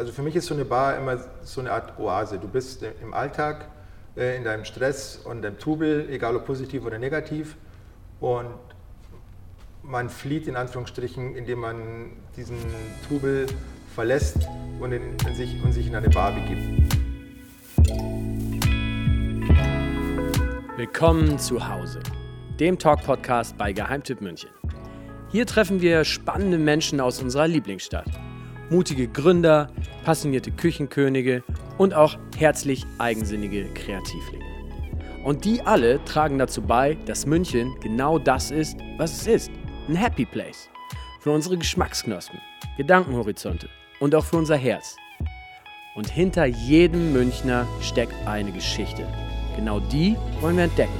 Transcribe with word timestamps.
also 0.00 0.12
für 0.12 0.22
mich 0.22 0.34
ist 0.34 0.46
so 0.46 0.54
eine 0.54 0.64
Bar 0.64 0.96
immer 0.96 1.18
so 1.42 1.60
eine 1.60 1.72
Art 1.72 1.98
Oase. 1.98 2.38
Du 2.38 2.48
bist 2.48 2.82
im 3.02 3.12
Alltag, 3.12 3.66
äh, 4.16 4.34
in 4.34 4.44
deinem 4.44 4.64
Stress 4.64 5.18
und 5.18 5.42
deinem 5.42 5.58
Trubel, 5.58 6.08
egal 6.08 6.34
ob 6.36 6.46
positiv 6.46 6.86
oder 6.86 6.98
negativ. 6.98 7.58
Und 8.18 8.54
man 9.82 10.08
flieht 10.08 10.46
in 10.48 10.56
Anführungsstrichen, 10.56 11.36
indem 11.36 11.60
man 11.60 12.12
diesen 12.34 12.56
Trubel 13.06 13.46
verlässt 13.94 14.38
und, 14.80 14.92
in, 14.92 15.02
in 15.28 15.34
sich, 15.34 15.62
und 15.62 15.74
sich 15.74 15.86
in 15.86 15.94
eine 15.94 16.08
Bar 16.08 16.32
begibt. 16.32 16.94
Willkommen 20.78 21.38
zu 21.38 21.68
Hause, 21.68 22.00
dem 22.58 22.78
Talk-Podcast 22.78 23.58
bei 23.58 23.74
Geheimtipp 23.74 24.22
München. 24.22 24.48
Hier 25.28 25.44
treffen 25.44 25.82
wir 25.82 26.04
spannende 26.04 26.56
Menschen 26.56 27.00
aus 27.00 27.20
unserer 27.20 27.46
Lieblingsstadt. 27.46 28.08
Mutige 28.70 29.08
Gründer, 29.08 29.68
passionierte 30.04 30.52
Küchenkönige 30.52 31.42
und 31.76 31.92
auch 31.92 32.16
herzlich 32.38 32.86
eigensinnige 32.98 33.64
Kreativlinge. 33.74 34.44
Und 35.24 35.44
die 35.44 35.60
alle 35.62 36.02
tragen 36.04 36.38
dazu 36.38 36.62
bei, 36.62 36.96
dass 37.04 37.26
München 37.26 37.74
genau 37.80 38.18
das 38.20 38.52
ist, 38.52 38.78
was 38.96 39.12
es 39.12 39.26
ist. 39.26 39.50
Ein 39.88 39.96
Happy 39.96 40.24
Place. 40.24 40.70
Für 41.20 41.32
unsere 41.32 41.58
Geschmacksknospen, 41.58 42.38
Gedankenhorizonte 42.76 43.68
und 43.98 44.14
auch 44.14 44.24
für 44.24 44.36
unser 44.36 44.56
Herz. 44.56 44.96
Und 45.96 46.08
hinter 46.08 46.46
jedem 46.46 47.12
Münchner 47.12 47.66
steckt 47.82 48.14
eine 48.24 48.52
Geschichte. 48.52 49.04
Genau 49.56 49.80
die 49.80 50.16
wollen 50.40 50.56
wir 50.56 50.64
entdecken 50.64 50.92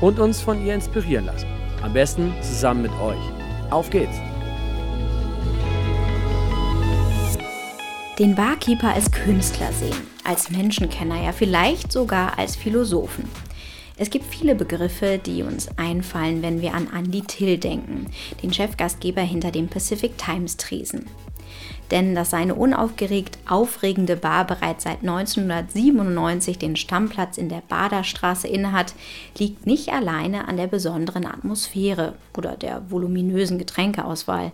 und 0.00 0.18
uns 0.18 0.40
von 0.40 0.64
ihr 0.64 0.74
inspirieren 0.74 1.26
lassen. 1.26 1.46
Am 1.82 1.92
besten 1.92 2.32
zusammen 2.40 2.82
mit 2.82 2.92
euch. 2.92 3.20
Auf 3.70 3.90
geht's! 3.90 4.31
Den 8.18 8.34
Barkeeper 8.34 8.92
als 8.92 9.10
Künstler 9.10 9.72
sehen, 9.72 9.96
als 10.22 10.50
Menschenkenner, 10.50 11.22
ja 11.24 11.32
vielleicht 11.32 11.90
sogar 11.90 12.38
als 12.38 12.56
Philosophen. 12.56 13.24
Es 13.96 14.10
gibt 14.10 14.26
viele 14.26 14.54
Begriffe, 14.54 15.18
die 15.18 15.42
uns 15.42 15.68
einfallen, 15.78 16.42
wenn 16.42 16.60
wir 16.60 16.74
an 16.74 16.88
Andy 16.94 17.22
Till 17.22 17.56
denken, 17.56 18.06
den 18.42 18.52
Chefgastgeber 18.52 19.22
hinter 19.22 19.50
dem 19.50 19.68
Pacific 19.68 20.18
Times 20.18 20.58
Tresen 20.58 21.06
denn 21.92 22.14
dass 22.14 22.30
seine 22.30 22.54
unaufgeregt 22.54 23.38
aufregende 23.48 24.16
Bar 24.16 24.46
bereits 24.46 24.84
seit 24.84 25.00
1997 25.00 26.58
den 26.58 26.74
Stammplatz 26.74 27.36
in 27.36 27.50
der 27.50 27.62
Baderstraße 27.68 28.48
innehat, 28.48 28.94
liegt 29.38 29.66
nicht 29.66 29.90
alleine 29.90 30.48
an 30.48 30.56
der 30.56 30.66
besonderen 30.66 31.26
Atmosphäre 31.26 32.14
oder 32.36 32.56
der 32.56 32.90
voluminösen 32.90 33.58
Getränkeauswahl. 33.58 34.52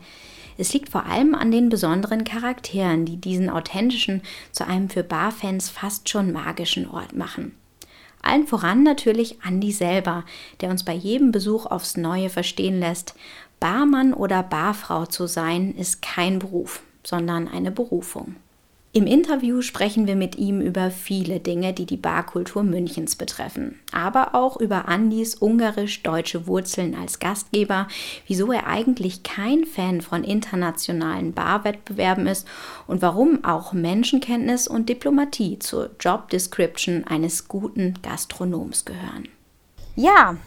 Es 0.59 0.73
liegt 0.75 0.91
vor 0.91 1.07
allem 1.07 1.35
an 1.35 1.51
den 1.51 1.71
besonderen 1.71 2.25
Charakteren, 2.25 3.07
die 3.07 3.17
diesen 3.17 3.49
authentischen, 3.49 4.23
zu 4.53 4.67
einem 4.67 4.91
für 4.91 5.03
Barfans 5.03 5.71
fast 5.71 6.09
schon 6.11 6.33
magischen 6.33 6.91
Ort 6.91 7.17
machen. 7.17 7.57
Allen 8.21 8.47
voran 8.47 8.83
natürlich 8.83 9.41
Andi 9.43 9.73
selber, 9.73 10.25
der 10.61 10.69
uns 10.69 10.85
bei 10.85 10.93
jedem 10.93 11.33
Besuch 11.33 11.65
aufs 11.65 11.97
Neue 11.97 12.29
verstehen 12.29 12.81
lässt, 12.81 13.15
Barmann 13.61 14.13
oder 14.13 14.43
Barfrau 14.43 15.07
zu 15.07 15.27
sein, 15.27 15.75
ist 15.75 16.03
kein 16.03 16.39
Beruf 16.39 16.83
sondern 17.09 17.49
eine 17.49 17.71
Berufung. 17.71 18.37
Im 18.93 19.07
Interview 19.07 19.61
sprechen 19.61 20.07
wir 20.07 20.17
mit 20.17 20.37
ihm 20.37 20.63
über 20.63 20.91
viele 20.91 21.41
Dinge, 21.41 21.75
die 21.75 21.85
die 21.85 21.99
Barkultur 21.99 22.63
Münchens 22.63 23.17
betreffen, 23.17 23.79
aber 23.93 24.35
auch 24.35 24.59
über 24.59 24.89
Andys 24.89 25.35
ungarisch-deutsche 25.35 26.47
Wurzeln 26.47 26.95
als 26.95 27.19
Gastgeber, 27.19 27.87
wieso 28.27 28.51
er 28.51 28.67
eigentlich 28.67 29.23
kein 29.25 29.67
Fan 29.67 30.01
von 30.01 30.25
internationalen 30.25 31.35
Barwettbewerben 31.35 32.27
ist 32.27 32.49
und 32.87 33.03
warum 33.03 33.45
auch 33.45 33.75
Menschenkenntnis 33.75 34.67
und 34.67 34.89
Diplomatie 34.89 35.59
zur 35.59 35.91
Job 36.01 36.31
Description 36.31 37.05
eines 37.05 37.47
guten 37.47 37.95
Gastronoms 38.03 38.87
gehören. 38.87 39.29
Ja, 39.97 40.39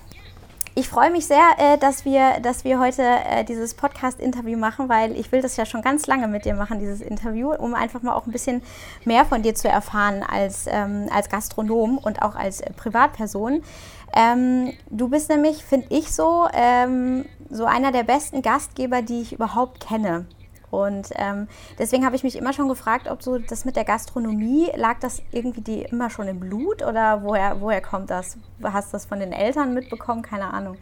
ich 0.74 0.88
freue 0.88 1.12
mich 1.12 1.28
sehr, 1.28 1.44
äh, 1.58 1.78
dass, 1.78 2.06
wir, 2.06 2.40
dass 2.42 2.64
wir 2.64 2.80
heute 2.80 3.04
äh, 3.04 3.44
dieses 3.44 3.74
Podcast-Interview 3.74 4.58
machen, 4.58 4.88
weil 4.88 5.18
ich 5.18 5.32
will 5.32 5.42
das 5.42 5.58
ja 5.58 5.66
schon 5.66 5.82
ganz 5.82 6.08
lange 6.08 6.28
mit 6.30 6.46
dir 6.46 6.54
machen, 6.54 6.80
dieses 6.80 7.02
Interview, 7.02 7.54
um 7.54 7.74
einfach 7.74 8.02
mal 8.02 8.14
auch 8.14 8.26
ein 8.26 8.32
bisschen 8.32 8.62
mehr 9.04 9.26
von 9.26 9.42
dir 9.42 9.54
zu 9.54 9.68
erfahren 9.68 10.24
als, 10.24 10.68
ähm, 10.68 11.10
als 11.14 11.30
Gastronom 11.30 11.98
und 11.98 12.22
auch 12.22 12.36
als 12.36 12.62
äh, 12.62 12.72
Privatperson. 12.72 13.64
Ähm, 14.16 14.74
du 14.90 15.10
bist 15.10 15.30
nämlich, 15.30 15.64
finde 15.64 15.88
ich 15.90 16.14
so, 16.14 16.48
ähm, 16.54 17.26
so 17.50 17.66
einer 17.66 17.92
der 17.92 18.04
besten 18.04 18.42
Gastgeber, 18.42 19.02
die 19.02 19.22
ich 19.22 19.34
überhaupt 19.34 19.86
kenne. 19.86 20.26
Und 20.72 21.10
ähm, 21.16 21.48
deswegen 21.78 22.06
habe 22.06 22.16
ich 22.16 22.24
mich 22.24 22.38
immer 22.38 22.54
schon 22.54 22.70
gefragt, 22.70 23.10
ob 23.10 23.22
so 23.22 23.38
das 23.38 23.66
mit 23.66 23.76
der 23.76 23.84
Gastronomie, 23.84 24.72
lag 24.76 25.00
das 25.00 25.22
irgendwie 25.32 25.62
die 25.62 25.82
immer 25.84 26.10
schon 26.10 26.28
im 26.28 26.40
Blut 26.40 26.82
oder 26.82 27.22
woher, 27.24 27.60
woher 27.60 27.82
kommt 27.82 28.10
das? 28.10 28.38
Hast 28.64 28.90
du 28.90 28.92
das 28.94 29.06
von 29.06 29.20
den 29.20 29.34
Eltern 29.34 29.74
mitbekommen? 29.74 30.22
Keine 30.22 30.52
Ahnung. 30.54 30.78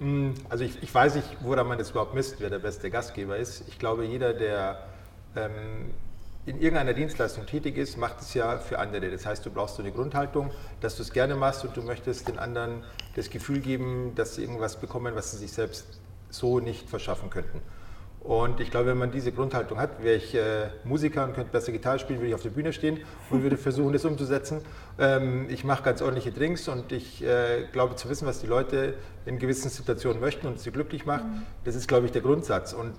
Hm, 0.00 0.34
also 0.48 0.64
ich, 0.64 0.82
ich 0.82 0.92
weiß 0.92 1.14
nicht, 1.14 1.38
woran 1.40 1.66
man 1.68 1.78
das 1.78 1.90
überhaupt 1.90 2.14
misst, 2.14 2.40
wer 2.40 2.50
der 2.50 2.58
beste 2.58 2.90
Gastgeber 2.90 3.36
ist. 3.36 3.62
Ich 3.68 3.78
glaube, 3.78 4.04
jeder, 4.04 4.34
der 4.34 4.82
ähm, 5.36 5.92
in 6.46 6.60
irgendeiner 6.60 6.94
Dienstleistung 6.94 7.46
tätig 7.46 7.76
ist, 7.76 7.96
macht 7.96 8.20
es 8.20 8.34
ja 8.34 8.58
für 8.58 8.78
andere. 8.78 9.10
Das 9.10 9.26
heißt, 9.26 9.44
du 9.44 9.50
brauchst 9.50 9.76
so 9.76 9.82
eine 9.82 9.92
Grundhaltung, 9.92 10.50
dass 10.80 10.96
du 10.96 11.02
es 11.02 11.12
gerne 11.12 11.34
machst 11.36 11.64
und 11.64 11.76
du 11.76 11.82
möchtest 11.82 12.26
den 12.26 12.38
anderen 12.38 12.82
das 13.16 13.30
Gefühl 13.30 13.60
geben, 13.60 14.14
dass 14.14 14.36
sie 14.36 14.42
irgendwas 14.42 14.80
bekommen, 14.80 15.14
was 15.14 15.32
sie 15.32 15.36
sich 15.36 15.52
selbst 15.52 15.86
so 16.30 16.58
nicht 16.58 16.88
verschaffen 16.88 17.30
könnten. 17.30 17.60
Und 18.28 18.60
ich 18.60 18.70
glaube, 18.70 18.88
wenn 18.90 18.98
man 18.98 19.10
diese 19.10 19.32
Grundhaltung 19.32 19.80
hat, 19.80 20.02
wäre 20.02 20.16
ich 20.16 20.34
äh, 20.34 20.68
Musiker 20.84 21.24
und 21.24 21.32
könnte 21.32 21.50
besser 21.50 21.72
Gitarre 21.72 21.98
spielen, 21.98 22.18
würde 22.18 22.28
ich 22.28 22.34
auf 22.34 22.42
der 22.42 22.50
Bühne 22.50 22.74
stehen 22.74 23.00
und 23.30 23.42
würde 23.42 23.56
versuchen, 23.56 23.94
das 23.94 24.04
umzusetzen. 24.04 24.60
Ähm, 24.98 25.46
ich 25.48 25.64
mache 25.64 25.82
ganz 25.82 26.02
ordentliche 26.02 26.30
Drinks 26.30 26.68
und 26.68 26.92
ich 26.92 27.24
äh, 27.24 27.64
glaube 27.72 27.96
zu 27.96 28.10
wissen, 28.10 28.26
was 28.26 28.40
die 28.40 28.46
Leute 28.46 28.96
in 29.24 29.38
gewissen 29.38 29.70
Situationen 29.70 30.20
möchten 30.20 30.46
und 30.46 30.60
sie 30.60 30.70
glücklich 30.70 31.06
macht. 31.06 31.24
Mhm. 31.24 31.46
Das 31.64 31.74
ist, 31.74 31.88
glaube 31.88 32.04
ich, 32.04 32.12
der 32.12 32.20
Grundsatz. 32.20 32.74
Und 32.74 32.92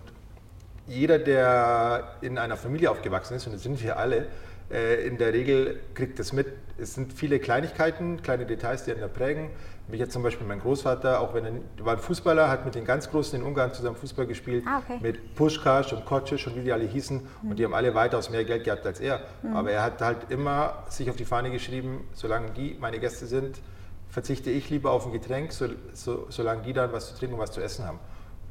jeder, 0.87 1.19
der 1.19 2.15
in 2.21 2.39
einer 2.39 2.57
Familie 2.57 2.89
aufgewachsen 2.89 3.35
ist, 3.35 3.45
und 3.45 3.53
das 3.53 3.61
sind 3.61 3.83
wir 3.83 3.97
alle, 3.97 4.29
äh, 4.71 5.05
in 5.05 5.19
der 5.19 5.31
Regel 5.31 5.79
kriegt 5.93 6.17
das 6.17 6.33
mit. 6.33 6.47
Es 6.79 6.95
sind 6.95 7.13
viele 7.13 7.37
Kleinigkeiten, 7.37 8.23
kleine 8.23 8.47
Details, 8.47 8.85
die 8.85 8.93
einen 8.93 9.01
da 9.01 9.07
prägen. 9.07 9.51
Mich 9.89 9.99
jetzt 9.99 10.13
zum 10.13 10.21
Beispiel 10.21 10.45
mein 10.45 10.59
Großvater, 10.59 11.19
auch 11.19 11.33
wenn 11.33 11.45
er 11.45 11.85
war 11.85 11.93
ein 11.93 11.99
Fußballer, 11.99 12.47
hat 12.47 12.63
mit 12.63 12.75
den 12.75 12.85
ganz 12.85 13.09
Großen 13.09 13.39
in 13.39 13.45
Ungarn 13.45 13.73
zusammen 13.73 13.95
Fußball 13.95 14.27
gespielt, 14.27 14.63
ah, 14.67 14.77
okay. 14.77 14.99
mit 15.01 15.33
Puschkasch 15.33 15.93
und 15.93 16.05
Kocic 16.05 16.45
und 16.45 16.55
wie 16.55 16.61
die 16.61 16.71
alle 16.71 16.85
hießen. 16.85 17.17
Mhm. 17.41 17.49
Und 17.49 17.57
die 17.57 17.65
haben 17.65 17.73
alle 17.73 17.95
weitaus 17.95 18.29
mehr 18.29 18.45
Geld 18.45 18.65
gehabt 18.65 18.85
als 18.85 18.99
er. 18.99 19.21
Mhm. 19.41 19.55
Aber 19.55 19.71
er 19.71 19.81
hat 19.81 19.99
halt 20.01 20.29
immer 20.29 20.83
sich 20.89 21.09
auf 21.09 21.15
die 21.15 21.25
Fahne 21.25 21.49
geschrieben, 21.49 22.07
solange 22.13 22.51
die 22.51 22.77
meine 22.79 22.99
Gäste 22.99 23.25
sind, 23.25 23.59
verzichte 24.09 24.51
ich 24.51 24.69
lieber 24.69 24.91
auf 24.91 25.07
ein 25.07 25.11
Getränk, 25.11 25.51
so, 25.51 25.67
so, 25.93 26.27
solange 26.29 26.61
die 26.61 26.73
dann 26.73 26.93
was 26.93 27.09
zu 27.09 27.17
trinken 27.17 27.35
und 27.35 27.41
was 27.41 27.51
zu 27.51 27.61
essen 27.61 27.85
haben. 27.85 27.99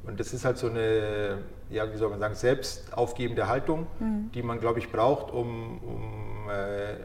Und 0.04 0.18
das 0.18 0.32
ist 0.32 0.44
halt 0.44 0.58
so 0.58 0.68
eine, 0.68 1.38
ja, 1.70 1.92
wie 1.92 1.96
soll 1.96 2.10
man 2.10 2.18
sagen, 2.18 2.34
selbst 2.34 2.96
aufgebende 2.96 3.46
Haltung, 3.46 3.86
mhm. 4.00 4.30
die 4.32 4.42
man, 4.42 4.58
glaube 4.58 4.78
ich, 4.80 4.90
braucht, 4.90 5.32
um, 5.32 5.78
um 5.78 6.50
äh, 6.50 6.96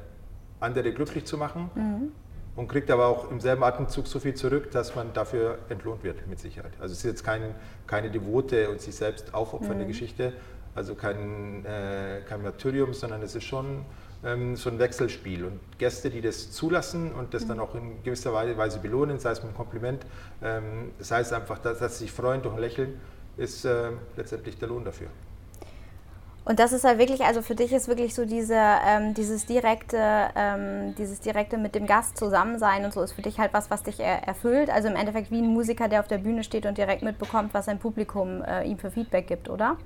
andere 0.59 0.91
glücklich 0.93 1.25
zu 1.25 1.37
machen. 1.37 1.69
Und 2.55 2.67
kriegt 2.67 2.91
aber 2.91 3.07
auch 3.07 3.31
im 3.31 3.39
selben 3.39 3.63
Atemzug 3.63 4.05
so 4.05 4.19
viel 4.19 4.35
zurück, 4.35 4.69
dass 4.71 4.95
man 4.95 5.11
dafür 5.13 5.57
entlohnt 5.69 6.03
wird, 6.03 6.27
mit 6.27 6.39
Sicherheit. 6.39 6.73
Also 6.79 6.93
es 6.93 6.99
ist 6.99 7.05
jetzt 7.05 7.23
kein, 7.23 7.55
keine 7.87 8.11
devote 8.11 8.69
und 8.69 8.79
sich 8.79 8.93
selbst 8.95 9.33
aufopfernde 9.33 9.85
mhm. 9.85 9.87
Geschichte, 9.87 10.33
also 10.75 10.93
kein, 10.93 11.65
äh, 11.65 12.21
kein 12.27 12.43
Martyrium, 12.43 12.93
sondern 12.93 13.23
es 13.23 13.35
ist 13.35 13.45
schon 13.45 13.85
ähm, 14.23 14.55
so 14.55 14.69
ein 14.69 14.79
Wechselspiel. 14.79 15.45
Und 15.45 15.59
Gäste, 15.79 16.09
die 16.09 16.21
das 16.21 16.51
zulassen 16.51 17.11
und 17.13 17.33
das 17.33 17.45
mhm. 17.45 17.49
dann 17.49 17.59
auch 17.59 17.75
in 17.75 18.03
gewisser 18.03 18.33
Weise 18.33 18.79
belohnen, 18.79 19.19
sei 19.19 19.31
es 19.31 19.39
mit 19.39 19.49
einem 19.49 19.57
Kompliment, 19.57 20.05
ähm, 20.41 20.91
sei 20.99 21.21
es 21.21 21.33
einfach, 21.33 21.57
dass, 21.59 21.79
dass 21.79 21.97
sie 21.97 22.05
sich 22.05 22.11
freuen 22.11 22.41
durch 22.41 22.53
ein 22.53 22.61
Lächeln, 22.61 22.99
ist 23.37 23.65
äh, 23.65 23.89
letztendlich 24.15 24.57
der 24.57 24.67
Lohn 24.67 24.85
dafür. 24.85 25.07
Und 26.45 26.59
das 26.59 26.73
ist 26.73 26.83
ja 26.83 26.97
wirklich, 26.97 27.21
also 27.21 27.41
für 27.41 27.55
dich 27.55 27.71
ist 27.71 27.87
wirklich 27.87 28.13
so 28.13 28.25
diese, 28.25 28.55
ähm, 28.55 29.13
dieses 29.13 29.45
direkte, 29.45 29.97
ähm, 30.35 30.93
dieses 30.97 31.21
direkte 31.21 31.57
mit 31.57 31.73
dem 31.73 31.87
Gast 31.87 32.17
zusammen 32.17 32.59
sein 32.59 32.83
und 32.83 32.93
so 32.93 33.01
ist 33.01 33.13
für 33.13 33.21
dich 33.21 33.39
halt 33.39 33.53
was, 33.53 33.71
was 33.71 33.83
dich 33.83 33.99
er 34.01 34.27
erfüllt. 34.27 34.69
Also 34.69 34.89
im 34.89 34.95
Endeffekt 34.95 35.31
wie 35.31 35.41
ein 35.41 35.47
Musiker, 35.47 35.87
der 35.87 36.01
auf 36.01 36.07
der 36.07 36.17
Bühne 36.17 36.43
steht 36.43 36.65
und 36.65 36.77
direkt 36.77 37.01
mitbekommt, 37.01 37.53
was 37.53 37.65
sein 37.65 37.79
Publikum 37.79 38.41
äh, 38.41 38.67
ihm 38.67 38.77
für 38.77 38.91
Feedback 38.91 39.27
gibt, 39.27 39.49
oder? 39.49 39.77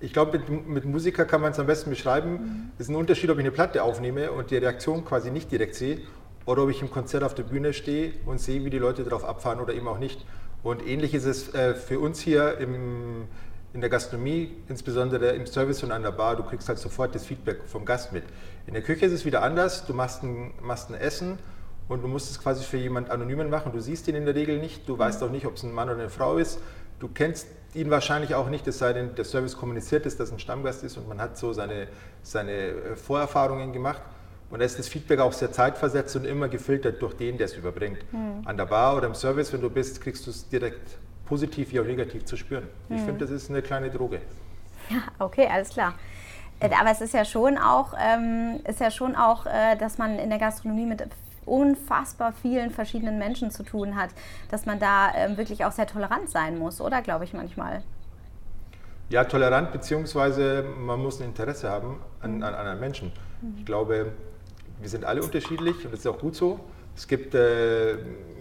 Ich 0.00 0.12
glaube, 0.12 0.38
mit, 0.38 0.68
mit 0.68 0.84
Musiker 0.84 1.24
kann 1.24 1.40
man 1.40 1.52
es 1.52 1.60
am 1.60 1.66
besten 1.66 1.90
beschreiben. 1.90 2.32
Mhm. 2.32 2.70
Es 2.76 2.86
ist 2.86 2.88
ein 2.88 2.96
Unterschied, 2.96 3.30
ob 3.30 3.38
ich 3.38 3.44
eine 3.44 3.52
Platte 3.52 3.82
aufnehme 3.84 4.32
und 4.32 4.50
die 4.50 4.56
Reaktion 4.56 5.04
quasi 5.04 5.30
nicht 5.30 5.50
direkt 5.52 5.76
sehe 5.76 6.00
oder 6.44 6.64
ob 6.64 6.70
ich 6.70 6.82
im 6.82 6.90
Konzert 6.90 7.22
auf 7.22 7.34
der 7.34 7.44
Bühne 7.44 7.72
stehe 7.72 8.14
und 8.26 8.40
sehe, 8.40 8.64
wie 8.64 8.70
die 8.70 8.78
Leute 8.78 9.04
darauf 9.04 9.24
abfahren 9.24 9.60
oder 9.60 9.74
eben 9.74 9.86
auch 9.86 9.98
nicht. 9.98 10.24
Und 10.62 10.84
ähnlich 10.84 11.14
ist 11.14 11.24
es 11.24 11.54
äh, 11.54 11.74
für 11.74 12.00
uns 12.00 12.20
hier 12.20 12.58
im, 12.58 13.28
in 13.78 13.82
der 13.82 13.90
Gastronomie, 13.90 14.56
insbesondere 14.68 15.28
im 15.36 15.46
Service 15.46 15.84
und 15.84 15.92
an 15.92 16.02
der 16.02 16.10
Bar, 16.10 16.34
du 16.34 16.42
kriegst 16.42 16.68
halt 16.68 16.80
sofort 16.80 17.14
das 17.14 17.24
Feedback 17.24 17.60
vom 17.64 17.84
Gast 17.84 18.12
mit. 18.12 18.24
In 18.66 18.74
der 18.74 18.82
Küche 18.82 19.06
ist 19.06 19.12
es 19.12 19.24
wieder 19.24 19.44
anders. 19.44 19.86
Du 19.86 19.94
machst 19.94 20.24
ein, 20.24 20.52
machst 20.60 20.90
ein 20.90 20.96
Essen 20.96 21.38
und 21.86 22.02
du 22.02 22.08
musst 22.08 22.28
es 22.28 22.42
quasi 22.42 22.64
für 22.64 22.76
jemand 22.76 23.08
Anonymen 23.08 23.48
machen. 23.48 23.70
Du 23.70 23.78
siehst 23.78 24.08
ihn 24.08 24.16
in 24.16 24.24
der 24.24 24.34
Regel 24.34 24.58
nicht. 24.58 24.88
Du 24.88 24.98
weißt 24.98 25.22
auch 25.22 25.30
nicht, 25.30 25.46
ob 25.46 25.54
es 25.54 25.62
ein 25.62 25.70
Mann 25.70 25.88
oder 25.88 26.00
eine 26.00 26.10
Frau 26.10 26.38
ist. 26.38 26.58
Du 26.98 27.06
kennst 27.06 27.46
ihn 27.72 27.88
wahrscheinlich 27.88 28.34
auch 28.34 28.48
nicht, 28.48 28.66
es 28.66 28.78
sei 28.78 28.92
denn, 28.92 29.14
der 29.14 29.24
Service 29.24 29.56
kommuniziert 29.56 30.06
ist, 30.06 30.18
dass 30.18 30.32
ein 30.32 30.40
Stammgast 30.40 30.82
ist 30.82 30.96
und 30.96 31.08
man 31.08 31.20
hat 31.20 31.38
so 31.38 31.52
seine, 31.52 31.86
seine 32.24 32.52
äh, 32.52 32.96
Vorerfahrungen 32.96 33.72
gemacht. 33.72 34.02
Und 34.50 34.58
da 34.58 34.64
ist 34.64 34.76
das 34.76 34.88
Feedback 34.88 35.20
auch 35.20 35.32
sehr 35.32 35.52
zeitversetzt 35.52 36.16
und 36.16 36.24
immer 36.24 36.48
gefiltert 36.48 37.00
durch 37.00 37.14
den, 37.14 37.38
der 37.38 37.44
es 37.44 37.54
überbringt. 37.54 38.12
Mhm. 38.12 38.42
An 38.44 38.56
der 38.56 38.66
Bar 38.66 38.96
oder 38.96 39.06
im 39.06 39.14
Service, 39.14 39.52
wenn 39.52 39.60
du 39.60 39.70
bist, 39.70 40.00
kriegst 40.00 40.26
du 40.26 40.30
es 40.30 40.48
direkt 40.48 40.97
positiv 41.28 41.72
wie 41.72 41.80
auch 41.80 41.84
negativ 41.84 42.24
zu 42.24 42.36
spüren. 42.36 42.64
Mhm. 42.88 42.96
Ich 42.96 43.02
finde, 43.02 43.20
das 43.20 43.30
ist 43.30 43.50
eine 43.50 43.62
kleine 43.62 43.90
Droge. 43.90 44.20
Ja, 44.88 45.02
okay, 45.18 45.46
alles 45.52 45.70
klar. 45.70 45.94
Äh, 46.60 46.70
aber 46.80 46.90
es 46.90 47.00
ist 47.00 47.14
ja 47.14 47.24
schon 47.24 47.58
auch, 47.58 47.94
ähm, 48.00 48.60
ist 48.64 48.80
ja 48.80 48.90
schon 48.90 49.14
auch, 49.14 49.46
äh, 49.46 49.76
dass 49.76 49.98
man 49.98 50.18
in 50.18 50.30
der 50.30 50.38
Gastronomie 50.38 50.86
mit 50.86 51.06
unfassbar 51.44 52.32
vielen 52.32 52.70
verschiedenen 52.70 53.18
Menschen 53.18 53.50
zu 53.50 53.62
tun 53.62 53.96
hat, 53.96 54.10
dass 54.50 54.66
man 54.66 54.78
da 54.78 55.12
ähm, 55.14 55.36
wirklich 55.36 55.64
auch 55.64 55.72
sehr 55.72 55.86
tolerant 55.86 56.30
sein 56.30 56.58
muss, 56.58 56.80
oder 56.80 57.02
glaube 57.02 57.24
ich 57.24 57.32
manchmal? 57.32 57.82
Ja, 59.10 59.24
tolerant, 59.24 59.72
beziehungsweise 59.72 60.64
man 60.78 61.00
muss 61.00 61.20
ein 61.20 61.28
Interesse 61.28 61.70
haben 61.70 62.00
an, 62.20 62.36
mhm. 62.36 62.42
an 62.42 62.54
anderen 62.54 62.80
Menschen. 62.80 63.12
Ich 63.56 63.64
glaube, 63.64 64.12
wir 64.80 64.88
sind 64.88 65.04
alle 65.04 65.22
unterschiedlich 65.22 65.84
und 65.84 65.92
das 65.92 66.00
ist 66.00 66.06
auch 66.06 66.18
gut 66.18 66.34
so. 66.34 66.60
Es 66.96 67.06
gibt 67.06 67.34
äh, 67.34 67.96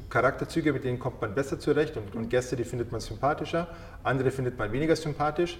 Charakterzüge, 0.09 0.73
mit 0.73 0.83
denen 0.83 0.99
kommt 0.99 1.21
man 1.21 1.35
besser 1.35 1.59
zurecht 1.59 1.97
und, 1.97 2.15
und, 2.15 2.29
Gäste, 2.29 2.55
die 2.55 2.63
findet 2.63 2.91
man 2.91 3.01
sympathischer, 3.01 3.67
andere 4.03 4.31
findet 4.31 4.57
man 4.57 4.71
weniger 4.71 4.95
sympathisch. 4.95 5.59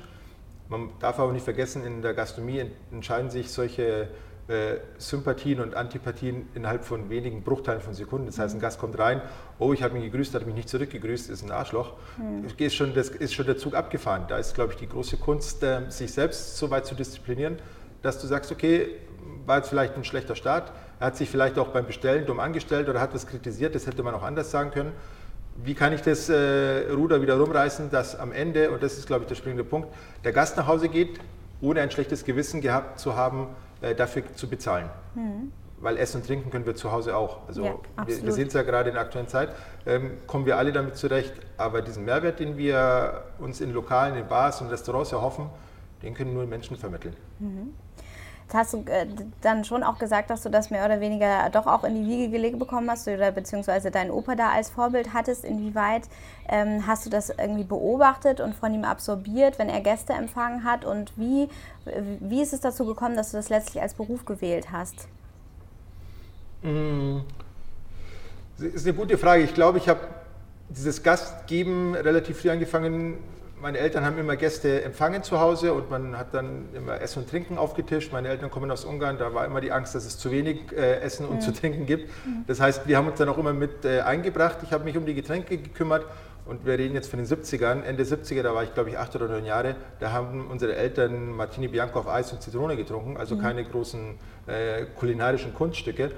Man 0.70 0.92
darf 1.00 1.20
aber 1.20 1.32
nicht 1.32 1.44
vergessen, 1.44 1.86
in 1.86 2.02
der 2.02 2.14
Gastronomie 2.14 2.66
entscheiden 2.92 3.30
sich 3.30 3.50
solche 3.50 4.10
äh, 4.48 4.78
Sympathien 4.98 5.60
und 5.60 5.76
Antipathien 5.76 6.48
innerhalb 6.56 6.86
von 6.86 7.10
wenigen 7.10 7.44
Bruchteilen 7.44 7.82
von 7.82 7.94
Sekunden. 7.94 8.28
Das 8.28 8.40
heißt, 8.40 8.56
ein 8.56 8.62
Gast 8.62 8.80
kommt 8.80 8.98
rein, 8.98 9.22
oh, 9.60 9.74
ich 9.74 9.84
habe 9.84 9.98
ihn 9.98 10.04
gegrüßt, 10.04 10.34
hat 10.34 10.46
mich 10.46 10.56
nicht 10.56 10.70
zurückgegrüßt, 10.70 11.30
ist 11.30 11.44
ein 11.44 11.52
Arschloch. 11.52 11.94
Mhm. 12.18 12.46
Ist, 12.58 12.76
schon, 12.76 12.94
das 12.94 13.10
ist 13.10 13.34
schon 13.34 13.46
der 13.46 13.58
Zug 13.58 13.76
abgefahren. 13.76 14.26
Da 14.30 14.38
ist, 14.38 14.56
glaube 14.56 14.72
ich, 14.72 14.80
die 14.80 14.88
große 14.88 15.18
Kunst, 15.18 15.64
äh, 15.64 15.90
sich 15.90 16.14
selbst 16.14 16.58
so 16.58 16.70
weit 16.70 16.86
zu 16.86 16.96
disziplinieren, 16.96 17.58
dass 18.02 18.22
du 18.22 18.28
sagst, 18.28 18.52
okay, 18.52 18.96
war 19.46 19.58
jetzt 19.58 19.68
vielleicht 19.70 19.96
ein 19.96 20.06
schlechter 20.06 20.36
Start, 20.36 20.72
er 21.00 21.08
hat 21.08 21.18
sich 21.18 21.30
vielleicht 21.30 21.60
auch 21.60 21.70
beim 21.70 21.86
Bestellen 21.86 22.26
dumm 22.26 22.40
angestellt 22.40 22.90
oder 22.90 23.00
hat 23.00 23.14
was 23.14 23.28
kritisiert, 23.28 23.76
das 23.76 23.86
hätte 23.88 24.04
man 24.04 24.16
auch 24.16 24.24
anders 24.24 24.52
sagen 24.52 24.72
können. 24.72 24.94
Wie 25.64 25.74
kann 25.74 25.94
ich 25.94 26.02
das 26.02 26.30
äh, 26.30 26.92
Ruder 26.92 27.22
wieder 27.22 27.40
rumreißen, 27.40 27.90
dass 27.90 28.16
am 28.18 28.32
Ende, 28.32 28.70
und 28.72 28.84
das 28.84 28.98
ist, 28.98 29.08
glaube 29.08 29.24
ich, 29.24 29.28
der 29.28 29.36
springende 29.36 29.64
Punkt, 29.64 29.90
der 30.24 30.32
Gast 30.32 30.56
nach 30.56 30.68
Hause 30.68 30.88
geht, 30.88 31.20
ohne 31.62 31.82
ein 31.82 31.90
schlechtes 31.90 32.26
Gewissen 32.26 32.62
gehabt 32.62 33.00
zu 33.00 33.16
haben, 33.16 33.48
äh, 33.82 33.96
dafür 33.96 34.24
zu 34.36 34.48
bezahlen. 34.48 34.90
Mhm. 35.16 35.52
Weil 35.80 35.98
Essen 35.98 36.22
und 36.22 36.28
Trinken 36.28 36.50
können 36.50 36.66
wir 36.66 36.76
zu 36.76 36.92
Hause 36.92 37.16
auch. 37.16 37.48
Also 37.48 37.64
ja, 37.64 37.76
wir, 38.06 38.24
wir 38.24 38.32
sehen 38.32 38.48
es 38.48 38.54
ja 38.54 38.64
gerade 38.64 38.90
in 38.90 38.96
der 38.96 39.04
aktuellen 39.04 39.28
Zeit, 39.28 39.50
ähm, 39.86 40.12
kommen 40.26 40.46
wir 40.46 40.58
alle 40.58 40.72
damit 40.72 40.96
zurecht. 40.96 41.34
Aber 41.58 41.82
diesen 41.82 42.06
Mehrwert, 42.06 42.40
den 42.40 42.58
wir 42.58 43.24
uns 43.40 43.62
in 43.62 43.74
Lokalen, 43.74 44.16
in 44.16 44.28
Bars 44.28 44.62
und 44.62 44.70
Restaurants 44.70 45.12
erhoffen, 45.12 45.50
den 46.02 46.14
können 46.14 46.34
nur 46.34 46.46
Menschen 46.46 46.78
vermitteln. 46.78 47.16
Mhm. 47.40 47.74
Hast 48.54 48.74
du 48.74 48.78
äh, 48.88 49.06
dann 49.42 49.66
schon 49.66 49.84
auch 49.84 50.00
gesagt, 50.00 50.30
dass 50.30 50.42
du 50.42 50.50
das 50.50 50.70
mehr 50.70 50.86
oder 50.86 51.02
weniger 51.02 51.50
doch 51.50 51.68
auch 51.68 51.84
in 51.84 51.96
die 51.96 52.10
Wiege 52.10 52.30
gelegt 52.30 52.58
bekommen 52.58 52.90
hast 52.90 53.08
oder 53.08 53.32
beziehungsweise 53.32 53.92
deinen 53.92 54.10
Opa 54.10 54.36
da 54.36 54.52
als 54.52 54.70
Vorbild 54.70 55.14
hattest. 55.14 55.44
Inwieweit 55.44 56.04
ähm, 56.48 56.88
hast 56.88 57.06
du 57.06 57.10
das 57.10 57.30
irgendwie 57.30 57.66
beobachtet 57.66 58.40
und 58.40 58.56
von 58.56 58.74
ihm 58.74 58.86
absorbiert, 58.86 59.60
wenn 59.60 59.68
er 59.68 59.82
Gäste 59.82 60.14
empfangen 60.14 60.64
hat? 60.64 60.86
Und 60.86 61.12
wie, 61.18 61.50
wie 62.22 62.42
ist 62.42 62.54
es 62.54 62.62
dazu 62.62 62.86
gekommen, 62.86 63.18
dass 63.18 63.32
du 63.32 63.38
das 63.38 63.50
letztlich 63.50 63.82
als 63.82 63.94
Beruf 63.94 64.26
gewählt 64.26 64.72
hast? 64.72 65.08
Mm, 66.62 67.20
das 68.58 68.68
ist 68.68 68.88
eine 68.88 68.96
gute 68.96 69.18
Frage. 69.18 69.44
Ich 69.44 69.54
glaube, 69.54 69.78
ich 69.78 69.90
habe 69.90 70.00
dieses 70.70 71.04
Gastgeben 71.04 71.96
relativ 71.96 72.42
früh 72.42 72.50
angefangen 72.50 73.18
meine 73.62 73.80
Eltern 73.80 74.06
haben 74.06 74.18
immer 74.18 74.36
Gäste 74.36 74.84
empfangen 74.84 75.24
zu 75.24 75.40
Hause 75.40 75.74
und 75.74 75.90
man 75.90 76.18
hat 76.18 76.34
dann 76.34 76.66
immer 76.76 77.02
Essen 77.02 77.24
und 77.24 77.30
Trinken 77.30 77.58
aufgetischt. 77.58 78.12
Meine 78.12 78.28
Eltern 78.28 78.52
kommen 78.52 78.70
aus 78.70 78.86
Ungarn, 78.86 79.18
da 79.18 79.34
war 79.34 79.46
immer 79.46 79.62
die 79.62 79.72
Angst, 79.72 79.96
dass 79.96 80.06
es 80.06 80.18
zu 80.18 80.32
wenig 80.32 80.72
äh, 80.72 81.00
Essen 81.02 81.26
und 81.26 81.38
mhm. 81.38 81.42
zu 81.42 81.54
trinken 81.54 81.86
gibt. 81.86 82.10
Mhm. 82.26 82.44
Das 82.46 82.60
heißt, 82.60 82.88
wir 82.88 82.98
haben 82.98 83.08
uns 83.08 83.18
dann 83.18 83.30
auch 83.30 83.38
immer 83.38 83.54
mit 83.54 83.86
äh, 83.86 84.02
eingebracht. 84.02 84.58
Ich 84.64 84.72
habe 84.72 84.84
mich 84.84 84.98
um 84.98 85.06
die 85.06 85.16
Getränke 85.16 85.58
gekümmert 85.58 86.06
und 86.46 86.66
wir 86.66 86.78
reden 86.78 86.94
jetzt 86.94 87.10
von 87.10 87.18
den 87.20 87.28
70ern. 87.28 87.84
Ende 87.84 88.04
70er, 88.04 88.44
da 88.44 88.54
war 88.54 88.64
ich 88.64 88.74
glaube 88.74 88.90
ich 88.90 88.98
acht 88.98 89.16
oder 89.16 89.28
neun 89.28 89.46
Jahre, 89.46 89.76
da 90.00 90.12
haben 90.12 90.48
unsere 90.48 90.76
Eltern 90.76 91.32
Martini 91.32 91.68
Bianco 91.68 92.00
auf 92.00 92.08
Eis 92.08 92.32
und 92.32 92.42
Zitrone 92.42 92.78
getrunken, 92.78 93.18
also 93.18 93.36
mhm. 93.36 93.42
keine 93.42 93.64
großen 93.64 94.16
äh, 94.46 94.86
kulinarischen 94.96 95.54
Kunststücke. 95.54 96.12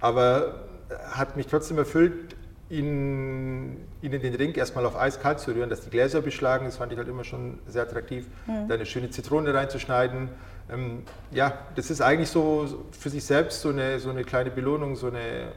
Aber 0.00 0.66
hat 1.12 1.36
mich 1.36 1.46
trotzdem 1.46 1.78
erfüllt, 1.78 2.36
ihnen, 2.72 3.76
ihnen 4.00 4.20
den 4.20 4.32
Drink 4.32 4.56
erstmal 4.56 4.86
auf 4.86 4.96
Eis 4.96 5.20
kalt 5.20 5.38
zu 5.38 5.52
rühren, 5.52 5.68
dass 5.68 5.82
die 5.82 5.90
Gläser 5.90 6.22
beschlagen, 6.22 6.64
das 6.64 6.78
fand 6.78 6.90
ich 6.90 6.98
halt 6.98 7.06
immer 7.06 7.22
schon 7.22 7.58
sehr 7.68 7.82
attraktiv, 7.82 8.26
mhm. 8.46 8.66
da 8.66 8.74
eine 8.74 8.86
schöne 8.86 9.10
Zitrone 9.10 9.52
reinzuschneiden. 9.52 10.30
Ähm, 10.72 11.02
ja, 11.30 11.58
das 11.76 11.90
ist 11.90 12.00
eigentlich 12.00 12.30
so 12.30 12.84
für 12.98 13.10
sich 13.10 13.24
selbst 13.24 13.60
so 13.60 13.68
eine, 13.68 14.00
so 14.00 14.08
eine 14.08 14.24
kleine 14.24 14.50
Belohnung, 14.50 14.96
so, 14.96 15.08
eine, 15.08 15.52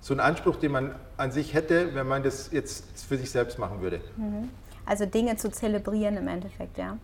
so 0.00 0.14
ein 0.14 0.20
Anspruch, 0.20 0.56
den 0.56 0.72
man 0.72 0.94
an 1.18 1.32
sich 1.32 1.52
hätte, 1.52 1.94
wenn 1.94 2.08
man 2.08 2.22
das 2.22 2.50
jetzt 2.50 3.04
für 3.06 3.18
sich 3.18 3.30
selbst 3.30 3.58
machen 3.58 3.82
würde. 3.82 4.00
Mhm. 4.16 4.48
Also 4.86 5.04
Dinge 5.04 5.36
zu 5.36 5.50
zelebrieren 5.50 6.16
im 6.16 6.28
Endeffekt, 6.28 6.78
ja? 6.78 6.96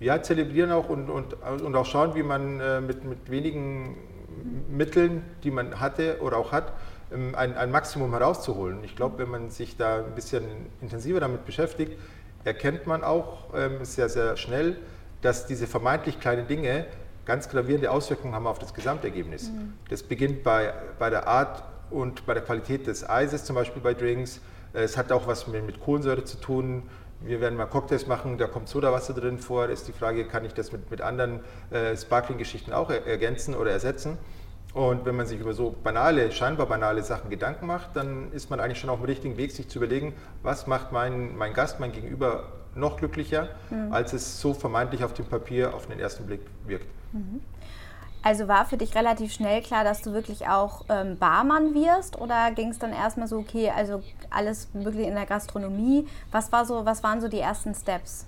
Ja, 0.00 0.20
zelebrieren 0.20 0.72
auch 0.72 0.88
und, 0.88 1.08
und, 1.08 1.34
und 1.34 1.74
auch 1.74 1.86
schauen, 1.86 2.14
wie 2.16 2.22
man 2.22 2.60
äh, 2.60 2.80
mit, 2.80 3.04
mit 3.04 3.30
wenigen 3.30 3.96
Mitteln, 4.68 5.22
die 5.44 5.50
man 5.50 5.80
hatte 5.80 6.18
oder 6.20 6.36
auch 6.36 6.52
hat, 6.52 6.72
ein, 7.10 7.56
ein 7.56 7.70
Maximum 7.70 8.10
herauszuholen. 8.12 8.82
Ich 8.84 8.96
glaube, 8.96 9.18
wenn 9.18 9.30
man 9.30 9.50
sich 9.50 9.76
da 9.76 9.98
ein 9.98 10.14
bisschen 10.14 10.44
intensiver 10.80 11.20
damit 11.20 11.44
beschäftigt, 11.44 11.98
erkennt 12.44 12.86
man 12.86 13.04
auch 13.04 13.54
ähm, 13.54 13.84
sehr, 13.84 14.08
sehr 14.08 14.36
schnell, 14.36 14.78
dass 15.22 15.46
diese 15.46 15.66
vermeintlich 15.66 16.20
kleinen 16.20 16.46
Dinge 16.46 16.86
ganz 17.24 17.48
gravierende 17.48 17.90
Auswirkungen 17.90 18.34
haben 18.34 18.46
auf 18.46 18.58
das 18.58 18.72
Gesamtergebnis. 18.72 19.50
Mhm. 19.50 19.74
Das 19.88 20.02
beginnt 20.02 20.42
bei, 20.44 20.72
bei 20.98 21.10
der 21.10 21.26
Art 21.26 21.64
und 21.90 22.24
bei 22.26 22.34
der 22.34 22.42
Qualität 22.42 22.86
des 22.86 23.08
Eises, 23.08 23.44
zum 23.44 23.56
Beispiel 23.56 23.82
bei 23.82 23.94
Drinks. 23.94 24.40
Äh, 24.72 24.82
es 24.82 24.96
hat 24.96 25.12
auch 25.12 25.26
was 25.26 25.46
mit, 25.46 25.64
mit 25.66 25.80
Kohlensäure 25.80 26.24
zu 26.24 26.38
tun. 26.38 26.84
Wir 27.20 27.40
werden 27.40 27.56
mal 27.56 27.66
Cocktails 27.66 28.06
machen, 28.06 28.36
da 28.36 28.46
kommt 28.46 28.68
Sodawasser 28.68 29.14
drin 29.14 29.38
vor. 29.38 29.66
Da 29.66 29.72
ist 29.72 29.88
die 29.88 29.92
Frage, 29.92 30.26
kann 30.26 30.44
ich 30.44 30.54
das 30.54 30.70
mit, 30.70 30.90
mit 30.90 31.00
anderen 31.00 31.40
äh, 31.70 31.96
Sparkling-Geschichten 31.96 32.72
auch 32.72 32.90
er, 32.90 33.06
ergänzen 33.06 33.54
oder 33.54 33.70
ersetzen? 33.70 34.18
Und 34.76 35.06
wenn 35.06 35.16
man 35.16 35.24
sich 35.24 35.40
über 35.40 35.54
so 35.54 35.74
banale, 35.82 36.30
scheinbar 36.30 36.66
banale 36.66 37.02
Sachen 37.02 37.30
Gedanken 37.30 37.66
macht, 37.66 37.96
dann 37.96 38.30
ist 38.32 38.50
man 38.50 38.60
eigentlich 38.60 38.78
schon 38.78 38.90
auf 38.90 38.98
dem 38.98 39.06
richtigen 39.06 39.38
Weg, 39.38 39.50
sich 39.50 39.70
zu 39.70 39.78
überlegen, 39.78 40.12
was 40.42 40.66
macht 40.66 40.92
mein, 40.92 41.34
mein 41.34 41.54
Gast, 41.54 41.80
mein 41.80 41.92
Gegenüber 41.92 42.52
noch 42.74 42.98
glücklicher, 42.98 43.48
mhm. 43.70 43.90
als 43.90 44.12
es 44.12 44.38
so 44.38 44.52
vermeintlich 44.52 45.02
auf 45.02 45.14
dem 45.14 45.24
Papier 45.24 45.72
auf 45.72 45.86
den 45.86 45.98
ersten 45.98 46.26
Blick 46.26 46.42
wirkt. 46.66 46.86
Mhm. 47.12 47.40
Also 48.22 48.48
war 48.48 48.66
für 48.66 48.76
dich 48.76 48.94
relativ 48.94 49.32
schnell 49.32 49.62
klar, 49.62 49.82
dass 49.82 50.02
du 50.02 50.12
wirklich 50.12 50.46
auch 50.46 50.84
ähm, 50.90 51.16
Barmann 51.16 51.72
wirst 51.72 52.20
oder 52.20 52.50
ging 52.50 52.68
es 52.68 52.78
dann 52.78 52.92
erstmal 52.92 53.28
so, 53.28 53.38
okay, 53.38 53.72
also 53.74 54.02
alles 54.28 54.68
wirklich 54.74 55.06
in 55.06 55.14
der 55.14 55.24
Gastronomie? 55.24 56.06
Was, 56.32 56.52
war 56.52 56.66
so, 56.66 56.84
was 56.84 57.02
waren 57.02 57.22
so 57.22 57.28
die 57.28 57.40
ersten 57.40 57.74
Steps? 57.74 58.26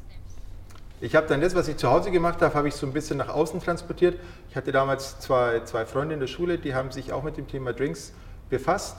Ich 1.01 1.15
habe 1.15 1.29
dann 1.29 1.41
das, 1.41 1.55
was 1.55 1.69
ich 1.69 1.77
zu 1.77 1.89
Hause 1.89 2.11
gemacht 2.11 2.43
habe, 2.43 2.55
habe 2.55 2.67
ich 2.67 2.75
so 2.75 2.85
ein 2.85 2.93
bisschen 2.93 3.19
nach 3.19 3.29
außen 3.29 3.63
transportiert. 3.63 4.19
Ich 4.51 4.57
hatte 4.57 4.73
damals 4.73 5.21
zwei, 5.21 5.61
zwei 5.61 5.87
Freunde 5.87 6.15
in 6.15 6.21
der 6.21 6.27
Schule, 6.27 6.59
die 6.59 6.75
haben 6.75 6.91
sich 6.91 7.13
auch 7.13 7.23
mit 7.23 7.37
dem 7.37 7.47
Thema 7.47 7.73
Drinks 7.73 8.13
befasst. 8.51 8.97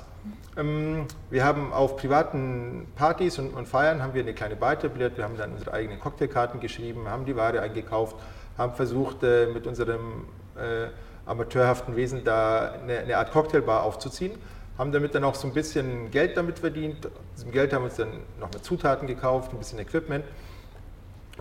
Ähm, 0.56 1.08
wir 1.30 1.44
haben 1.44 1.74
auf 1.74 1.98
privaten 1.98 2.88
Partys 2.96 3.38
und, 3.38 3.54
und, 3.54 3.68
Feiern 3.68 4.02
haben 4.02 4.14
wir 4.14 4.22
eine 4.22 4.34
kleine 4.34 4.56
Bar 4.56 4.74
etabliert. 4.74 5.18
Wir 5.18 5.26
haben 5.26 5.36
dann 5.36 5.52
unsere 5.52 5.74
eigenen 5.74 6.00
Cocktailkarten 6.00 6.62
geschrieben, 6.62 7.10
haben 7.10 7.26
die 7.26 7.36
Ware 7.36 7.60
eingekauft, 7.60 8.16
haben 8.58 8.74
versucht 8.76 9.24
äh, 9.24 9.48
mit 9.48 9.68
unserem 9.68 10.26
äh, 10.56 10.88
amateurhaften 11.26 11.98
Wesen 11.98 12.24
da 12.24 12.72
eine, 12.82 13.00
eine, 13.00 13.18
Art 13.18 13.32
Cocktailbar 13.32 13.84
aufzuziehen. 13.84 14.38
Haben 14.78 14.94
damit 14.94 15.16
dann 15.16 15.26
auch 15.26 15.36
so 15.36 15.48
ein 15.48 15.54
bisschen 15.54 16.10
Geld 16.12 16.38
damit 16.38 16.60
verdient. 16.60 17.04
Mit 17.04 17.12
diesem 17.36 17.52
Geld 17.52 17.74
haben 17.74 17.82
wir 17.82 17.88
uns 17.88 17.98
dann 17.98 18.22
noch 18.40 18.54
mal 18.54 18.62
Zutaten 18.62 19.06
gekauft, 19.06 19.52
ein 19.52 19.58
bisschen 19.58 19.80
Equipment 19.80 20.24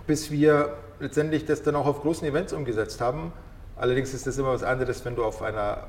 bis 0.07 0.31
wir 0.31 0.75
letztendlich 0.99 1.45
das 1.45 1.63
dann 1.63 1.75
auch 1.75 1.85
auf 1.85 2.01
großen 2.01 2.27
Events 2.27 2.53
umgesetzt 2.53 3.01
haben. 3.01 3.31
Allerdings 3.75 4.13
ist 4.13 4.27
das 4.27 4.37
immer 4.37 4.51
was 4.51 4.63
anderes, 4.63 5.05
wenn 5.05 5.15
du 5.15 5.23
auf 5.23 5.41
einer 5.41 5.87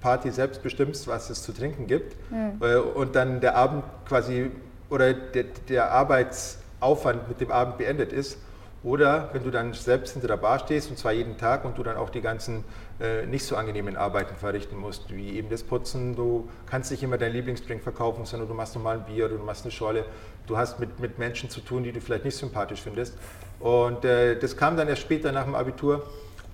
Party 0.00 0.30
selbst 0.30 0.62
bestimmst, 0.62 1.08
was 1.08 1.30
es 1.30 1.42
zu 1.42 1.52
trinken 1.52 1.86
gibt 1.86 2.16
mhm. 2.30 2.60
und 2.94 3.14
dann 3.14 3.40
der 3.40 3.56
Abend 3.56 3.84
quasi 4.06 4.50
oder 4.90 5.14
der, 5.14 5.44
der, 5.68 5.90
Arbeitsaufwand 5.92 7.28
mit 7.28 7.40
dem 7.40 7.50
Abend 7.50 7.78
beendet 7.78 8.12
ist. 8.12 8.38
Oder 8.84 9.30
wenn 9.32 9.44
du 9.44 9.50
dann 9.50 9.72
selbst 9.74 10.12
hinter 10.12 10.26
der 10.26 10.36
Bar 10.36 10.58
stehst 10.58 10.90
und 10.90 10.98
zwar 10.98 11.12
jeden 11.12 11.38
Tag 11.38 11.64
und 11.64 11.78
du 11.78 11.84
dann 11.84 11.96
auch 11.96 12.10
die 12.10 12.20
ganzen 12.20 12.64
äh, 13.00 13.24
nicht 13.26 13.44
so 13.44 13.54
angenehmen 13.54 13.96
Arbeiten 13.96 14.34
verrichten 14.34 14.76
musst, 14.76 15.14
wie 15.14 15.36
eben 15.36 15.48
das 15.50 15.62
Putzen. 15.62 16.16
Du 16.16 16.48
kannst 16.66 16.90
nicht 16.90 17.02
immer 17.02 17.16
deinen 17.16 17.32
Lieblingsdrink 17.32 17.80
verkaufen, 17.80 18.24
sondern 18.24 18.48
du 18.48 18.54
machst 18.54 18.74
normal 18.74 18.98
ein 18.98 19.04
Bier 19.04 19.26
oder 19.26 19.36
du 19.36 19.44
machst 19.44 19.64
eine 19.64 19.70
Schorle. 19.70 20.04
Du 20.46 20.56
hast 20.56 20.80
mit, 20.80 20.98
mit 21.00 21.18
Menschen 21.18 21.50
zu 21.50 21.60
tun, 21.60 21.84
die 21.84 21.92
du 21.92 22.00
vielleicht 22.00 22.24
nicht 22.24 22.36
sympathisch 22.36 22.80
findest. 22.80 23.16
Und 23.60 24.04
äh, 24.04 24.38
das 24.38 24.56
kam 24.56 24.76
dann 24.76 24.88
erst 24.88 25.02
später 25.02 25.32
nach 25.32 25.44
dem 25.44 25.54
Abitur, 25.54 26.04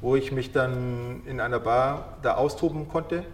wo 0.00 0.14
ich 0.14 0.30
mich 0.30 0.52
dann 0.52 1.22
in 1.26 1.40
einer 1.40 1.58
Bar 1.58 2.18
da 2.22 2.34
austoben 2.34 2.88
konnte 2.88 3.24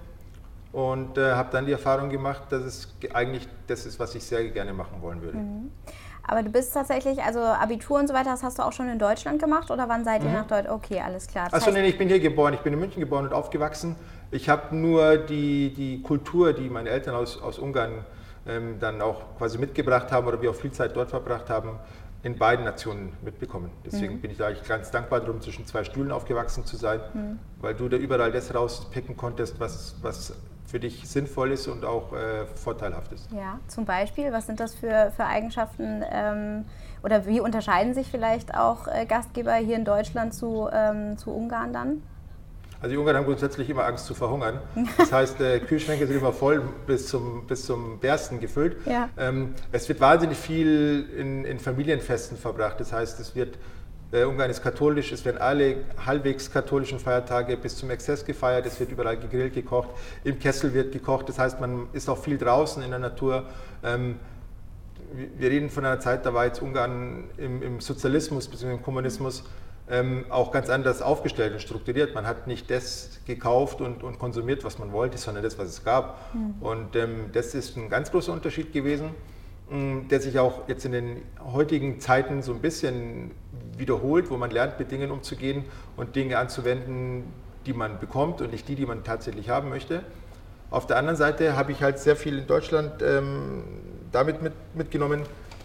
und 0.72 1.18
äh, 1.18 1.32
habe 1.32 1.50
dann 1.52 1.66
die 1.66 1.72
Erfahrung 1.72 2.10
gemacht, 2.10 2.44
dass 2.50 2.62
es 2.62 2.94
eigentlich 3.12 3.46
das 3.66 3.86
ist, 3.86 3.98
was 3.98 4.14
ich 4.14 4.24
sehr 4.24 4.44
gerne 4.48 4.72
machen 4.72 5.00
wollen 5.00 5.22
würde. 5.22 5.38
Mhm. 5.38 5.70
Aber 6.26 6.42
du 6.42 6.50
bist 6.50 6.72
tatsächlich, 6.72 7.22
also 7.22 7.40
Abitur 7.40 7.98
und 7.98 8.08
so 8.08 8.14
weiter, 8.14 8.30
das 8.30 8.42
hast 8.42 8.58
du 8.58 8.62
auch 8.62 8.72
schon 8.72 8.88
in 8.88 8.98
Deutschland 8.98 9.40
gemacht 9.40 9.70
oder 9.70 9.88
wann 9.88 10.04
seid 10.04 10.22
ihr 10.22 10.30
mhm. 10.30 10.36
nach 10.36 10.46
Deutschland? 10.46 10.70
Okay, 10.70 11.00
alles 11.00 11.26
klar. 11.26 11.48
Achso, 11.52 11.70
nee, 11.70 11.86
ich 11.86 11.98
bin 11.98 12.08
hier 12.08 12.18
geboren. 12.18 12.54
Ich 12.54 12.60
bin 12.60 12.72
in 12.72 12.78
München 12.80 13.00
geboren 13.00 13.26
und 13.26 13.32
aufgewachsen. 13.32 13.94
Ich 14.30 14.48
habe 14.48 14.74
nur 14.74 15.18
die, 15.18 15.74
die 15.74 16.02
Kultur, 16.02 16.52
die 16.54 16.70
meine 16.70 16.88
Eltern 16.88 17.14
aus, 17.14 17.40
aus 17.40 17.58
Ungarn 17.58 18.04
ähm, 18.46 18.78
dann 18.80 19.00
auch 19.00 19.36
quasi 19.38 19.58
mitgebracht 19.58 20.12
haben 20.12 20.26
oder 20.26 20.40
wir 20.40 20.50
auch 20.50 20.54
viel 20.54 20.72
Zeit 20.72 20.96
dort 20.96 21.10
verbracht 21.10 21.50
haben, 21.50 21.78
in 22.22 22.38
beiden 22.38 22.64
Nationen 22.64 23.12
mitbekommen. 23.22 23.70
Deswegen 23.84 24.14
mhm. 24.14 24.20
bin 24.20 24.30
ich 24.30 24.38
da 24.38 24.46
eigentlich 24.46 24.66
ganz 24.66 24.90
dankbar 24.90 25.20
darum, 25.20 25.40
zwischen 25.42 25.66
zwei 25.66 25.84
Stühlen 25.84 26.10
aufgewachsen 26.10 26.64
zu 26.64 26.76
sein, 26.76 27.00
mhm. 27.12 27.38
weil 27.60 27.74
du 27.74 27.88
da 27.88 27.98
überall 27.98 28.32
das 28.32 28.54
rauspicken 28.54 29.16
konntest, 29.16 29.60
was, 29.60 29.96
was 30.00 30.32
für 30.66 30.80
dich 30.80 31.06
sinnvoll 31.08 31.52
ist 31.52 31.68
und 31.68 31.84
auch 31.84 32.14
äh, 32.14 32.46
vorteilhaft 32.46 33.12
ist. 33.12 33.30
Ja, 33.30 33.60
zum 33.68 33.84
Beispiel, 33.84 34.32
was 34.32 34.46
sind 34.46 34.58
das 34.58 34.74
für, 34.74 35.12
für 35.14 35.26
Eigenschaften 35.26 36.02
ähm, 36.10 36.64
oder 37.02 37.26
wie 37.26 37.40
unterscheiden 37.40 37.92
sich 37.92 38.10
vielleicht 38.10 38.56
auch 38.56 38.88
äh, 38.88 39.04
Gastgeber 39.04 39.54
hier 39.54 39.76
in 39.76 39.84
Deutschland 39.84 40.32
zu, 40.32 40.68
ähm, 40.72 41.18
zu 41.18 41.30
Ungarn 41.30 41.74
dann? 41.74 42.02
Also 42.84 42.96
die 42.96 42.98
Ungarn 42.98 43.16
haben 43.16 43.24
grundsätzlich 43.24 43.70
immer 43.70 43.86
Angst 43.86 44.04
zu 44.04 44.12
verhungern. 44.12 44.60
Das 44.98 45.10
heißt, 45.10 45.40
äh, 45.40 45.58
Kühlschränke 45.60 46.06
sind 46.06 46.18
immer 46.18 46.34
voll 46.34 46.62
bis 46.86 47.08
zum, 47.08 47.46
bis 47.46 47.64
zum 47.64 47.98
Bersten 47.98 48.40
gefüllt. 48.40 48.76
Ja. 48.84 49.08
Ähm, 49.16 49.54
es 49.72 49.88
wird 49.88 50.02
wahnsinnig 50.02 50.36
viel 50.36 51.08
in, 51.18 51.46
in 51.46 51.58
Familienfesten 51.58 52.36
verbracht. 52.36 52.78
Das 52.78 52.92
heißt, 52.92 53.18
es 53.20 53.34
wird 53.34 53.56
äh, 54.12 54.24
Ungarn 54.24 54.50
ist 54.50 54.62
katholisch, 54.62 55.12
es 55.12 55.24
werden 55.24 55.38
alle 55.38 55.76
halbwegs 56.04 56.52
katholischen 56.52 56.98
Feiertage 56.98 57.56
bis 57.56 57.78
zum 57.78 57.88
Exzess 57.88 58.22
gefeiert, 58.22 58.66
es 58.66 58.78
wird 58.78 58.92
überall 58.92 59.16
gegrillt, 59.16 59.54
gekocht, 59.54 59.88
im 60.22 60.38
Kessel 60.38 60.74
wird 60.74 60.92
gekocht, 60.92 61.30
das 61.30 61.38
heißt, 61.38 61.62
man 61.62 61.86
ist 61.94 62.10
auch 62.10 62.18
viel 62.18 62.36
draußen 62.36 62.82
in 62.82 62.90
der 62.90 62.98
Natur. 62.98 63.44
Ähm, 63.82 64.16
wir 65.38 65.48
reden 65.48 65.70
von 65.70 65.86
einer 65.86 66.00
Zeit, 66.00 66.26
da 66.26 66.34
war 66.34 66.44
jetzt 66.44 66.60
Ungarn 66.60 67.24
im, 67.38 67.62
im 67.62 67.80
Sozialismus 67.80 68.46
bzw. 68.46 68.72
im 68.72 68.82
Kommunismus 68.82 69.42
ähm, 69.90 70.24
auch 70.30 70.50
ganz 70.50 70.70
anders 70.70 71.02
aufgestellt 71.02 71.52
und 71.52 71.60
strukturiert. 71.60 72.14
Man 72.14 72.26
hat 72.26 72.46
nicht 72.46 72.70
das 72.70 73.20
gekauft 73.26 73.80
und, 73.80 74.02
und 74.02 74.18
konsumiert, 74.18 74.64
was 74.64 74.78
man 74.78 74.92
wollte, 74.92 75.18
sondern 75.18 75.42
das, 75.42 75.58
was 75.58 75.68
es 75.68 75.84
gab. 75.84 76.34
Mhm. 76.34 76.54
Und 76.60 76.96
ähm, 76.96 77.30
das 77.32 77.54
ist 77.54 77.76
ein 77.76 77.90
ganz 77.90 78.10
großer 78.10 78.32
Unterschied 78.32 78.72
gewesen. 78.72 79.10
Mm, 79.70 80.08
der 80.08 80.20
sich 80.20 80.38
auch 80.38 80.68
jetzt 80.68 80.84
in 80.84 80.92
den 80.92 81.22
heutigen 81.52 81.98
Zeiten 81.98 82.42
so 82.42 82.52
ein 82.52 82.60
bisschen 82.60 83.30
wiederholt, 83.78 84.30
wo 84.30 84.36
man 84.36 84.50
lernt, 84.50 84.78
mit 84.78 84.90
Dingen 84.90 85.10
umzugehen 85.10 85.64
und 85.96 86.16
Dinge 86.16 86.38
anzuwenden, 86.38 87.24
die 87.64 87.72
man 87.72 87.98
bekommt 87.98 88.42
und 88.42 88.52
nicht 88.52 88.68
die, 88.68 88.74
die 88.74 88.84
man 88.84 89.04
tatsächlich 89.04 89.48
haben 89.48 89.70
möchte. 89.70 90.02
Auf 90.70 90.86
der 90.86 90.98
anderen 90.98 91.16
Seite 91.16 91.56
habe 91.56 91.72
ich 91.72 91.82
halt 91.82 91.98
sehr 91.98 92.14
viel 92.14 92.38
in 92.38 92.46
Deutschland 92.46 93.00
ähm, 93.02 93.64
damit 94.12 94.42
mit, 94.42 94.52
mitgenommen, 94.74 95.22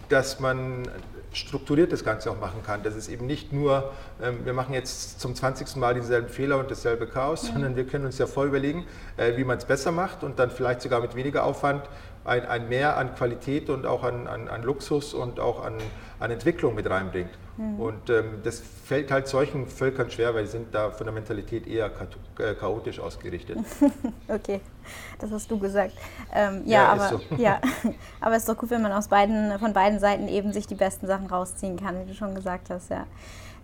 dass 0.07 0.39
man 0.39 0.87
strukturiert 1.33 1.91
das 1.91 2.03
Ganze 2.03 2.31
auch 2.31 2.39
machen 2.39 2.63
kann. 2.65 2.83
Dass 2.83 2.95
es 2.95 3.07
eben 3.07 3.25
nicht 3.25 3.53
nur, 3.53 3.91
ähm, 4.21 4.45
wir 4.45 4.53
machen 4.53 4.73
jetzt 4.73 5.19
zum 5.19 5.35
20. 5.35 5.75
Mal 5.77 5.93
dieselben 5.93 6.29
Fehler 6.29 6.57
und 6.57 6.71
dasselbe 6.71 7.07
Chaos, 7.07 7.43
mhm. 7.43 7.53
sondern 7.53 7.75
wir 7.75 7.85
können 7.85 8.05
uns 8.05 8.17
ja 8.17 8.27
voll 8.27 8.47
überlegen, 8.47 8.85
äh, 9.17 9.37
wie 9.37 9.43
man 9.43 9.57
es 9.57 9.65
besser 9.65 9.91
macht 9.91 10.23
und 10.23 10.39
dann 10.39 10.51
vielleicht 10.51 10.81
sogar 10.81 11.01
mit 11.01 11.15
weniger 11.15 11.43
Aufwand 11.43 11.83
ein, 12.25 12.45
ein 12.45 12.69
Mehr 12.69 12.97
an 12.97 13.15
Qualität 13.15 13.69
und 13.69 13.85
auch 13.85 14.03
an, 14.03 14.27
an, 14.27 14.47
an 14.47 14.63
Luxus 14.63 15.13
und 15.13 15.39
auch 15.39 15.63
an, 15.63 15.75
an 16.19 16.31
Entwicklung 16.31 16.75
mit 16.75 16.89
reinbringt. 16.89 17.31
Mhm. 17.59 17.77
Und 17.77 18.09
ähm, 18.09 18.39
das 18.41 18.61
fällt 18.61 19.11
halt 19.11 19.27
solchen 19.27 19.67
Völkern 19.67 20.09
schwer, 20.09 20.33
weil 20.33 20.45
sie 20.45 20.53
sind 20.53 20.73
da 20.73 20.91
von 20.91 21.05
der 21.05 21.13
Mentalität 21.13 21.67
eher 21.67 21.91
äh, 22.39 22.55
chaotisch 22.55 23.01
ausgerichtet. 23.01 23.57
okay, 24.29 24.61
das 25.19 25.29
hast 25.29 25.51
du 25.51 25.59
gesagt. 25.59 25.91
Ähm, 26.33 26.61
ja, 26.65 26.83
ja, 26.83 26.87
aber, 26.87 27.09
so. 27.09 27.21
ja, 27.37 27.59
aber 28.21 28.35
es 28.35 28.43
ist 28.43 28.49
doch 28.49 28.57
gut, 28.57 28.69
wenn 28.69 28.81
man 28.81 28.93
aus 28.93 29.09
beiden, 29.09 29.59
von 29.59 29.73
beiden 29.73 29.99
Seiten 29.99 30.29
eben 30.29 30.53
sich 30.53 30.67
die 30.67 30.75
besten 30.75 31.05
Sachen 31.05 31.27
rausziehen 31.27 31.77
kann, 31.77 31.99
wie 31.99 32.07
du 32.07 32.15
schon 32.15 32.33
gesagt 32.33 32.69
hast, 32.69 32.91
ja. 32.91 33.05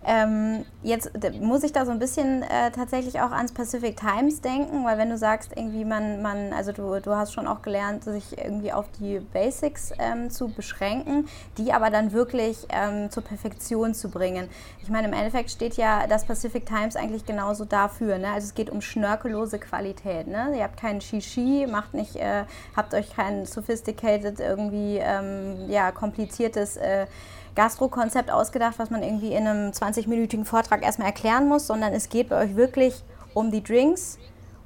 Ähm, 0.08 0.66
jetzt 0.84 1.12
muss 1.42 1.64
ich 1.64 1.72
da 1.72 1.86
so 1.86 1.92
ein 1.92 1.98
bisschen 1.98 2.44
äh, 2.44 2.70
tatsächlich 2.72 3.22
auch 3.22 3.32
ans 3.32 3.52
Pacific 3.54 3.98
Times 3.98 4.42
denken, 4.42 4.86
weil 4.86 5.00
wenn 5.00 5.10
du 5.10 5.18
sagst, 5.18 5.52
irgendwie 5.56 5.84
man, 5.84 6.22
man 6.22 6.54
also 6.54 6.72
du, 6.72 7.00
du 7.02 7.16
hast 7.16 7.34
schon 7.34 7.48
auch 7.48 7.64
gelernt, 7.64 8.04
sich 8.04 8.38
irgendwie 8.38 8.72
auf 8.72 8.86
die 9.00 9.20
Basics 9.20 9.92
ähm, 9.98 10.30
zu 10.30 10.50
beschränken, 10.50 11.28
die 11.58 11.74
aber 11.74 11.90
dann 11.90 12.12
wirklich 12.12 12.68
ähm, 12.70 13.10
zur 13.10 13.24
Perfektion 13.24 13.96
zu 13.96 14.10
bringen. 14.10 14.48
Ich 14.84 14.90
meine, 14.90 15.08
im 15.08 15.14
Endeffekt 15.14 15.50
steht 15.50 15.76
ja 15.76 16.06
das 16.06 16.26
Pacific 16.26 16.68
Times 16.68 16.96
eigentlich 16.96 17.26
genauso 17.26 17.66
dafür. 17.66 18.20
Ne? 18.20 18.28
Also 18.28 18.46
es 18.46 18.54
geht 18.54 18.70
um 18.70 18.82
schnörkellose 18.82 19.58
Qualität. 19.58 20.28
Ne? 20.28 20.54
Ihr 20.56 20.64
habt 20.64 20.80
keinen 20.80 21.02
Shishi, 21.02 21.66
macht 21.68 21.96
nicht, 21.96 22.16
äh, 22.18 22.44
habt 22.76 22.94
euch 22.94 23.16
kein 23.16 23.48
sophisticated, 23.48 24.40
irgendwie 24.40 25.00
ähm, 25.02 25.68
ja, 25.68 25.92
kompliziertes 25.92 26.78
äh, 26.78 27.08
Gastro-Konzept 27.56 28.30
ausgedacht, 28.30 28.76
was 28.78 28.90
man 28.90 29.02
irgendwie 29.02 29.34
in 29.34 29.48
einem 29.48 29.72
20-minütigen 29.72 30.46
Vortrag 30.46 30.84
erstmal 30.84 31.08
erklären 31.08 31.48
muss, 31.48 31.68
sondern 31.68 31.94
es 31.94 32.10
geht 32.10 32.30
bei 32.30 32.44
euch 32.44 32.56
wirklich 32.56 33.04
um 33.34 33.50
die 33.50 33.64
Drinks 33.64 34.20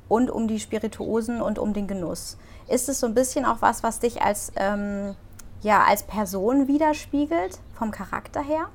und 0.08 0.32
um 0.32 0.48
die 0.48 0.60
Spirituosen 0.60 1.42
und 1.42 1.60
um 1.60 1.74
den 1.74 1.88
Genuss. 1.88 2.38
Ist 2.68 2.90
es 2.90 3.00
so 3.00 3.08
ein 3.08 3.14
bisschen 3.14 3.46
auch 3.46 3.62
was, 3.62 3.84
was 3.84 4.00
dich 4.00 4.22
als, 4.22 4.52
ähm, 4.56 5.16
ja, 5.62 5.84
als 5.84 6.04
Person 6.04 6.68
widerspiegelt, 6.68 7.60
vom 7.78 7.92
Charakter 7.92 8.42
her? 8.42 8.70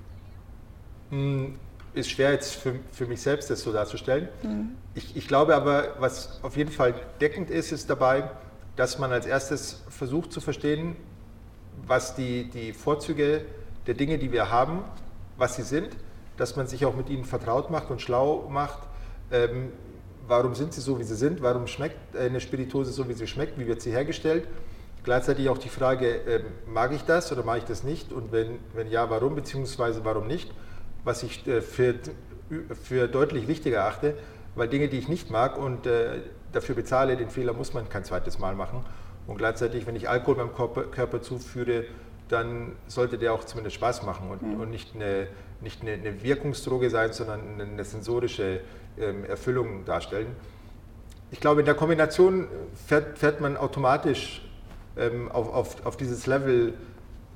Hm, 1.11 1.59
ist 1.93 2.11
schwer 2.11 2.33
jetzt 2.33 2.55
für, 2.55 2.77
für 2.93 3.07
mich 3.07 3.21
selbst 3.21 3.51
das 3.51 3.63
so 3.63 3.73
darzustellen. 3.73 4.29
Mhm. 4.43 4.77
Ich, 4.95 5.17
ich 5.17 5.27
glaube 5.27 5.57
aber, 5.57 5.97
was 5.99 6.41
auf 6.43 6.57
jeden 6.57 6.71
Fall 6.71 6.95
deckend 7.21 7.51
ist, 7.51 7.73
ist 7.73 7.91
dabei, 7.91 8.31
dass 8.77 8.99
man 8.99 9.13
als 9.13 9.27
erstes 9.27 9.83
versucht 9.89 10.33
zu 10.33 10.41
verstehen, 10.41 10.97
was 11.87 12.15
die, 12.15 12.49
die 12.51 12.73
Vorzüge 12.73 13.39
sind 13.39 13.64
der 13.87 13.95
Dinge, 13.95 14.19
die 14.19 14.33
wir 14.33 14.51
haben, 14.51 14.85
was 15.37 15.57
sie 15.57 15.63
sind, 15.63 15.91
dass 16.37 16.57
man 16.57 16.67
sich 16.67 16.85
auch 16.85 16.97
mit 16.97 17.09
ihnen 17.09 17.25
vertraut 17.25 17.71
macht 17.71 17.91
und 17.91 18.01
schlau 18.01 18.49
macht. 18.49 18.79
Ähm, 19.31 19.73
warum 20.27 20.55
sind 20.55 20.73
sie 20.73 20.81
so, 20.81 20.99
wie 20.99 21.05
sie 21.05 21.17
sind? 21.17 21.43
Warum 21.43 21.67
schmeckt 21.67 22.17
eine 22.17 22.41
Spirituose 22.41 22.93
so, 22.93 23.09
wie 23.09 23.13
sie 23.13 23.27
schmeckt? 23.27 23.59
Wie 23.59 23.67
wird 23.67 23.83
sie 23.83 23.93
hergestellt? 23.93 24.47
Gleichzeitig 25.05 25.49
auch 25.49 25.59
die 25.59 25.69
Frage, 25.69 26.21
ähm, 26.27 26.45
mag 26.67 26.93
ich 26.93 27.03
das 27.03 27.31
oder 27.31 27.45
mag 27.45 27.59
ich 27.59 27.65
das 27.65 27.85
nicht? 27.85 28.13
Und 28.13 28.33
wenn, 28.33 28.59
wenn 28.75 28.91
ja, 28.91 29.11
warum, 29.11 29.35
beziehungsweise 29.35 30.05
warum 30.05 30.27
nicht? 30.27 30.51
Was 31.05 31.23
ich 31.23 31.47
äh, 31.47 31.61
für, 31.61 31.95
für 32.83 33.07
deutlich 33.07 33.47
wichtiger 33.47 33.79
erachte, 33.79 34.15
weil 34.55 34.69
Dinge, 34.69 34.89
die 34.89 34.99
ich 34.99 35.09
nicht 35.09 35.31
mag 35.31 35.59
und 35.59 35.87
äh, 35.87 36.21
dafür 36.53 36.75
bezahle, 36.75 37.17
den 37.17 37.29
Fehler 37.29 37.53
muss 37.53 37.75
man 37.75 37.89
kein 37.89 38.05
zweites 38.05 38.39
Mal 38.39 38.55
machen. 38.55 38.85
Und 39.27 39.37
gleichzeitig, 39.39 39.87
wenn 39.87 39.97
ich 39.97 40.09
Alkohol 40.09 40.37
meinem 40.37 40.55
Körper, 40.55 40.85
Körper 40.85 41.21
zuführe, 41.23 41.85
dann 42.29 42.73
sollte 42.87 43.19
der 43.19 43.33
auch 43.33 43.45
zumindest 43.45 43.77
Spaß 43.77 44.03
machen 44.03 44.31
und, 44.31 44.43
mhm. 44.43 44.61
und 44.61 44.71
nicht, 44.71 44.95
eine, 44.95 45.29
nicht 45.61 45.83
eine, 45.83 45.93
eine, 45.93 46.23
Wirkungsdroge 46.23 46.91
sein, 46.91 47.13
sondern 47.13 47.61
eine 47.61 47.85
sensorische 47.85 48.61
ähm, 48.99 49.25
Erfüllung 49.25 49.85
darstellen. 49.85 50.29
Ich 51.31 51.41
glaube, 51.41 51.61
in 51.61 51.67
der 51.67 51.75
Kombination 51.75 52.49
fährt, 52.87 53.19
fährt 53.19 53.41
man 53.41 53.57
automatisch 53.57 54.49
ähm, 54.97 55.31
auf, 55.31 55.53
auf, 55.53 55.87
auf 55.87 55.97
dieses 55.97 56.27
Level, 56.27 56.75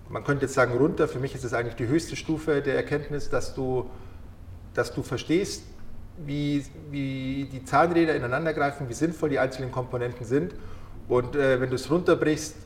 man 0.08 0.24
könnte 0.24 0.46
jetzt 0.46 0.54
sagen 0.54 0.76
runter, 0.76 1.08
für 1.08 1.18
mich 1.18 1.34
ist 1.34 1.44
es 1.44 1.52
eigentlich 1.52 1.76
die 1.76 1.86
höchste 1.86 2.16
Stufe 2.16 2.62
der 2.62 2.76
Erkenntnis, 2.76 3.28
dass 3.28 3.54
du, 3.54 3.90
dass 4.74 4.94
du 4.94 5.02
verstehst, 5.02 5.64
wie, 6.24 6.64
wie 6.90 7.48
die 7.50 7.64
Zahnräder 7.64 8.14
ineinander 8.14 8.54
greifen, 8.54 8.88
wie 8.88 8.94
sinnvoll 8.94 9.28
die 9.28 9.38
einzelnen 9.38 9.70
Komponenten 9.70 10.24
sind. 10.24 10.54
Und 11.08 11.36
äh, 11.36 11.60
wenn 11.60 11.70
du 11.70 11.76
es 11.76 11.90
runterbrichst, 11.90 12.56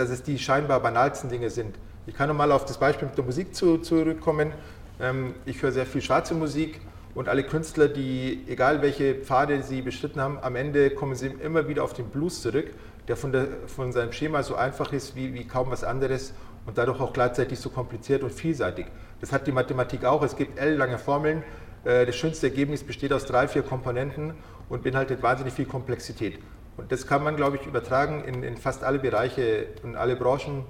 dass 0.00 0.10
es 0.10 0.22
die 0.22 0.38
scheinbar 0.38 0.80
banalsten 0.80 1.28
Dinge 1.28 1.50
sind. 1.50 1.76
Ich 2.06 2.14
kann 2.14 2.28
nochmal 2.28 2.50
auf 2.52 2.64
das 2.64 2.78
Beispiel 2.78 3.06
mit 3.06 3.18
der 3.18 3.24
Musik 3.24 3.54
zu, 3.54 3.78
zurückkommen. 3.78 4.52
Ähm, 4.98 5.34
ich 5.44 5.62
höre 5.62 5.72
sehr 5.72 5.86
viel 5.86 6.00
schwarze 6.00 6.34
Musik 6.34 6.80
und 7.14 7.28
alle 7.28 7.44
Künstler, 7.44 7.86
die, 7.88 8.44
egal 8.48 8.80
welche 8.80 9.14
Pfade 9.14 9.62
sie 9.62 9.82
beschritten 9.82 10.20
haben, 10.20 10.38
am 10.40 10.56
Ende 10.56 10.90
kommen 10.90 11.14
sie 11.14 11.26
immer 11.26 11.68
wieder 11.68 11.84
auf 11.84 11.92
den 11.92 12.06
Blues 12.06 12.40
zurück, 12.40 12.72
der 13.08 13.16
von, 13.16 13.32
der, 13.32 13.46
von 13.66 13.92
seinem 13.92 14.12
Schema 14.12 14.42
so 14.42 14.54
einfach 14.54 14.92
ist 14.92 15.16
wie, 15.16 15.34
wie 15.34 15.46
kaum 15.46 15.70
was 15.70 15.84
anderes 15.84 16.32
und 16.66 16.78
dadurch 16.78 17.00
auch 17.00 17.12
gleichzeitig 17.12 17.58
so 17.58 17.68
kompliziert 17.68 18.22
und 18.22 18.32
vielseitig. 18.32 18.86
Das 19.20 19.32
hat 19.32 19.46
die 19.46 19.52
Mathematik 19.52 20.04
auch. 20.04 20.22
Es 20.22 20.34
gibt 20.34 20.58
L-lange 20.58 20.98
Formeln. 20.98 21.44
Äh, 21.84 22.06
das 22.06 22.16
schönste 22.16 22.46
Ergebnis 22.46 22.82
besteht 22.82 23.12
aus 23.12 23.26
drei, 23.26 23.48
vier 23.48 23.62
Komponenten 23.62 24.32
und 24.70 24.82
beinhaltet 24.82 25.22
wahnsinnig 25.22 25.52
viel 25.52 25.66
Komplexität. 25.66 26.38
Und 26.80 26.90
das 26.90 27.06
kann 27.06 27.22
man, 27.22 27.36
glaube 27.36 27.56
ich, 27.56 27.66
übertragen 27.66 28.24
in, 28.24 28.42
in 28.42 28.56
fast 28.56 28.82
alle 28.84 28.98
Bereiche 28.98 29.66
und 29.82 29.96
alle 29.96 30.16
Branchen, 30.16 30.64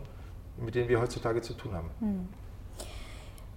mit 0.58 0.74
denen 0.74 0.88
wir 0.88 1.00
heutzutage 1.00 1.40
zu 1.40 1.54
tun 1.54 1.74
haben. 1.74 1.90
Hm. 2.00 2.28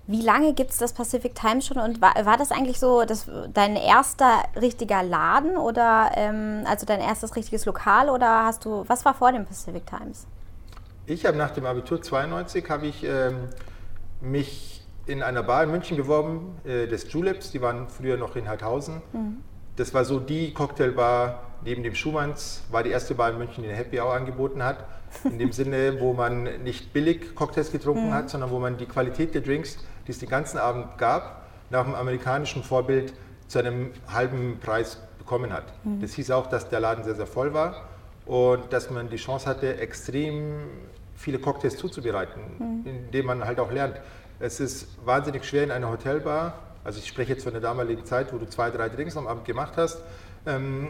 Wie 0.06 0.22
lange 0.22 0.54
gibt 0.54 0.72
es 0.72 0.78
das 0.78 0.94
Pacific 0.94 1.34
Times 1.34 1.66
schon 1.66 1.78
und 1.78 2.02
war, 2.02 2.14
war 2.26 2.38
das 2.38 2.52
eigentlich 2.52 2.80
so 2.80 3.06
das, 3.06 3.26
dein 3.54 3.76
erster 3.76 4.44
richtiger 4.60 5.02
Laden 5.02 5.56
oder 5.56 6.12
ähm, 6.16 6.64
also 6.66 6.86
dein 6.86 7.00
erstes 7.00 7.36
richtiges 7.38 7.66
Lokal 7.66 8.10
oder 8.10 8.46
hast 8.46 8.66
du, 8.66 8.84
was 8.88 9.06
war 9.06 9.14
vor 9.14 9.32
dem 9.32 9.46
Pacific 9.46 9.86
Times? 9.86 10.28
Ich 11.06 11.26
habe 11.26 11.38
nach 11.38 11.52
dem 11.52 11.66
Abitur 11.66 12.02
92 12.02 12.70
habe 12.70 12.86
ich 12.86 13.04
ähm, 13.06 13.48
mich 14.20 14.86
in 15.06 15.24
einer 15.24 15.44
Bar 15.44 15.64
in 15.64 15.72
München 15.72 15.98
beworben, 15.98 16.58
äh, 16.66 16.88
des 16.88 17.12
Juleps, 17.12 17.52
die 17.52 17.62
waren 17.62 17.88
früher 17.88 18.18
noch 18.18 18.36
in 18.36 18.48
Heidhausen. 18.48 19.02
Mhm 19.14 19.38
das 19.76 19.94
war 19.94 20.06
so 20.06 20.20
die 20.20 20.54
Cocktailbar 20.54 21.53
neben 21.66 21.84
dem 21.84 21.96
Schumanns, 21.96 22.64
war 22.72 22.84
die 22.84 22.90
erste 22.90 23.16
Bar 23.16 23.32
in 23.32 23.38
München, 23.38 23.64
die 23.64 23.70
eine 23.70 23.78
Happy 23.78 24.00
Hour 24.00 24.14
angeboten 24.14 24.64
hat. 24.64 24.86
In 25.24 25.38
dem 25.38 25.52
Sinne, 25.52 26.00
wo 26.00 26.14
man 26.14 26.64
nicht 26.64 26.92
billig 26.92 27.36
Cocktails 27.36 27.72
getrunken 27.72 28.08
mhm. 28.08 28.14
hat, 28.14 28.30
sondern 28.30 28.50
wo 28.50 28.60
man 28.60 28.78
die 28.78 28.88
Qualität 28.88 29.36
der 29.36 29.42
Drinks, 29.42 29.78
die 30.08 30.12
es 30.12 30.20
den 30.20 30.30
ganzen 30.30 30.58
Abend 30.58 30.98
gab, 30.98 31.44
nach 31.70 31.84
dem 31.84 31.94
amerikanischen 31.94 32.64
Vorbild 32.64 33.14
zu 33.48 33.60
einem 33.60 33.92
halben 34.12 34.60
Preis 34.60 34.98
bekommen 35.20 35.54
hat. 35.54 35.66
Mhm. 35.84 36.02
Das 36.02 36.14
hieß 36.14 36.32
auch, 36.32 36.48
dass 36.48 36.70
der 36.70 36.80
Laden 36.80 37.04
sehr, 37.04 37.16
sehr 37.16 37.28
voll 37.28 37.54
war 37.54 37.88
und 38.26 38.74
dass 38.74 38.90
man 38.90 39.10
die 39.10 39.18
Chance 39.18 39.48
hatte, 39.48 39.78
extrem 39.78 40.62
viele 41.16 41.40
Cocktails 41.40 41.78
zuzubereiten, 41.78 42.42
mhm. 42.58 42.86
indem 42.86 43.28
man 43.28 43.46
halt 43.46 43.60
auch 43.60 43.72
lernt. 43.72 44.00
Es 44.40 44.60
ist 44.60 44.88
wahnsinnig 45.06 45.46
schwer 45.46 45.64
in 45.64 45.72
einer 45.72 45.90
Hotelbar, 45.90 46.56
also 46.84 47.00
ich 47.00 47.08
spreche 47.08 47.34
jetzt 47.34 47.44
von 47.44 47.54
der 47.54 47.62
damaligen 47.62 48.06
Zeit, 48.06 48.34
wo 48.34 48.38
du 48.38 48.48
zwei, 48.48 48.70
drei 48.72 48.90
Drinks 48.90 49.16
am 49.16 49.28
Abend 49.28 49.46
gemacht 49.46 49.74
hast, 49.78 50.02
ähm, 50.46 50.90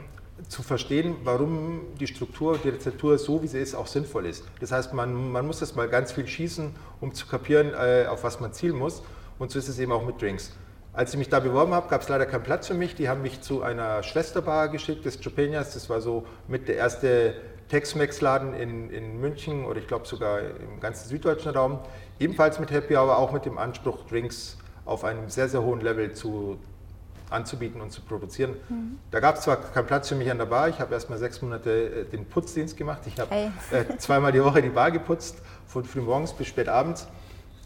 zu 0.49 0.63
verstehen, 0.63 1.15
warum 1.23 1.81
die 1.99 2.07
Struktur, 2.07 2.57
die 2.63 2.69
Rezeptur 2.69 3.17
so 3.17 3.41
wie 3.41 3.47
sie 3.47 3.59
ist, 3.59 3.75
auch 3.75 3.87
sinnvoll 3.87 4.25
ist. 4.25 4.43
Das 4.59 4.71
heißt, 4.71 4.93
man, 4.93 5.31
man 5.31 5.45
muss 5.45 5.59
das 5.59 5.75
mal 5.75 5.87
ganz 5.87 6.11
viel 6.11 6.27
schießen, 6.27 6.75
um 7.01 7.13
zu 7.13 7.27
kapieren, 7.27 7.73
äh, 7.73 8.05
auf 8.07 8.23
was 8.23 8.39
man 8.39 8.53
zielen 8.53 8.77
muss. 8.77 9.03
Und 9.39 9.51
so 9.51 9.59
ist 9.59 9.67
es 9.67 9.79
eben 9.79 9.91
auch 9.91 10.05
mit 10.05 10.21
Drinks. 10.21 10.51
Als 10.93 11.11
ich 11.11 11.17
mich 11.17 11.29
da 11.29 11.39
beworben 11.39 11.73
habe, 11.73 11.89
gab 11.89 12.01
es 12.01 12.09
leider 12.09 12.25
keinen 12.27 12.43
Platz 12.43 12.67
für 12.67 12.75
mich. 12.75 12.93
Die 12.93 13.09
haben 13.09 13.23
mich 13.23 13.41
zu 13.41 13.63
einer 13.63 14.03
Schwesterbar 14.03 14.69
geschickt, 14.69 15.05
des 15.05 15.19
Chupeñas. 15.19 15.73
Das 15.73 15.89
war 15.89 16.01
so 16.01 16.25
mit 16.47 16.67
der 16.67 16.75
erste 16.75 17.33
Tex-Mex-Laden 17.69 18.53
in, 18.53 18.91
in 18.91 19.19
München 19.19 19.65
oder 19.65 19.79
ich 19.79 19.87
glaube 19.87 20.05
sogar 20.05 20.41
im 20.41 20.79
ganzen 20.79 21.09
süddeutschen 21.09 21.51
Raum. 21.51 21.79
Ebenfalls 22.19 22.59
mit 22.59 22.69
Happy 22.69 22.95
Hour, 22.95 23.17
auch 23.17 23.31
mit 23.31 23.45
dem 23.45 23.57
Anspruch, 23.57 24.05
Drinks 24.05 24.59
auf 24.85 25.03
einem 25.03 25.29
sehr, 25.29 25.49
sehr 25.49 25.63
hohen 25.63 25.81
Level 25.81 26.13
zu, 26.13 26.59
anzubieten 27.33 27.81
und 27.81 27.91
zu 27.91 28.01
produzieren. 28.01 28.55
Mhm. 28.69 28.99
Da 29.11 29.19
gab 29.19 29.35
es 29.35 29.41
zwar 29.41 29.57
keinen 29.57 29.87
Platz 29.87 30.09
für 30.09 30.15
mich 30.15 30.29
an 30.31 30.37
der 30.37 30.45
Bar, 30.45 30.69
ich 30.69 30.79
habe 30.79 30.93
erst 30.93 31.09
mal 31.09 31.17
sechs 31.17 31.41
Monate 31.41 31.71
äh, 31.71 32.05
den 32.05 32.25
Putzdienst 32.25 32.77
gemacht. 32.77 33.01
Ich 33.05 33.19
habe 33.19 33.31
hey. 33.31 33.51
äh, 33.71 33.97
zweimal 33.97 34.31
die 34.31 34.43
Woche 34.43 34.61
die 34.61 34.69
Bar 34.69 34.91
geputzt, 34.91 35.37
von 35.67 35.83
früh 35.83 36.01
morgens 36.01 36.33
bis 36.33 36.47
spät 36.47 36.69
abends. 36.69 37.07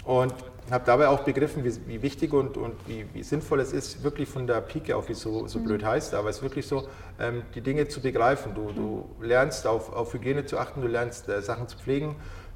Und 0.04 0.34
habe 0.72 0.84
dabei 0.86 1.08
auch 1.08 1.22
begriffen, 1.22 1.64
wie, 1.64 1.88
wie 1.88 2.02
wichtig 2.02 2.34
und, 2.34 2.58
und 2.58 2.76
wie, 2.88 3.06
wie, 3.14 3.24
sinnvoll 3.24 3.60
es 3.60 3.72
ist, 3.72 4.04
wirklich 4.04 4.28
von 4.28 4.48
der 4.48 4.62
Pike 4.62 4.96
auf, 4.96 5.08
wie 5.08 5.14
es 5.14 5.22
so, 5.22 5.48
so 5.48 5.60
mhm. 5.60 5.66
blöd 5.66 5.86
heißt, 5.86 6.14
aber 6.14 6.30
es 6.30 6.38
ist 6.38 6.44
wirklich 6.44 6.68
so, 6.68 6.88
ähm, 7.20 7.44
die 7.56 7.62
Dinge 7.62 7.88
zu 7.88 8.02
begreifen. 8.02 8.54
Du, 8.54 8.72
du 8.72 9.06
lernst 9.22 9.66
auf, 9.66 9.94
auf 9.94 10.14
Hygiene 10.14 10.46
zu 10.46 10.58
achten, 10.58 10.82
du 10.82 10.88
lernst 10.88 11.30
äh, 11.30 11.42
Sachen 11.42 11.68
zu 11.68 11.78
pflegen, 11.78 12.16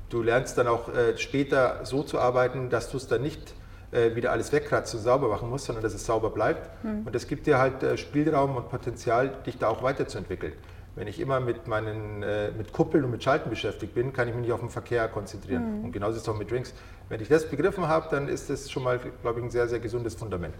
du 0.10 0.22
lernst 0.22 0.58
dann 0.58 0.68
auch 0.68 0.90
äh, 0.94 1.18
später 1.18 1.86
so 1.86 2.04
zu 2.04 2.20
arbeiten, 2.20 2.70
dass 2.70 2.90
du 2.90 2.98
es 2.98 3.08
dann 3.08 3.22
nicht 3.22 3.54
äh, 3.92 4.16
wieder 4.16 4.32
alles 4.32 4.52
wegkratzt 4.52 4.96
und 4.96 5.02
sauber 5.02 5.28
machen 5.28 5.50
musst, 5.50 5.66
sondern 5.66 5.84
dass 5.84 5.94
es 5.94 6.06
sauber 6.06 6.30
bleibt. 6.30 6.84
Mhm. 6.84 7.06
Und 7.06 7.16
das 7.16 7.28
gibt 7.28 7.48
dir 7.48 7.58
halt 7.58 7.84
äh, 7.84 7.98
Spielraum 7.98 8.56
und 8.56 8.70
Potenzial, 8.70 9.34
dich 9.46 9.58
da 9.58 9.68
auch 9.68 9.84
weiterzuentwickeln. 9.84 10.54
Wenn 10.96 11.08
ich 11.08 11.20
immer 11.20 11.40
mit 11.40 11.68
meinen 11.68 12.22
äh, 12.22 12.52
mit 12.52 12.74
Kuppeln 12.74 13.06
und 13.06 13.12
mit 13.12 13.24
Schalten 13.24 13.50
beschäftigt 13.50 13.94
bin, 13.94 14.12
kann 14.12 14.28
ich 14.28 14.34
mich 14.34 14.44
nicht 14.44 14.54
auf 14.54 14.60
den 14.60 14.70
Verkehr 14.70 15.08
konzentrieren. 15.08 15.80
Mhm. 15.80 15.86
Und 15.86 15.92
genauso 15.92 16.18
ist 16.18 16.24
es 16.24 16.30
auch 16.30 16.38
mit 16.38 16.52
Drinks. 16.52 16.74
Wenn 17.10 17.22
ich 17.22 17.28
das 17.28 17.50
begriffen 17.50 17.88
habe, 17.88 18.08
dann 18.12 18.28
ist 18.28 18.50
das 18.50 18.70
schon 18.70 18.84
mal, 18.84 19.00
glaube 19.22 19.40
ich, 19.40 19.46
ein 19.46 19.52
sehr, 19.52 19.68
sehr 19.68 19.80
gesundes 19.80 20.16
Fundament. 20.16 20.56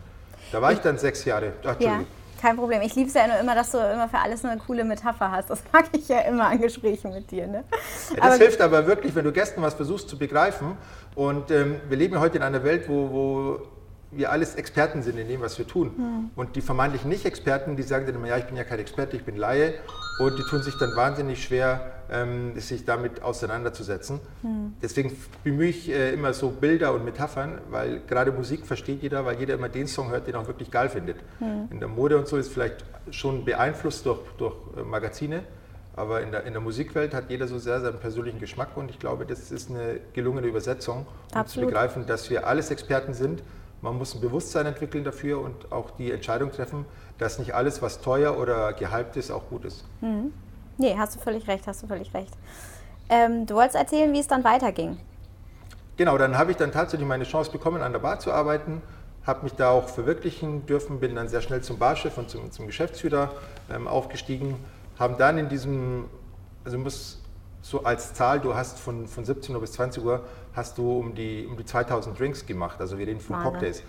Da 0.52 0.62
war 0.62 0.72
ich 0.74 0.80
dann 0.80 0.98
sechs 0.98 1.24
Jahre. 1.26 1.54
Ach, 1.64 1.80
ja, 1.80 2.04
kein 2.42 2.58
Problem. 2.58 2.82
Ich 2.82 2.96
liebe 2.96 3.08
es 3.08 3.14
ja 3.14 3.28
nur 3.28 3.38
immer, 3.40 3.56
dass 3.56 3.72
du 3.72 3.78
immer 3.78 4.10
für 4.10 4.18
alles 4.18 4.44
eine 4.44 4.60
coole 4.60 4.84
Metapher 4.84 5.32
hast. 5.32 5.50
Das 5.50 5.62
mag 5.72 5.86
ich 5.94 6.08
ja 6.08 6.20
immer 6.22 6.48
an 6.48 6.60
Gesprächen 6.60 7.14
mit 7.14 7.30
dir. 7.30 7.48
Ne? 7.48 7.64
Ja, 8.10 8.16
das 8.16 8.26
aber 8.26 8.36
hilft 8.38 8.62
aber 8.62 8.88
wirklich, 8.88 9.14
wenn 9.16 9.26
du 9.26 9.32
Gästen 9.32 9.62
was 9.62 9.76
versuchst 9.76 10.10
zu 10.10 10.18
begreifen. 10.18 10.76
Und 11.16 11.52
ähm, 11.52 11.76
wir 11.88 11.98
leben 11.98 12.20
heute 12.20 12.38
in 12.38 12.44
einer 12.44 12.64
Welt, 12.64 12.90
wo, 12.90 13.12
wo 13.12 13.60
wir 14.12 14.32
alles 14.32 14.56
Experten 14.56 15.04
sind 15.04 15.18
in 15.18 15.28
dem, 15.28 15.42
was 15.42 15.58
wir 15.58 15.68
tun. 15.68 15.94
Mhm. 15.96 16.32
Und 16.36 16.56
die 16.56 16.62
vermeintlichen 16.62 17.10
Nicht-Experten, 17.10 17.76
die 17.76 17.84
sagen 17.84 18.06
dann 18.06 18.16
immer, 18.16 18.28
ja, 18.28 18.38
ich 18.38 18.46
bin 18.46 18.58
ja 18.58 18.64
kein 18.64 18.80
Experte, 18.80 19.16
ich 19.16 19.24
bin 19.24 19.38
Laie. 19.38 19.76
Und 20.20 20.38
die 20.38 20.44
tun 20.50 20.62
sich 20.64 20.78
dann 20.80 20.96
wahnsinnig 20.96 21.44
schwer, 21.44 22.01
ähm, 22.12 22.60
sich 22.60 22.86
damit 22.86 23.22
auseinanderzusetzen. 23.24 24.20
Mhm. 24.42 24.74
Deswegen 24.82 25.16
bemühe 25.44 25.70
ich 25.70 25.90
äh, 25.90 26.14
immer 26.14 26.34
so 26.34 26.50
Bilder 26.50 26.94
und 26.94 27.06
Metaphern, 27.06 27.60
weil 27.70 28.02
gerade 28.08 28.32
Musik 28.32 28.66
versteht 28.66 29.02
jeder, 29.02 29.26
weil 29.26 29.40
jeder 29.40 29.56
immer 29.56 29.70
den 29.70 29.88
Song 29.88 30.12
hört, 30.12 30.28
den 30.28 30.36
er 30.36 30.42
auch 30.42 30.48
wirklich 30.48 30.72
geil 30.72 30.90
findet. 30.90 31.18
Mhm. 31.40 31.70
In 31.72 31.80
der 31.80 31.90
Mode 31.90 32.18
und 32.18 32.28
so 32.28 32.38
ist 32.38 32.52
vielleicht 32.52 32.84
schon 33.10 33.46
beeinflusst 33.46 34.06
durch, 34.06 34.20
durch 34.38 34.56
äh, 34.78 34.84
Magazine. 34.84 35.44
Aber 35.94 36.22
in 36.22 36.32
der, 36.32 36.46
in 36.46 36.54
der 36.54 36.62
Musikwelt 36.62 37.14
hat 37.14 37.30
jeder 37.30 37.48
so 37.48 37.60
sehr 37.60 37.82
seinen 37.82 38.00
persönlichen 38.00 38.40
Geschmack 38.40 38.78
und 38.78 38.90
ich 38.90 38.98
glaube, 38.98 39.26
das 39.26 39.52
ist 39.52 39.70
eine 39.70 40.00
gelungene 40.14 40.48
Übersetzung, 40.48 41.06
um 41.36 41.46
zu 41.48 41.60
begreifen, 41.60 42.06
dass 42.06 42.30
wir 42.30 42.48
alles 42.48 42.72
Experten 42.72 43.14
sind 43.14 43.44
man 43.82 43.98
muss 43.98 44.14
ein 44.14 44.22
Bewusstsein 44.22 44.68
entwickeln 44.68 45.04
dafür 45.04 45.42
und 45.42 45.72
auch 45.72 45.92
die 45.92 46.12
Entscheidung 46.12 46.52
treffen, 46.52 46.86
dass 47.18 47.40
nicht 47.40 47.56
alles, 47.56 47.82
was 47.82 48.02
teuer 48.02 48.38
oder 48.38 48.74
gehypt 48.74 49.18
ist, 49.18 49.32
auch 49.32 49.50
gut 49.50 49.66
ist. 49.66 49.86
Mhm. 50.02 50.32
Nee, 50.78 50.96
hast 50.98 51.16
du 51.16 51.20
völlig 51.20 51.48
recht, 51.48 51.68
hast 51.68 51.84
du 51.84 51.88
völlig 51.88 52.14
recht. 52.14 52.34
Ähm, 53.10 53.46
du 53.46 53.56
wolltest 53.56 53.76
erzählen, 53.76 54.12
wie 54.14 54.20
es 54.20 54.28
dann 54.28 54.44
weiterging. 54.44 54.98
Genau, 55.98 56.18
dann 56.18 56.38
habe 56.38 56.52
ich 56.52 56.58
dann 56.58 56.72
tatsächlich 56.72 57.08
meine 57.08 57.26
Chance 57.26 57.52
bekommen, 57.52 57.82
an 57.82 57.92
der 57.92 58.00
Bar 58.00 58.20
zu 58.20 58.32
arbeiten, 58.32 58.82
habe 59.28 59.44
mich 59.44 59.54
da 59.54 59.70
auch 59.70 59.88
verwirklichen 59.90 60.66
dürfen, 60.66 61.00
bin 61.00 61.16
dann 61.16 61.28
sehr 61.28 61.42
schnell 61.42 61.62
zum 61.62 61.78
Barchef 61.78 62.18
und 62.18 62.30
zum, 62.30 62.52
zum 62.52 62.66
Geschäftsführer 62.66 63.32
ähm, 63.70 63.88
aufgestiegen, 63.88 64.56
haben 64.98 65.18
dann 65.18 65.38
in 65.38 65.50
diesem, 65.50 66.06
also 66.64 66.78
muss 66.78 67.22
so 67.62 67.84
als 67.84 68.14
Zahl, 68.14 68.40
du 68.40 68.56
hast 68.56 68.80
von, 68.80 69.08
von 69.08 69.26
17 69.26 69.54
Uhr 69.54 69.62
bis 69.62 69.74
20 69.74 70.04
Uhr 70.04 70.24
hast 70.54 70.78
du 70.78 71.00
um 71.00 71.14
die, 71.14 71.46
um 71.48 71.58
die 71.58 71.66
2000 71.66 72.18
Drinks 72.18 72.46
gemacht, 72.46 72.80
also 72.80 72.98
wir 72.98 73.06
reden 73.06 73.20
von 73.20 73.36
Wahnsinn. 73.36 73.52
Cocktails. 73.52 73.84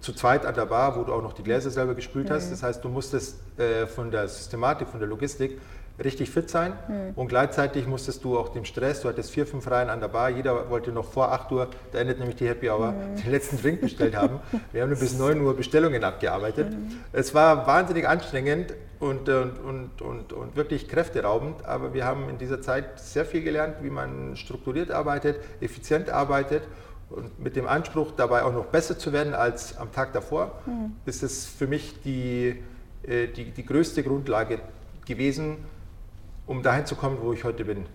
Zu 0.00 0.12
zweit 0.12 0.46
an 0.46 0.54
der 0.54 0.66
Bar, 0.66 0.96
wo 0.96 1.02
du 1.02 1.12
auch 1.12 1.22
noch 1.22 1.32
die 1.32 1.42
Gläser 1.42 1.70
selber 1.70 1.94
gespült 1.94 2.28
mhm. 2.28 2.34
hast. 2.34 2.52
Das 2.52 2.62
heißt, 2.62 2.84
du 2.84 2.88
musstest 2.88 3.38
äh, 3.58 3.86
von 3.88 4.12
der 4.12 4.28
Systematik, 4.28 4.88
von 4.88 5.00
der 5.00 5.08
Logistik 5.08 5.60
richtig 6.02 6.30
fit 6.30 6.50
sein 6.50 6.72
mhm. 6.88 7.12
und 7.14 7.28
gleichzeitig 7.28 7.86
musstest 7.86 8.24
du 8.24 8.38
auch 8.38 8.48
dem 8.48 8.64
Stress, 8.64 9.02
du 9.02 9.08
hattest 9.08 9.30
vier, 9.30 9.46
fünf 9.46 9.70
Reihen 9.70 9.90
an 9.90 10.00
der 10.00 10.08
Bar, 10.08 10.30
jeder 10.30 10.70
wollte 10.70 10.90
noch 10.90 11.04
vor 11.04 11.32
8 11.32 11.52
Uhr, 11.52 11.68
da 11.92 11.98
endet 11.98 12.18
nämlich 12.18 12.36
die 12.36 12.48
Happy 12.48 12.70
Hour, 12.70 12.92
mhm. 12.92 13.16
den 13.22 13.30
letzten 13.30 13.60
Drink 13.60 13.80
bestellt 13.80 14.16
haben. 14.16 14.40
Wir 14.72 14.82
haben 14.82 14.90
nur 14.90 14.98
bis 14.98 15.18
9 15.18 15.40
Uhr 15.40 15.56
Bestellungen 15.56 16.04
abgearbeitet. 16.04 16.70
Mhm. 16.70 16.92
Es 17.12 17.34
war 17.34 17.66
wahnsinnig 17.66 18.08
anstrengend 18.08 18.74
und, 19.00 19.28
und, 19.28 19.58
und, 19.58 20.02
und, 20.02 20.32
und 20.32 20.56
wirklich 20.56 20.88
kräfteraubend, 20.88 21.64
aber 21.64 21.92
wir 21.92 22.04
haben 22.04 22.28
in 22.28 22.38
dieser 22.38 22.62
Zeit 22.62 23.00
sehr 23.00 23.24
viel 23.24 23.42
gelernt, 23.42 23.76
wie 23.82 23.90
man 23.90 24.36
strukturiert 24.36 24.92
arbeitet, 24.92 25.40
effizient 25.60 26.08
arbeitet 26.08 26.62
und 27.10 27.40
mit 27.40 27.56
dem 27.56 27.66
Anspruch, 27.66 28.12
dabei 28.16 28.44
auch 28.44 28.52
noch 28.52 28.66
besser 28.66 28.98
zu 28.98 29.12
werden 29.12 29.34
als 29.34 29.76
am 29.76 29.92
Tag 29.92 30.12
davor, 30.12 30.62
mhm. 30.66 30.92
ist 31.04 31.22
es 31.22 31.46
für 31.46 31.66
mich 31.66 32.00
die, 32.04 32.62
äh, 33.02 33.26
die, 33.26 33.50
die 33.50 33.66
größte 33.66 34.02
Grundlage 34.02 34.60
gewesen, 35.06 35.58
um 36.46 36.62
dahin 36.62 36.86
zu 36.86 36.96
kommen, 36.96 37.18
wo 37.20 37.32
ich 37.32 37.44
heute 37.44 37.64
bin. 37.64 37.86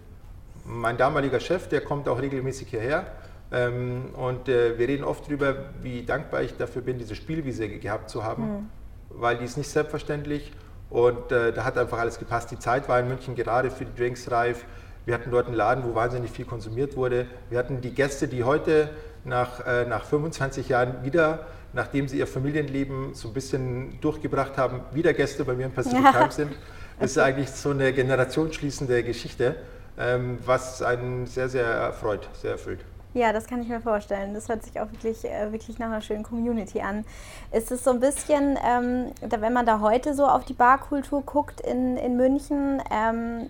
Mein 0.66 0.98
damaliger 0.98 1.40
Chef, 1.40 1.68
der 1.70 1.82
kommt 1.82 2.08
auch 2.10 2.22
regelmäßig 2.22 2.70
hierher. 2.70 3.06
Ähm, 3.52 4.10
und 4.16 4.50
äh, 4.50 4.78
wir 4.78 4.88
reden 4.88 5.04
oft 5.04 5.28
darüber, 5.28 5.56
wie 5.82 6.04
dankbar 6.04 6.42
ich 6.42 6.58
dafür 6.58 6.82
bin, 6.82 6.98
diese 6.98 7.16
Spielwiese 7.16 7.70
gehabt 7.70 8.10
zu 8.10 8.24
haben, 8.24 8.44
mhm. 8.44 8.70
weil 9.10 9.38
die 9.38 9.46
ist 9.46 9.58
nicht 9.58 9.70
selbstverständlich 9.70 10.52
und 10.90 11.32
äh, 11.32 11.54
da 11.54 11.64
hat 11.64 11.78
einfach 11.78 11.98
alles 11.98 12.20
gepasst. 12.20 12.52
Die 12.52 12.60
Zeit 12.60 12.90
war 12.90 13.00
in 13.00 13.08
München 13.08 13.36
gerade 13.36 13.72
für 13.72 13.86
die 13.86 13.96
Drinks 13.96 14.30
reif. 14.32 14.66
Wir 15.06 15.14
hatten 15.14 15.32
dort 15.32 15.48
einen 15.48 15.56
Laden, 15.56 15.84
wo 15.86 15.96
wahnsinnig 15.96 16.32
viel 16.32 16.46
konsumiert 16.46 16.98
wurde. 16.98 17.28
Wir 17.50 17.60
hatten 17.60 17.80
die 17.80 17.94
Gäste, 17.94 18.28
die 18.28 18.44
heute 18.44 18.90
nach, 19.24 19.66
äh, 19.66 19.86
nach 19.86 20.04
25 20.04 20.70
Jahren 20.70 21.04
wieder, 21.04 21.48
nachdem 21.72 22.08
sie 22.08 22.18
ihr 22.20 22.28
Familienleben 22.28 23.14
so 23.14 23.30
ein 23.30 23.34
bisschen 23.34 24.00
durchgebracht 24.02 24.58
haben, 24.58 24.82
wieder 24.92 25.14
Gäste 25.14 25.46
bei 25.46 25.54
mir 25.54 25.68
im 25.68 25.72
Pacific 25.72 26.04
ja. 26.04 26.12
Time 26.12 26.32
sind. 26.32 26.52
Das 27.00 27.12
ist 27.12 27.18
eigentlich 27.20 27.52
so 27.52 27.70
eine 27.70 27.94
generationsschließende 27.94 29.04
Geschichte, 29.04 29.56
ähm, 30.00 30.40
was 30.46 30.82
einen 30.82 31.28
sehr, 31.28 31.48
sehr 31.48 31.66
erfreut, 31.66 32.28
sehr 32.42 32.52
erfüllt. 32.52 32.80
Ja, 33.14 33.34
das 33.34 33.48
kann 33.48 33.62
ich 33.62 33.68
mir 33.68 33.80
vorstellen. 33.80 34.34
Das 34.34 34.48
hört 34.50 34.64
sich 34.64 34.80
auch 34.80 34.92
wirklich, 34.92 35.26
äh, 35.26 35.52
wirklich 35.52 35.80
nach 35.80 35.88
einer 35.88 36.02
schönen 36.02 36.24
Community 36.24 36.82
an. 36.82 37.06
Ist 37.52 37.72
es 37.72 37.84
so 37.84 37.92
ein 37.92 38.00
bisschen, 38.00 38.58
ähm, 38.64 39.12
wenn 39.22 39.54
man 39.54 39.66
da 39.66 39.80
heute 39.80 40.14
so 40.14 40.26
auf 40.26 40.46
die 40.46 40.54
Barkultur 40.54 41.24
guckt 41.24 41.62
in, 41.62 41.98
in 41.98 42.18
München, 42.18 42.82
ähm, 42.92 43.50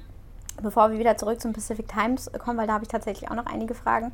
bevor 0.62 0.92
wir 0.92 1.00
wieder 1.00 1.18
zurück 1.18 1.42
zum 1.42 1.54
Pacific 1.54 1.88
Times 1.88 2.32
kommen, 2.40 2.58
weil 2.58 2.68
da 2.68 2.74
habe 2.74 2.84
ich 2.84 2.90
tatsächlich 2.90 3.30
auch 3.30 3.36
noch 3.36 3.46
einige 3.46 3.74
Fragen. 3.74 4.14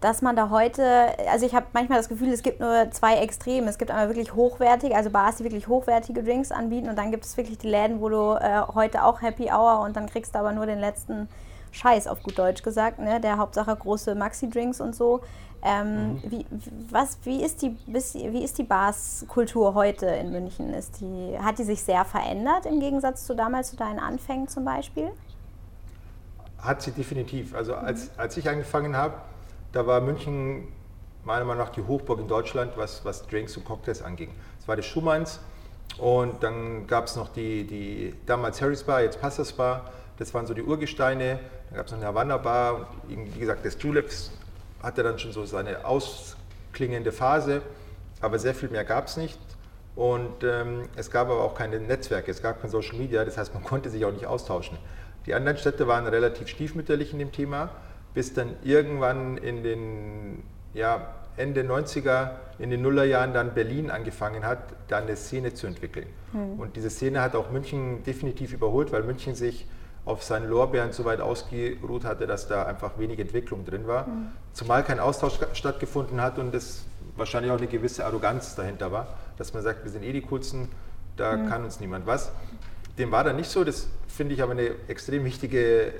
Dass 0.00 0.22
man 0.22 0.36
da 0.36 0.50
heute, 0.50 0.84
also 1.28 1.44
ich 1.44 1.54
habe 1.54 1.66
manchmal 1.72 1.98
das 1.98 2.08
Gefühl, 2.08 2.28
es 2.28 2.42
gibt 2.42 2.60
nur 2.60 2.90
zwei 2.92 3.16
Extreme. 3.16 3.68
Es 3.68 3.78
gibt 3.78 3.90
einmal 3.90 4.08
wirklich 4.08 4.34
hochwertige, 4.34 4.94
also 4.94 5.10
Bars, 5.10 5.36
die 5.36 5.44
wirklich 5.44 5.66
hochwertige 5.66 6.22
Drinks 6.22 6.52
anbieten 6.52 6.88
und 6.88 6.96
dann 6.96 7.10
gibt 7.10 7.24
es 7.24 7.36
wirklich 7.36 7.58
die 7.58 7.68
Läden, 7.68 8.00
wo 8.00 8.08
du 8.08 8.38
äh, 8.40 8.62
heute 8.74 9.04
auch 9.04 9.22
Happy 9.22 9.50
Hour 9.50 9.80
und 9.80 9.96
dann 9.96 10.06
kriegst 10.06 10.34
du 10.34 10.38
aber 10.38 10.52
nur 10.52 10.66
den 10.66 10.78
letzten 10.78 11.28
Scheiß, 11.72 12.06
auf 12.06 12.22
gut 12.22 12.38
Deutsch 12.38 12.62
gesagt, 12.62 12.98
ne? 12.98 13.20
der 13.20 13.38
Hauptsache 13.38 13.74
große 13.74 14.14
Maxi-Drinks 14.14 14.80
und 14.80 14.94
so. 14.94 15.20
Ähm, 15.60 16.12
mhm. 16.12 16.22
wie, 16.24 16.46
was, 16.88 17.18
wie 17.24 17.42
ist 17.42 17.62
die, 17.62 17.76
wie 17.86 18.44
ist 18.44 18.58
die 18.58 18.62
Bars-Kultur 18.62 19.74
heute 19.74 20.06
in 20.06 20.30
München? 20.30 20.72
Ist 20.72 21.00
die, 21.00 21.36
hat 21.42 21.58
die 21.58 21.64
sich 21.64 21.82
sehr 21.82 22.04
verändert 22.04 22.64
im 22.64 22.78
Gegensatz 22.78 23.26
zu 23.26 23.34
damals, 23.34 23.70
zu 23.70 23.76
deinen 23.76 23.98
Anfängen 23.98 24.46
zum 24.46 24.64
Beispiel? 24.64 25.10
Hat 26.58 26.82
sie 26.82 26.92
definitiv. 26.92 27.54
Also 27.54 27.74
als, 27.74 28.04
mhm. 28.04 28.10
als 28.18 28.36
ich 28.36 28.48
angefangen 28.48 28.96
habe, 28.96 29.14
da 29.72 29.86
war 29.86 30.00
München 30.00 30.68
meiner 31.24 31.44
Meinung 31.44 31.64
nach 31.64 31.72
die 31.72 31.82
Hochburg 31.82 32.20
in 32.20 32.28
Deutschland, 32.28 32.72
was, 32.76 33.04
was 33.04 33.26
Drinks 33.26 33.56
und 33.56 33.64
Cocktails 33.64 34.02
anging. 34.02 34.30
Es 34.60 34.66
war 34.66 34.76
des 34.76 34.86
Schumanns 34.86 35.40
Und 35.98 36.42
dann 36.42 36.86
gab 36.86 37.06
es 37.06 37.16
noch 37.16 37.28
die, 37.32 37.64
die 37.64 38.14
damals 38.26 38.60
Harry's 38.62 38.82
Bar, 38.82 39.02
jetzt 39.02 39.20
Passers 39.20 39.52
Bar. 39.52 39.90
Das 40.18 40.32
waren 40.34 40.46
so 40.46 40.54
die 40.54 40.62
Urgesteine. 40.62 41.38
Dann 41.68 41.76
gab 41.76 41.86
es 41.86 41.92
noch 41.92 41.98
eine 41.98 42.08
Havanna 42.08 42.36
Bar. 42.38 42.88
Und 43.08 43.34
wie 43.34 43.40
gesagt, 43.40 43.64
das 43.64 43.76
Juleps 43.80 44.30
hatte 44.82 45.02
dann 45.02 45.18
schon 45.18 45.32
so 45.32 45.44
seine 45.44 45.84
ausklingende 45.84 47.12
Phase. 47.12 47.62
Aber 48.20 48.38
sehr 48.38 48.54
viel 48.54 48.68
mehr 48.68 48.84
gab 48.84 49.06
es 49.06 49.16
nicht. 49.16 49.38
Und 49.98 50.44
ähm, 50.44 50.88
es 50.94 51.10
gab 51.10 51.28
aber 51.28 51.42
auch 51.42 51.56
keine 51.56 51.80
Netzwerke, 51.80 52.30
es 52.30 52.40
gab 52.40 52.60
kein 52.60 52.70
Social 52.70 52.96
Media, 52.96 53.24
das 53.24 53.36
heißt, 53.36 53.52
man 53.52 53.64
konnte 53.64 53.90
sich 53.90 54.04
auch 54.04 54.12
nicht 54.12 54.26
austauschen. 54.26 54.78
Die 55.26 55.34
anderen 55.34 55.58
Städte 55.58 55.88
waren 55.88 56.06
relativ 56.06 56.46
stiefmütterlich 56.46 57.12
in 57.12 57.18
dem 57.18 57.32
Thema, 57.32 57.70
bis 58.14 58.34
dann 58.34 58.56
irgendwann 58.62 59.38
in 59.38 59.62
den 59.62 60.42
ja, 60.74 61.14
Ende 61.36 61.62
90er, 61.62 62.30
in 62.58 62.70
den 62.70 62.82
Nullerjahren 62.82 63.32
dann 63.32 63.54
Berlin 63.54 63.90
angefangen 63.90 64.44
hat, 64.44 64.58
da 64.88 64.98
eine 64.98 65.16
Szene 65.16 65.54
zu 65.54 65.66
entwickeln. 65.66 66.06
Mhm. 66.32 66.58
Und 66.58 66.76
diese 66.76 66.90
Szene 66.90 67.20
hat 67.20 67.36
auch 67.36 67.50
München 67.50 68.02
definitiv 68.02 68.52
überholt, 68.52 68.92
weil 68.92 69.02
München 69.02 69.34
sich 69.34 69.66
auf 70.04 70.22
seinen 70.22 70.48
Lorbeeren 70.48 70.92
so 70.92 71.04
weit 71.04 71.20
ausgeruht 71.20 72.04
hatte, 72.04 72.26
dass 72.26 72.48
da 72.48 72.64
einfach 72.64 72.98
wenig 72.98 73.18
Entwicklung 73.18 73.64
drin 73.64 73.86
war. 73.86 74.06
Mhm. 74.06 74.28
Zumal 74.52 74.82
kein 74.82 75.00
Austausch 75.00 75.38
stattgefunden 75.52 76.20
hat 76.20 76.38
und 76.38 76.54
es 76.54 76.86
wahrscheinlich 77.16 77.52
auch 77.52 77.58
eine 77.58 77.66
gewisse 77.66 78.04
Arroganz 78.06 78.54
dahinter 78.54 78.90
war, 78.90 79.18
dass 79.36 79.52
man 79.52 79.62
sagt, 79.62 79.84
wir 79.84 79.90
sind 79.90 80.02
eh 80.02 80.12
die 80.12 80.22
Coolsten, 80.22 80.68
da 81.16 81.36
mhm. 81.36 81.48
kann 81.48 81.64
uns 81.64 81.80
niemand 81.80 82.06
was. 82.06 82.32
Dem 82.96 83.12
war 83.12 83.22
dann 83.22 83.36
nicht 83.36 83.50
so, 83.50 83.64
das 83.64 83.88
finde 84.08 84.34
ich 84.34 84.42
aber 84.42 84.52
eine 84.52 84.70
extrem 84.88 85.24
wichtige 85.24 85.92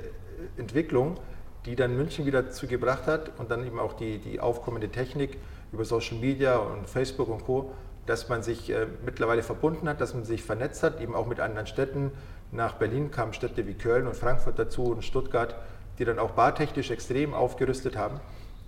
Entwicklung, 0.57 1.19
die 1.67 1.77
dann 1.77 1.97
München 1.97 2.27
wieder 2.27 2.43
dazu 2.43 2.67
gebracht 2.67 3.07
hat 3.07 3.33
und 3.39 3.51
dann 3.51 3.67
eben 3.67 3.79
auch 3.79 3.95
die, 3.95 4.19
die 4.19 4.41
aufkommende 4.41 4.89
Technik 4.89 5.39
über 5.73 5.85
Social 5.85 6.19
Media 6.19 6.57
und 6.57 6.89
Facebook 6.89 7.29
und 7.29 7.45
Co., 7.45 7.73
dass 8.07 8.29
man 8.29 8.43
sich 8.43 8.71
äh, 8.71 8.87
mittlerweile 9.05 9.43
verbunden 9.43 9.89
hat, 9.89 10.01
dass 10.01 10.15
man 10.15 10.25
sich 10.25 10.43
vernetzt 10.43 10.83
hat, 10.83 11.01
eben 11.01 11.15
auch 11.15 11.27
mit 11.27 11.41
anderen 11.41 11.67
Städten. 11.67 12.11
Nach 12.53 12.75
Berlin 12.75 13.11
kamen 13.11 13.35
Städte 13.35 13.67
wie 13.67 13.75
Köln 13.75 14.07
und 14.07 14.17
Frankfurt 14.17 14.59
dazu 14.59 14.85
und 14.85 15.05
Stuttgart, 15.05 15.55
die 15.99 16.07
dann 16.07 16.19
auch 16.19 16.31
bartechnisch 16.31 16.91
extrem 16.91 17.35
aufgerüstet 17.35 17.97
haben. 17.97 18.21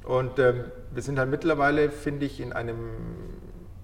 Und 0.05 0.39
ähm, 0.39 0.65
wir 0.93 1.03
sind 1.03 1.19
halt 1.19 1.31
mittlerweile, 1.31 1.91
finde 1.91 2.27
ich, 2.27 2.41
in 2.41 2.53
einem, 2.53 2.79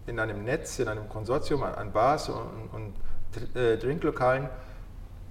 in 0.07 0.19
einem 0.19 0.45
Netz, 0.45 0.79
in 0.79 0.89
einem 0.89 1.09
Konsortium 1.09 1.63
an, 1.63 1.75
an 1.75 1.93
Bars 1.93 2.29
und, 2.29 2.69
und 2.73 3.57
äh, 3.57 3.79
Drinklokalen, 3.79 4.49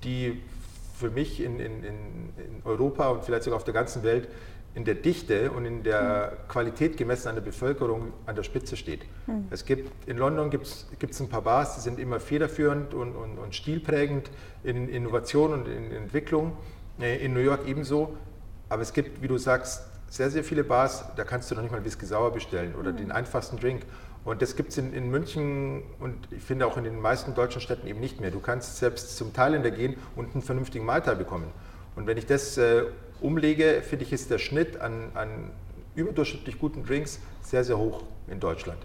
die 0.03 0.41
für 0.97 1.09
mich 1.09 1.41
in, 1.41 1.59
in, 1.59 1.83
in, 1.83 2.61
Europa 2.63 3.09
und 3.09 3.23
vielleicht 3.23 3.43
sogar 3.43 3.57
auf 3.57 3.63
der 3.63 3.73
ganzen 3.73 4.03
Welt 4.03 4.27
in 4.73 4.85
der 4.85 4.95
Dichte 4.95 5.51
und 5.51 5.65
in 5.65 5.83
der 5.83 6.31
mhm. 6.31 6.47
Qualität 6.49 6.97
gemessen 6.97 7.29
an 7.29 7.35
der 7.35 7.41
Bevölkerung 7.41 8.11
an 8.25 8.35
der 8.35 8.43
Spitze 8.43 8.75
steht. 8.75 9.01
Mhm. 9.27 9.47
Es 9.51 9.65
gibt, 9.65 9.91
in 10.07 10.17
London 10.17 10.49
gibt 10.49 10.65
es 10.65 11.19
ein 11.19 11.29
paar 11.29 11.43
Bars, 11.43 11.75
die 11.75 11.81
sind 11.81 11.99
immer 11.99 12.19
federführend 12.19 12.93
und, 12.93 13.15
und, 13.15 13.37
und 13.37 13.55
stilprägend 13.55 14.31
in 14.63 14.89
Innovation 14.89 15.53
und 15.53 15.67
in 15.67 15.91
Entwicklung. 15.91 16.53
Äh, 16.99 17.17
in 17.25 17.33
New 17.33 17.39
York 17.39 17.67
ebenso. 17.67 18.15
Aber 18.69 18.81
es 18.81 18.93
gibt, 18.93 19.21
wie 19.21 19.27
du 19.27 19.37
sagst, 19.37 19.83
sehr, 20.09 20.29
sehr 20.29 20.43
viele 20.43 20.63
Bars, 20.63 21.05
da 21.15 21.23
kannst 21.23 21.51
du 21.51 21.55
noch 21.55 21.61
nicht 21.61 21.71
mal 21.71 21.83
Whisky 21.83 22.05
Sauer 22.05 22.31
bestellen 22.31 22.75
oder 22.75 22.91
mhm. 22.91 22.97
den 22.97 23.11
einfachsten 23.11 23.57
Drink. 23.57 23.83
Und 24.25 24.41
das 24.41 24.55
gibt 24.55 24.71
es 24.71 24.79
in, 24.79 24.91
in, 24.91 25.11
München 25.11 25.83
und 25.99 26.15
ich 26.31 26.41
finde 26.41 26.65
auch 26.65 26.77
in 26.77 26.83
den 26.83 26.99
meisten 26.99 27.35
deutschen 27.35 27.61
Städten 27.61 27.85
eben 27.87 27.99
nicht 27.99 28.19
mehr. 28.19 28.31
Du 28.31 28.39
kannst 28.39 28.77
selbst 28.77 29.15
zum 29.17 29.33
Thailänder 29.33 29.69
gehen 29.69 29.97
und 30.15 30.33
einen 30.33 30.41
vernünftigen 30.41 30.83
Malta 30.83 31.13
bekommen. 31.13 31.51
Und 31.95 32.07
wenn 32.07 32.17
ich 32.17 32.25
das 32.25 32.57
äh, 32.57 32.85
umlege, 33.21 33.83
finde 33.87 34.03
ich, 34.03 34.11
ist 34.11 34.31
der 34.31 34.39
Schnitt 34.39 34.81
an, 34.81 35.11
an 35.13 35.51
überdurchschnittlich 35.93 36.57
guten 36.57 36.83
Drinks 36.83 37.19
sehr, 37.41 37.63
sehr 37.63 37.77
hoch 37.77 38.01
in 38.27 38.39
Deutschland. 38.39 38.79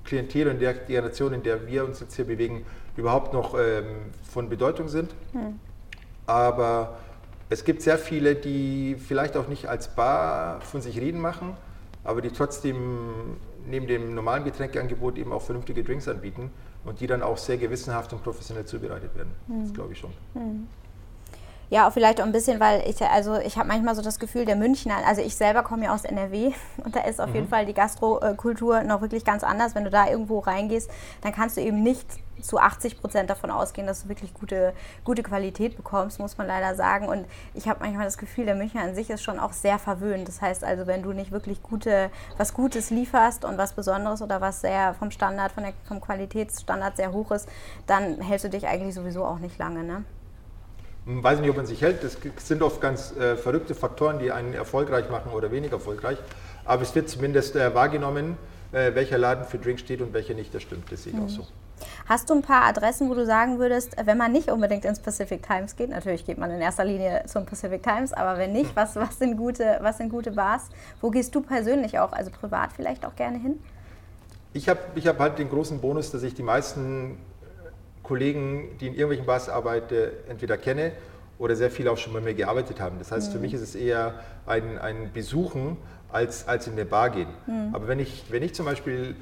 Klientel 0.06 0.48
und 0.48 0.60
der 0.60 0.74
Generation, 0.74 1.34
in 1.34 1.42
der 1.42 1.66
wir 1.66 1.84
uns 1.84 2.00
jetzt 2.00 2.16
hier 2.16 2.24
bewegen, 2.24 2.64
überhaupt 2.96 3.32
noch 3.32 3.54
ähm, 3.58 3.84
von 4.22 4.48
Bedeutung 4.48 4.88
sind. 4.88 5.14
Hm. 5.32 5.60
Aber 6.26 6.98
es 7.48 7.64
gibt 7.64 7.82
sehr 7.82 7.98
viele, 7.98 8.34
die 8.34 8.96
vielleicht 8.96 9.36
auch 9.36 9.48
nicht 9.48 9.66
als 9.66 9.94
Bar 9.94 10.60
von 10.62 10.80
sich 10.80 10.98
reden 10.98 11.20
machen, 11.20 11.56
aber 12.02 12.20
die 12.20 12.30
trotzdem 12.30 13.36
neben 13.66 13.86
dem 13.86 14.14
normalen 14.14 14.44
Getränkeangebot 14.44 15.18
eben 15.18 15.32
auch 15.32 15.42
vernünftige 15.42 15.82
Drinks 15.84 16.08
anbieten 16.08 16.50
und 16.84 17.00
die 17.00 17.06
dann 17.06 17.22
auch 17.22 17.36
sehr 17.36 17.56
gewissenhaft 17.58 18.12
und 18.12 18.22
professionell 18.22 18.64
zubereitet 18.64 19.14
werden. 19.14 19.32
Hm. 19.48 19.62
Das 19.62 19.74
glaube 19.74 19.92
ich 19.92 19.98
schon. 19.98 20.12
Hm. 20.34 20.66
Ja, 21.68 21.88
auch 21.88 21.92
vielleicht 21.92 22.20
auch 22.20 22.24
ein 22.24 22.32
bisschen, 22.32 22.60
weil 22.60 22.88
ich, 22.88 23.02
also 23.02 23.36
ich 23.38 23.58
habe 23.58 23.66
manchmal 23.66 23.96
so 23.96 24.02
das 24.02 24.20
Gefühl, 24.20 24.44
der 24.44 24.54
Münchner, 24.54 24.98
also 25.04 25.20
ich 25.20 25.34
selber 25.34 25.64
komme 25.64 25.86
ja 25.86 25.94
aus 25.94 26.04
NRW 26.04 26.52
und 26.84 26.94
da 26.94 27.00
ist 27.00 27.20
auf 27.20 27.30
mhm. 27.30 27.34
jeden 27.34 27.48
Fall 27.48 27.66
die 27.66 27.74
Gastrokultur 27.74 28.82
noch 28.82 29.00
wirklich 29.00 29.24
ganz 29.24 29.42
anders. 29.42 29.74
Wenn 29.74 29.84
du 29.84 29.90
da 29.90 30.08
irgendwo 30.08 30.38
reingehst, 30.38 30.90
dann 31.22 31.32
kannst 31.32 31.56
du 31.56 31.60
eben 31.60 31.82
nicht 31.82 32.06
zu 32.40 32.58
80 32.58 33.00
Prozent 33.00 33.30
davon 33.30 33.50
ausgehen, 33.50 33.86
dass 33.86 34.02
du 34.02 34.08
wirklich 34.08 34.34
gute, 34.34 34.74
gute 35.04 35.22
Qualität 35.22 35.76
bekommst, 35.76 36.20
muss 36.20 36.38
man 36.38 36.46
leider 36.46 36.74
sagen. 36.74 37.08
Und 37.08 37.26
ich 37.54 37.68
habe 37.68 37.80
manchmal 37.80 38.04
das 38.04 38.18
Gefühl, 38.18 38.44
der 38.44 38.54
Münchner 38.54 38.82
an 38.82 38.94
sich 38.94 39.10
ist 39.10 39.22
schon 39.22 39.38
auch 39.38 39.52
sehr 39.52 39.78
verwöhnt. 39.78 40.28
Das 40.28 40.40
heißt 40.40 40.62
also, 40.62 40.86
wenn 40.86 41.02
du 41.02 41.12
nicht 41.12 41.32
wirklich 41.32 41.62
gute, 41.62 42.10
was 42.36 42.54
Gutes 42.54 42.90
lieferst 42.90 43.44
und 43.44 43.58
was 43.58 43.72
Besonderes 43.72 44.22
oder 44.22 44.40
was 44.40 44.60
sehr 44.60 44.94
vom 44.94 45.10
Standard, 45.10 45.52
von 45.52 45.64
der, 45.64 45.72
vom 45.88 46.00
Qualitätsstandard 46.00 46.96
sehr 46.96 47.12
hoch 47.12 47.30
ist, 47.32 47.48
dann 47.86 48.20
hältst 48.20 48.44
du 48.44 48.50
dich 48.50 48.66
eigentlich 48.66 48.94
sowieso 48.94 49.24
auch 49.24 49.38
nicht 49.38 49.58
lange. 49.58 49.82
Ne? 49.82 50.04
Hm, 51.06 51.22
weiß 51.22 51.40
nicht, 51.40 51.50
ob 51.50 51.56
man 51.56 51.66
sich 51.66 51.80
hält. 51.82 52.02
Das 52.02 52.18
sind 52.46 52.62
oft 52.62 52.80
ganz 52.80 53.16
äh, 53.16 53.36
verrückte 53.36 53.74
Faktoren, 53.74 54.18
die 54.18 54.32
einen 54.32 54.54
erfolgreich 54.54 55.08
machen 55.08 55.32
oder 55.32 55.50
weniger 55.50 55.74
erfolgreich. 55.74 56.18
Aber 56.64 56.82
es 56.82 56.94
wird 56.94 57.08
zumindest 57.08 57.56
äh, 57.56 57.74
wahrgenommen, 57.74 58.36
äh, 58.72 58.94
welcher 58.94 59.16
Laden 59.16 59.44
für 59.44 59.58
Drink 59.58 59.78
steht 59.78 60.02
und 60.02 60.12
welcher 60.12 60.34
nicht. 60.34 60.54
Das 60.54 60.62
stimmt, 60.62 60.90
das 60.90 61.04
sehe 61.04 61.12
ich 61.12 61.18
mhm. 61.18 61.26
auch 61.26 61.30
so. 61.30 61.46
Hast 62.06 62.30
du 62.30 62.34
ein 62.34 62.42
paar 62.42 62.64
Adressen, 62.64 63.08
wo 63.10 63.14
du 63.14 63.26
sagen 63.26 63.58
würdest, 63.58 63.96
wenn 64.04 64.16
man 64.16 64.32
nicht 64.32 64.50
unbedingt 64.50 64.84
ins 64.84 64.98
Pacific 64.98 65.42
Times 65.46 65.76
geht, 65.76 65.90
natürlich 65.90 66.24
geht 66.24 66.38
man 66.38 66.50
in 66.50 66.60
erster 66.60 66.84
Linie 66.84 67.24
zum 67.26 67.44
Pacific 67.44 67.82
Times, 67.82 68.14
aber 68.14 68.38
wenn 68.38 68.52
nicht, 68.52 68.74
was, 68.74 68.96
was, 68.96 69.18
sind, 69.18 69.36
gute, 69.36 69.78
was 69.82 69.98
sind 69.98 70.08
gute 70.08 70.30
Bars? 70.30 70.70
Wo 71.02 71.10
gehst 71.10 71.34
du 71.34 71.42
persönlich 71.42 71.98
auch, 71.98 72.12
also 72.12 72.30
privat 72.30 72.72
vielleicht 72.72 73.04
auch 73.04 73.14
gerne 73.14 73.38
hin? 73.38 73.60
Ich 74.54 74.70
habe 74.70 74.80
ich 74.94 75.06
hab 75.06 75.18
halt 75.18 75.38
den 75.38 75.50
großen 75.50 75.80
Bonus, 75.80 76.10
dass 76.10 76.22
ich 76.22 76.32
die 76.32 76.42
meisten 76.42 77.18
Kollegen, 78.06 78.76
die 78.80 78.86
in 78.86 78.92
irgendwelchen 78.92 79.26
Bars 79.26 79.48
arbeiten, 79.48 80.10
entweder 80.28 80.56
kenne 80.56 80.92
oder 81.38 81.56
sehr 81.56 81.70
viele 81.70 81.90
auch 81.90 81.98
schon 81.98 82.12
bei 82.12 82.20
mir 82.20 82.34
gearbeitet 82.34 82.80
haben. 82.80 82.98
Das 82.98 83.12
heißt, 83.12 83.28
mhm. 83.28 83.32
für 83.32 83.38
mich 83.40 83.54
ist 83.54 83.62
es 83.62 83.74
eher 83.74 84.14
ein, 84.46 84.78
ein 84.78 85.12
Besuchen 85.12 85.76
als, 86.10 86.46
als 86.48 86.66
in 86.66 86.74
eine 86.74 86.84
Bar 86.84 87.10
gehen. 87.10 87.28
Mhm. 87.46 87.74
Aber 87.74 87.88
wenn 87.88 87.98
ich, 87.98 88.24
wenn 88.30 88.42
ich 88.42 88.54
zum 88.54 88.66
Beispiel 88.66 89.16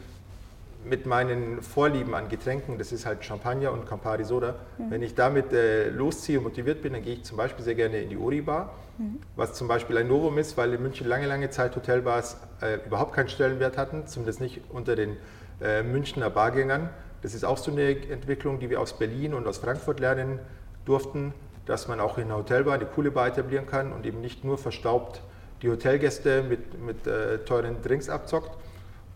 mit 0.84 1.06
meinen 1.06 1.62
Vorlieben 1.62 2.14
an 2.14 2.28
Getränken, 2.28 2.76
das 2.78 2.92
ist 2.92 3.06
halt 3.06 3.24
Champagner 3.24 3.72
und 3.72 3.86
Campari 3.86 4.24
Soda, 4.24 4.56
mhm. 4.76 4.90
wenn 4.90 5.02
ich 5.02 5.14
damit 5.14 5.52
äh, 5.52 5.88
losziehe 5.88 6.38
und 6.38 6.44
motiviert 6.44 6.82
bin, 6.82 6.92
dann 6.92 7.02
gehe 7.02 7.14
ich 7.14 7.24
zum 7.24 7.38
Beispiel 7.38 7.64
sehr 7.64 7.74
gerne 7.74 8.00
in 8.00 8.10
die 8.10 8.16
Uri 8.16 8.42
Bar, 8.42 8.74
mhm. 8.98 9.18
was 9.34 9.54
zum 9.54 9.66
Beispiel 9.66 9.96
ein 9.96 10.08
Novum 10.08 10.38
ist, 10.38 10.56
weil 10.56 10.74
in 10.74 10.82
München 10.82 11.08
lange, 11.08 11.26
lange 11.26 11.50
Zeit 11.50 11.74
Hotelbars 11.74 12.36
äh, 12.60 12.78
überhaupt 12.86 13.14
keinen 13.14 13.28
Stellenwert 13.28 13.78
hatten, 13.78 14.06
zumindest 14.06 14.40
nicht 14.40 14.60
unter 14.70 14.94
den 14.94 15.16
äh, 15.62 15.82
Münchner 15.82 16.30
Bargängern. 16.30 16.90
Das 17.24 17.32
ist 17.32 17.42
auch 17.42 17.56
so 17.56 17.70
eine 17.72 17.88
Entwicklung, 18.10 18.58
die 18.58 18.68
wir 18.68 18.78
aus 18.78 18.98
Berlin 18.98 19.32
und 19.32 19.46
aus 19.46 19.56
Frankfurt 19.56 19.98
lernen 19.98 20.40
durften, 20.84 21.32
dass 21.64 21.88
man 21.88 21.98
auch 21.98 22.18
in 22.18 22.24
einer 22.24 22.36
Hotelbar 22.36 22.74
eine 22.74 22.84
coole 22.84 23.10
Bar 23.10 23.28
etablieren 23.28 23.64
kann 23.64 23.94
und 23.94 24.04
eben 24.04 24.20
nicht 24.20 24.44
nur 24.44 24.58
verstaubt 24.58 25.22
die 25.62 25.70
Hotelgäste 25.70 26.42
mit, 26.42 26.78
mit 26.78 27.06
äh, 27.06 27.38
teuren 27.38 27.80
Drinks 27.80 28.10
abzockt. 28.10 28.50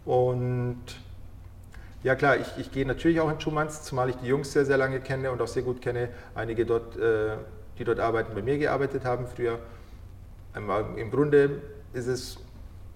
Und 0.06 0.80
ja 2.02 2.14
klar, 2.14 2.38
ich, 2.38 2.46
ich 2.56 2.72
gehe 2.72 2.86
natürlich 2.86 3.20
auch 3.20 3.30
in 3.30 3.38
Schumanns, 3.42 3.82
zumal 3.82 4.08
ich 4.08 4.16
die 4.16 4.28
Jungs 4.28 4.54
sehr, 4.54 4.64
sehr 4.64 4.78
lange 4.78 5.00
kenne 5.00 5.30
und 5.30 5.42
auch 5.42 5.46
sehr 5.46 5.62
gut 5.62 5.82
kenne. 5.82 6.08
Einige 6.34 6.64
dort, 6.64 6.96
äh, 6.96 7.36
die 7.78 7.84
dort 7.84 8.00
arbeiten, 8.00 8.34
bei 8.34 8.40
mir 8.40 8.56
gearbeitet 8.56 9.04
haben 9.04 9.26
früher. 9.26 9.58
Ähm, 10.56 10.70
Im 10.96 11.10
Grunde 11.10 11.60
ist 11.92 12.06
es 12.06 12.38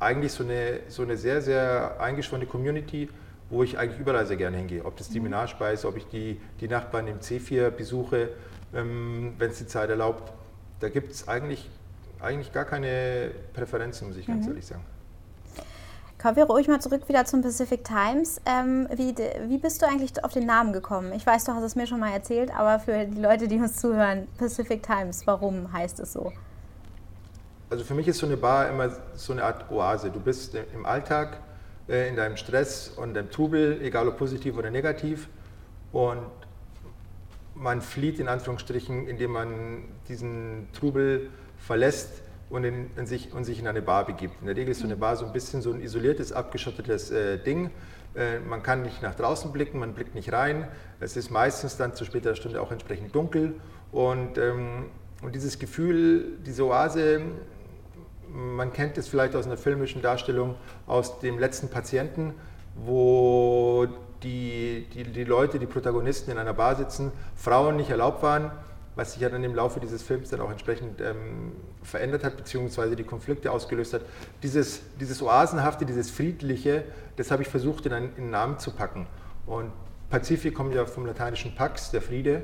eigentlich 0.01 0.33
so 0.33 0.43
eine, 0.43 0.81
so 0.89 1.03
eine 1.03 1.19
sehr, 1.19 1.43
sehr 1.43 2.01
eingeschworene 2.01 2.47
Community, 2.47 3.11
wo 3.53 3.63
ich 3.63 3.79
eigentlich 3.79 4.01
überall 4.01 4.27
sehr 4.27 4.39
gerne 4.39 4.57
hingehe. 4.57 4.85
Ob 4.85 4.97
das 4.97 5.11
die 5.11 5.21
Minarspeise 5.21 5.75
ist, 5.75 5.85
ob 5.85 5.99
ich 5.99 6.07
die, 6.07 6.41
die 6.61 6.69
Nachbarn 6.69 7.07
im 7.07 7.21
C4 7.21 7.69
besuche, 7.69 8.31
ähm, 8.75 9.35
wenn 9.39 9.51
es 9.51 9.59
die 9.59 9.67
Zeit 9.67 9.91
erlaubt. 9.91 10.33
Da 10.81 10.89
gibt 10.89 11.13
es 11.13 11.29
eigentlich, 11.29 11.69
eigentlich 12.19 12.53
gar 12.53 12.65
keine 12.65 13.31
Präferenzen, 13.53 14.09
muss 14.09 14.17
ich 14.17 14.27
ganz 14.27 14.47
mhm. 14.47 14.53
ehrlich 14.53 14.67
sagen. 14.67 14.83
Kommen 16.21 16.37
wir 16.37 16.45
ruhig 16.45 16.67
mal 16.67 16.81
zurück 16.81 17.07
wieder 17.09 17.27
zum 17.27 17.43
Pacific 17.43 17.85
Times. 17.85 18.41
Ähm, 18.47 18.89
wie, 18.97 19.15
wie 19.49 19.59
bist 19.59 19.83
du 19.83 19.87
eigentlich 19.87 20.25
auf 20.25 20.33
den 20.33 20.47
Namen 20.47 20.73
gekommen? 20.73 21.13
Ich 21.13 21.27
weiß, 21.27 21.45
du 21.45 21.53
hast 21.53 21.63
es 21.63 21.77
mir 21.77 21.87
schon 21.87 22.01
mal 22.01 22.13
erzählt, 22.13 22.57
aber 22.57 22.79
für 22.79 23.05
die 23.05 23.21
Leute, 23.21 23.49
die 23.49 23.57
uns 23.57 23.77
zuhören, 23.77 24.29
Pacific 24.39 24.83
Times, 24.83 25.27
warum 25.27 25.71
heißt 25.73 26.01
es 26.01 26.15
so? 26.15 26.33
Also 27.69 27.85
für 27.85 27.95
mich 27.95 28.09
ist 28.09 28.19
so 28.19 28.27
eine 28.27 28.39
Bar 28.39 28.71
immer 28.71 28.97
so 29.15 29.33
eine 29.33 29.45
Art 29.45 29.71
Oase. 29.71 30.11
Du 30.11 30.21
bist 30.21 30.55
im 30.73 30.87
Alltag 30.87 31.39
in 31.93 32.17
deinem 32.17 32.37
Stress 32.37 32.89
und 32.89 33.15
deinem 33.15 33.31
Trubel, 33.31 33.81
egal 33.83 34.09
ob 34.09 34.19
positiv 34.19 34.57
oder 34.57 34.71
negativ. 34.71 35.29
Und 35.93 36.27
man 37.55 37.81
flieht 37.81 38.19
in 38.19 38.29
Anführungsstrichen, 38.29 39.07
indem 39.07 39.33
man 39.33 39.85
diesen 40.09 40.69
Trubel 40.73 41.31
verlässt 41.59 42.23
und, 42.51 42.65
in, 42.65 42.91
in 42.97 43.07
sich, 43.07 43.33
und 43.33 43.45
sich 43.45 43.59
in 43.59 43.67
eine 43.67 43.83
Bar 43.83 44.07
begibt. 44.07 44.41
In 44.41 44.47
der 44.47 44.57
Regel 44.57 44.73
ist 44.73 44.81
so 44.81 44.85
eine 44.85 44.97
Bar 44.97 45.17
so 45.17 45.27
ein 45.27 45.33
bisschen 45.33 45.63
so 45.63 45.73
ein 45.73 45.81
isoliertes, 45.81 46.33
abgeschottetes 46.33 47.11
äh, 47.11 47.39
Ding. 47.39 47.71
Äh, 48.15 48.41
man 48.41 48.63
kann 48.63 48.83
nicht 48.83 49.03
nach 49.03 49.15
draußen 49.15 49.53
blicken, 49.53 49.79
man 49.79 49.95
blickt 49.95 50.15
nicht 50.15 50.33
rein. 50.33 50.69
Es 51.01 51.17
ist 51.17 51.31
meistens 51.31 51.77
dann 51.77 51.95
zu 51.95 52.05
späterer 52.05 52.35
Stunde 52.35 52.61
auch 52.61 52.71
entsprechend 52.71 53.15
dunkel. 53.15 53.55
Und, 53.91 54.39
ähm, 54.39 54.87
und 55.23 55.35
dieses 55.35 55.59
Gefühl, 55.59 56.39
diese 56.45 56.67
Oase, 56.67 57.23
man 58.33 58.73
kennt 58.73 58.97
es 58.99 59.09
vielleicht 59.09 59.37
aus 59.37 59.47
einer 59.47 59.57
filmischen 59.57 60.03
Darstellung 60.03 60.55
aus 60.87 61.19
dem 61.19 61.39
letzten 61.39 61.69
Patienten, 61.69 62.35
wo 62.75 63.87
die, 64.23 64.87
die, 64.95 65.05
die 65.05 65.25
Leute, 65.25 65.59
die 65.59 65.67
Protagonisten 65.67 66.31
in 66.31 66.39
einer 66.39 66.55
Bar 66.55 66.77
sitzen, 66.77 67.13
Frauen 67.37 67.77
nicht 67.77 67.91
erlaubt 67.91 68.23
waren, 68.23 68.51
was 68.95 69.13
sich 69.13 69.23
ja 69.23 69.29
dann 69.29 69.43
im 69.43 69.55
Laufe 69.55 69.81
dieses 69.81 70.03
Films 70.03 70.31
dann 70.31 70.41
auch 70.41 70.51
entsprechend 70.51 71.01
ähm, 71.01 71.53
verändert 71.83 72.25
hat, 72.25 72.37
beziehungsweise 72.37 72.95
die 72.95 73.05
Konflikte 73.05 73.51
ausgelöst 73.51 73.95
hat. 73.95 74.03
Dieses, 74.43 74.83
dieses 75.01 75.23
Oasenhafte, 75.23 75.87
dieses 75.87 76.11
Friedliche, 76.11 76.85
das 77.17 77.31
habe 77.31 77.43
ich 77.43 77.49
versucht 77.49 77.87
in 77.87 77.93
einen, 77.93 78.11
in 78.17 78.25
einen 78.25 78.31
Namen 78.31 78.59
zu 78.59 78.71
packen. 78.71 79.07
Und 79.47 79.73
Pazifik 80.11 80.55
kommt 80.55 80.75
ja 80.75 80.85
vom 80.85 81.07
lateinischen 81.07 81.55
Pax, 81.55 81.91
der 81.91 82.03
Friede, 82.03 82.43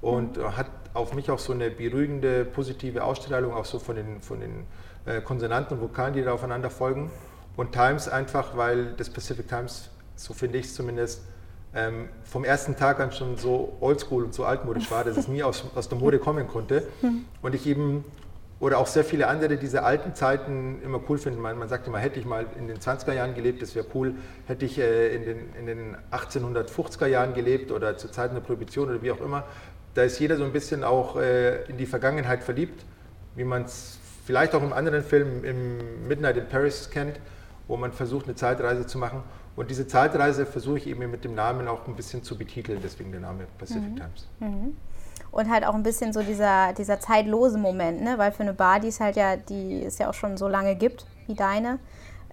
und 0.00 0.38
hat 0.38 0.70
auf 0.94 1.14
mich 1.14 1.30
auch 1.30 1.40
so 1.40 1.52
eine 1.52 1.70
beruhigende, 1.70 2.44
positive 2.44 3.02
Ausstrahlung, 3.02 3.52
auch 3.52 3.64
so 3.64 3.78
von 3.78 3.96
den, 3.96 4.20
von 4.20 4.40
den 4.40 4.66
äh, 5.06 5.20
Konsonanten 5.20 5.76
und 5.76 5.82
Vokalen, 5.82 6.14
die 6.14 6.22
da 6.22 6.32
aufeinander 6.32 6.70
folgen. 6.70 7.10
Und 7.56 7.72
Times 7.72 8.08
einfach, 8.08 8.56
weil 8.56 8.92
das 8.96 9.10
Pacific 9.10 9.48
Times, 9.48 9.90
so 10.16 10.32
finde 10.32 10.58
ich 10.58 10.66
es 10.66 10.74
zumindest, 10.74 11.22
ähm, 11.74 12.08
vom 12.24 12.44
ersten 12.44 12.76
Tag 12.76 13.00
an 13.00 13.12
schon 13.12 13.36
so 13.36 13.76
oldschool 13.80 14.24
und 14.24 14.34
so 14.34 14.44
altmodisch 14.44 14.90
war, 14.90 15.04
dass 15.04 15.16
es 15.16 15.28
nie 15.28 15.42
aus, 15.42 15.64
aus 15.74 15.88
der 15.88 15.98
Mode 15.98 16.18
kommen 16.18 16.46
konnte. 16.48 16.86
Und 17.42 17.54
ich 17.54 17.66
eben, 17.66 18.04
oder 18.60 18.78
auch 18.78 18.86
sehr 18.86 19.04
viele 19.04 19.28
andere 19.28 19.56
diese 19.56 19.82
alten 19.82 20.14
Zeiten 20.14 20.80
immer 20.82 21.00
cool 21.08 21.18
finden. 21.18 21.40
Man, 21.40 21.58
man 21.58 21.68
sagt 21.68 21.86
immer, 21.86 21.98
hätte 21.98 22.18
ich 22.18 22.26
mal 22.26 22.46
in 22.58 22.68
den 22.68 22.78
20er 22.78 23.12
Jahren 23.12 23.34
gelebt, 23.34 23.60
das 23.60 23.74
wäre 23.74 23.86
cool. 23.94 24.14
Hätte 24.46 24.64
ich 24.64 24.78
äh, 24.78 25.14
in, 25.14 25.24
den, 25.24 25.38
in 25.58 25.66
den 25.66 25.96
1850er 26.10 27.06
Jahren 27.06 27.34
gelebt 27.34 27.70
oder 27.70 27.96
zur 27.96 28.10
Zeit 28.10 28.34
der 28.34 28.40
Prohibition 28.40 28.88
oder 28.88 29.02
wie 29.02 29.10
auch 29.10 29.20
immer, 29.20 29.44
da 29.94 30.02
ist 30.02 30.18
jeder 30.18 30.36
so 30.36 30.44
ein 30.44 30.52
bisschen 30.52 30.84
auch 30.84 31.16
äh, 31.16 31.64
in 31.64 31.76
die 31.76 31.86
Vergangenheit 31.86 32.42
verliebt, 32.42 32.84
wie 33.34 33.44
man 33.44 33.62
es 33.62 33.97
vielleicht 34.28 34.54
auch 34.54 34.62
im 34.62 34.74
anderen 34.74 35.02
Film, 35.02 35.42
im 35.42 36.06
Midnight 36.06 36.36
in 36.36 36.46
Paris 36.46 36.90
kennt, 36.90 37.18
wo 37.66 37.78
man 37.78 37.92
versucht, 37.92 38.26
eine 38.26 38.34
Zeitreise 38.34 38.86
zu 38.86 38.98
machen. 38.98 39.22
Und 39.56 39.70
diese 39.70 39.86
Zeitreise 39.86 40.44
versuche 40.44 40.76
ich 40.76 40.86
eben 40.86 41.10
mit 41.10 41.24
dem 41.24 41.34
Namen 41.34 41.66
auch 41.66 41.88
ein 41.88 41.96
bisschen 41.96 42.22
zu 42.22 42.36
betiteln, 42.36 42.78
deswegen 42.82 43.10
der 43.10 43.22
Name 43.22 43.46
Pacific 43.56 43.88
mhm. 43.88 43.96
Times. 43.96 44.28
Mhm. 44.40 44.76
Und 45.30 45.50
halt 45.50 45.64
auch 45.64 45.74
ein 45.74 45.82
bisschen 45.82 46.12
so 46.12 46.20
dieser, 46.20 46.74
dieser 46.74 47.00
zeitlose 47.00 47.56
Moment, 47.56 48.02
ne? 48.02 48.18
weil 48.18 48.30
für 48.30 48.42
eine 48.42 48.52
Bar, 48.52 48.80
die 48.80 48.88
es 48.88 49.00
halt 49.00 49.16
ja, 49.16 49.36
die 49.36 49.82
es 49.82 49.96
ja 49.96 50.10
auch 50.10 50.14
schon 50.14 50.36
so 50.36 50.46
lange 50.46 50.76
gibt 50.76 51.06
wie 51.26 51.34
deine, 51.34 51.78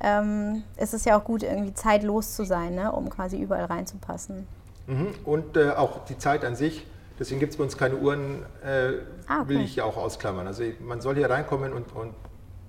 ähm, 0.01 0.63
ist 0.75 0.93
es 0.93 1.05
ja 1.05 1.17
auch 1.17 1.23
gut, 1.23 1.43
irgendwie 1.43 1.73
zeitlos 1.73 2.36
zu 2.36 2.43
sein, 2.43 2.75
ne? 2.75 2.91
um 2.91 3.10
quasi 3.10 3.38
überall 3.38 3.65
reinzupassen. 3.65 4.47
Mhm. 4.88 5.13
Und 5.23 5.55
äh, 5.55 5.69
auch 5.69 6.03
die 6.03 6.17
Zeit 6.17 6.43
an 6.43 6.58
sich 6.58 6.86
Deswegen 7.19 7.39
gibt 7.39 7.54
es 7.54 7.58
bei 7.58 7.63
uns 7.63 7.78
keine 7.78 7.95
Uhren, 7.95 8.43
äh, 8.63 8.93
ah, 9.28 9.41
okay. 9.41 9.49
will 9.49 9.62
ich 9.62 9.78
ja 9.78 9.86
auch 9.86 9.97
ausklammern. 9.97 10.47
Also 10.47 10.63
man 10.82 11.01
soll 11.01 11.15
hier 11.15 11.30
reinkommen 11.30 11.73
und, 11.73 11.95
und, 11.95 12.13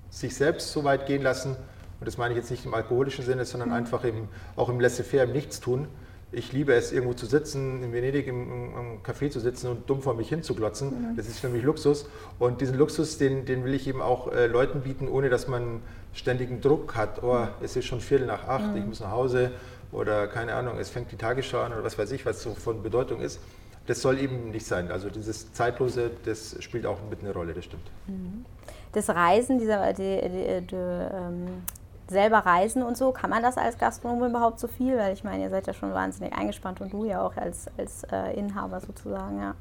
sich 0.09 0.37
selbst 0.37 0.72
so 0.72 0.85
weit 0.85 1.06
gehen 1.06 1.20
lassen, 1.20 1.56
und 1.98 2.06
das 2.06 2.16
meine 2.16 2.32
ich 2.32 2.38
jetzt 2.38 2.50
nicht 2.50 2.64
im 2.64 2.74
alkoholischen 2.74 3.24
Sinne, 3.24 3.44
sondern 3.44 3.70
mhm. 3.70 3.74
einfach 3.74 4.04
im, 4.04 4.28
auch 4.54 4.68
im 4.68 4.80
Laissez-faire, 4.80 5.24
im 5.24 5.32
Nichtstun. 5.32 5.88
Ich 6.32 6.52
liebe 6.52 6.74
es, 6.74 6.92
irgendwo 6.92 7.14
zu 7.14 7.26
sitzen, 7.26 7.82
in 7.82 7.92
Venedig 7.92 8.26
im, 8.26 8.50
im 8.50 9.02
Café 9.02 9.30
zu 9.30 9.40
sitzen 9.40 9.68
und 9.68 9.90
dumm 9.90 10.02
vor 10.02 10.14
mich 10.14 10.28
hinzuglotzen. 10.28 10.88
Mhm. 10.88 11.16
Das 11.16 11.26
ist 11.26 11.40
für 11.40 11.48
mich 11.48 11.62
Luxus. 11.62 12.06
Und 12.38 12.61
diesen 12.61 12.76
Luxus, 12.76 13.18
den, 13.18 13.46
den 13.46 13.64
will 13.64 13.74
ich 13.74 13.87
eben 13.88 14.00
auch 14.00 14.32
äh, 14.32 14.46
Leuten 14.46 14.82
bieten, 14.82 15.09
ohne 15.09 15.28
dass 15.28 15.48
man 15.48 15.80
ständigen 16.14 16.61
Druck 16.61 16.94
hat. 16.94 17.22
Oh, 17.22 17.35
mhm. 17.35 17.48
es 17.62 17.76
ist 17.76 17.87
schon 17.87 18.00
Viertel 18.00 18.26
nach 18.26 18.46
acht, 18.46 18.72
mhm. 18.72 18.76
ich 18.76 18.87
muss 18.87 19.00
nach 19.00 19.11
Hause 19.11 19.50
oder 19.92 20.28
keine 20.28 20.54
Ahnung, 20.54 20.78
es 20.78 20.88
fängt 20.90 21.11
die 21.12 21.16
Tagesschau 21.16 21.61
an 21.61 21.72
oder 21.72 21.85
was 21.85 21.98
weiß 21.98 22.11
ich, 22.12 22.26
was 22.26 22.42
so 22.42 22.54
von 22.54 22.82
Bedeutung 22.82 23.20
ist 23.20 23.40
das 23.87 24.03
soll 24.03 24.18
eben 24.18 24.51
nicht 24.51 24.66
sein. 24.66 24.90
Also 24.90 25.11
dieses 25.11 25.53
Zeitlose, 25.53 26.11
das 26.25 26.57
spielt 26.61 26.87
auch 26.87 26.99
mit 27.09 27.20
eine 27.20 27.33
Rolle, 27.33 27.55
das 27.55 27.64
stimmt. 27.64 27.85
Mhm. 28.07 28.44
Das 28.92 29.09
Reisen, 29.11 29.59
dieser, 29.59 29.92
die, 29.92 30.20
die, 30.22 30.66
die, 30.66 30.77
ähm, 30.77 31.62
selber 32.09 32.38
reisen 32.38 32.83
und 32.83 32.96
so, 32.96 33.12
kann 33.12 33.31
man 33.31 33.42
das 33.42 33.59
als 33.59 33.79
Gastronom 33.79 34.31
überhaupt 34.31 34.61
so 34.61 34.68
viel? 34.68 34.96
Weil 34.96 35.12
ich 35.12 35.25
meine, 35.25 35.44
ihr 35.44 35.51
seid 35.51 35.66
ja 35.66 35.75
schon 35.75 35.92
wahnsinnig 35.92 36.33
eingespannt 36.33 36.81
und 36.81 36.92
du 36.92 37.05
ja 37.05 37.22
auch 37.22 37.37
als, 37.37 37.66
als 37.77 38.05
äh, 38.05 38.38
Inhaber 38.38 38.81
sozusagen, 38.81 39.40
ja. 39.40 39.55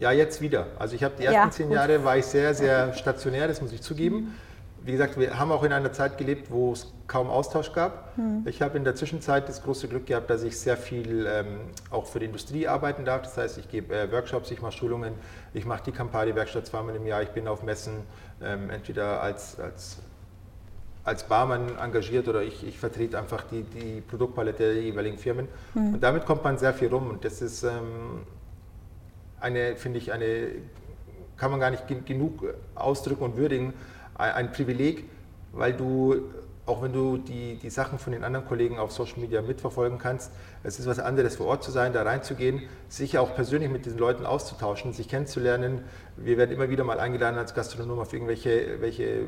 Ja, 0.00 0.12
jetzt 0.12 0.40
wieder. 0.40 0.68
Also 0.78 0.94
ich 0.94 1.02
habe 1.02 1.14
die 1.18 1.24
ersten 1.24 1.40
ja, 1.40 1.50
zehn 1.50 1.70
Jahre 1.72 2.04
war 2.04 2.16
ich 2.16 2.26
sehr, 2.26 2.54
sehr 2.54 2.92
stationär, 2.94 3.48
das 3.48 3.60
muss 3.60 3.72
ich 3.72 3.82
zugeben. 3.82 4.34
Wie 4.88 4.92
gesagt, 4.92 5.20
wir 5.20 5.38
haben 5.38 5.52
auch 5.52 5.64
in 5.64 5.72
einer 5.74 5.92
Zeit 5.92 6.16
gelebt, 6.16 6.50
wo 6.50 6.72
es 6.72 6.90
kaum 7.08 7.28
Austausch 7.28 7.74
gab. 7.74 8.16
Mhm. 8.16 8.44
Ich 8.46 8.62
habe 8.62 8.78
in 8.78 8.84
der 8.84 8.94
Zwischenzeit 8.94 9.46
das 9.46 9.62
große 9.62 9.86
Glück 9.86 10.06
gehabt, 10.06 10.30
dass 10.30 10.42
ich 10.42 10.58
sehr 10.58 10.78
viel 10.78 11.26
ähm, 11.30 11.58
auch 11.90 12.06
für 12.06 12.20
die 12.20 12.24
Industrie 12.24 12.66
arbeiten 12.66 13.04
darf. 13.04 13.20
Das 13.20 13.36
heißt, 13.36 13.58
ich 13.58 13.68
gebe 13.68 13.94
äh, 13.94 14.10
Workshops, 14.10 14.50
ich 14.50 14.62
mache 14.62 14.72
Schulungen, 14.72 15.12
ich 15.52 15.66
mache 15.66 15.82
die 15.84 15.92
Campari-Werkstatt 15.92 16.64
zweimal 16.64 16.96
im 16.96 17.06
Jahr, 17.06 17.20
ich 17.20 17.28
bin 17.28 17.48
auf 17.48 17.62
Messen, 17.62 17.96
ähm, 18.42 18.70
entweder 18.70 19.20
als, 19.20 19.60
als, 19.60 19.98
als 21.04 21.24
Barmann 21.24 21.76
engagiert 21.76 22.26
oder 22.26 22.42
ich, 22.42 22.66
ich 22.66 22.78
vertrete 22.78 23.18
einfach 23.18 23.42
die, 23.42 23.64
die 23.64 24.00
Produktpalette 24.00 24.72
der 24.72 24.82
jeweiligen 24.82 25.18
Firmen. 25.18 25.48
Mhm. 25.74 25.92
Und 25.92 26.02
damit 26.02 26.24
kommt 26.24 26.44
man 26.44 26.56
sehr 26.56 26.72
viel 26.72 26.88
rum 26.88 27.10
und 27.10 27.26
das 27.26 27.42
ist 27.42 27.62
ähm, 27.62 28.22
eine, 29.38 29.76
finde 29.76 29.98
ich, 29.98 30.14
eine, 30.14 30.48
kann 31.36 31.50
man 31.50 31.60
gar 31.60 31.70
nicht 31.70 31.84
genug 32.06 32.42
ausdrücken 32.74 33.24
und 33.24 33.36
würdigen, 33.36 33.74
ein 34.18 34.52
Privileg, 34.52 35.04
weil 35.52 35.72
du, 35.72 36.16
auch 36.66 36.82
wenn 36.82 36.92
du 36.92 37.16
die, 37.16 37.56
die 37.56 37.70
Sachen 37.70 37.98
von 37.98 38.12
den 38.12 38.24
anderen 38.24 38.46
Kollegen 38.46 38.78
auf 38.78 38.92
Social 38.92 39.20
Media 39.20 39.40
mitverfolgen 39.40 39.98
kannst, 39.98 40.32
es 40.62 40.78
ist 40.78 40.86
was 40.86 40.98
anderes 40.98 41.36
vor 41.36 41.46
Ort 41.46 41.64
zu 41.64 41.70
sein, 41.70 41.92
da 41.92 42.02
reinzugehen, 42.02 42.62
sich 42.88 43.16
auch 43.18 43.34
persönlich 43.34 43.70
mit 43.70 43.86
diesen 43.86 43.98
Leuten 43.98 44.26
auszutauschen, 44.26 44.92
sich 44.92 45.08
kennenzulernen. 45.08 45.82
Wir 46.16 46.36
werden 46.36 46.50
immer 46.50 46.68
wieder 46.68 46.84
mal 46.84 47.00
eingeladen 47.00 47.38
als 47.38 47.54
Gastronom 47.54 47.98
auf 48.00 48.12
irgendwelche 48.12 48.80
welche 48.80 49.26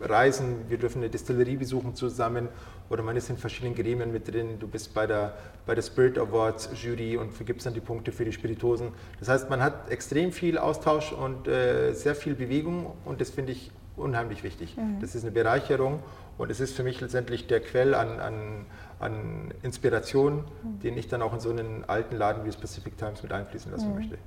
Reisen. 0.00 0.68
Wir 0.68 0.78
dürfen 0.78 0.98
eine 1.02 1.10
Distillerie 1.10 1.56
besuchen 1.56 1.94
zusammen 1.94 2.48
oder 2.88 3.02
man 3.02 3.16
ist 3.16 3.30
in 3.30 3.36
verschiedenen 3.36 3.74
Gremien 3.74 4.10
mit 4.12 4.32
drin. 4.32 4.58
Du 4.58 4.66
bist 4.66 4.94
bei 4.94 5.06
der, 5.06 5.34
bei 5.66 5.74
der 5.74 5.82
Spirit 5.82 6.18
Awards 6.18 6.70
Jury 6.82 7.16
und 7.16 7.32
vergibst 7.32 7.66
dann 7.66 7.74
die 7.74 7.80
Punkte 7.80 8.12
für 8.12 8.24
die 8.24 8.32
Spiritosen. 8.32 8.92
Das 9.18 9.28
heißt, 9.28 9.50
man 9.50 9.62
hat 9.62 9.90
extrem 9.90 10.32
viel 10.32 10.58
Austausch 10.58 11.12
und 11.12 11.46
äh, 11.46 11.92
sehr 11.92 12.14
viel 12.14 12.34
Bewegung 12.34 12.92
und 13.04 13.20
das 13.20 13.30
finde 13.30 13.52
ich 13.52 13.70
unheimlich 14.00 14.42
wichtig. 14.42 14.76
Mhm. 14.76 15.00
Das 15.00 15.14
ist 15.14 15.22
eine 15.22 15.30
Bereicherung 15.30 16.00
und 16.38 16.50
es 16.50 16.60
ist 16.60 16.74
für 16.74 16.82
mich 16.82 17.00
letztendlich 17.00 17.46
der 17.46 17.60
Quell 17.60 17.94
an, 17.94 18.20
an, 18.20 18.66
an 18.98 19.54
Inspiration, 19.62 20.44
mhm. 20.62 20.80
den 20.80 20.96
ich 20.96 21.08
dann 21.08 21.22
auch 21.22 21.32
in 21.32 21.40
so 21.40 21.50
einen 21.50 21.84
alten 21.86 22.16
Laden 22.16 22.44
wie 22.44 22.48
das 22.48 22.56
Pacific 22.56 22.96
Times 22.98 23.22
mit 23.22 23.32
einfließen 23.32 23.70
lassen 23.70 23.90
mhm. 23.90 23.94
möchte. 23.96 24.18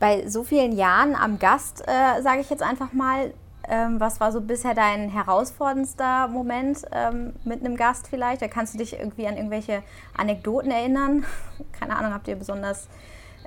Bei 0.00 0.28
so 0.28 0.44
vielen 0.44 0.72
Jahren 0.72 1.16
am 1.16 1.38
Gast, 1.38 1.82
äh, 1.82 2.22
sage 2.22 2.40
ich 2.40 2.50
jetzt 2.50 2.62
einfach 2.62 2.92
mal, 2.92 3.32
ähm, 3.68 4.00
was 4.00 4.20
war 4.20 4.32
so 4.32 4.40
bisher 4.40 4.74
dein 4.74 5.10
herausforderndster 5.10 6.28
Moment 6.28 6.82
ähm, 6.92 7.34
mit 7.44 7.60
einem 7.60 7.76
Gast 7.76 8.08
vielleicht? 8.08 8.40
Da 8.40 8.48
kannst 8.48 8.74
du 8.74 8.78
dich 8.78 8.98
irgendwie 8.98 9.26
an 9.26 9.36
irgendwelche 9.36 9.82
Anekdoten 10.16 10.70
erinnern? 10.70 11.26
Keine 11.78 11.96
Ahnung, 11.96 12.14
habt 12.14 12.28
ihr 12.28 12.36
besonders 12.36 12.88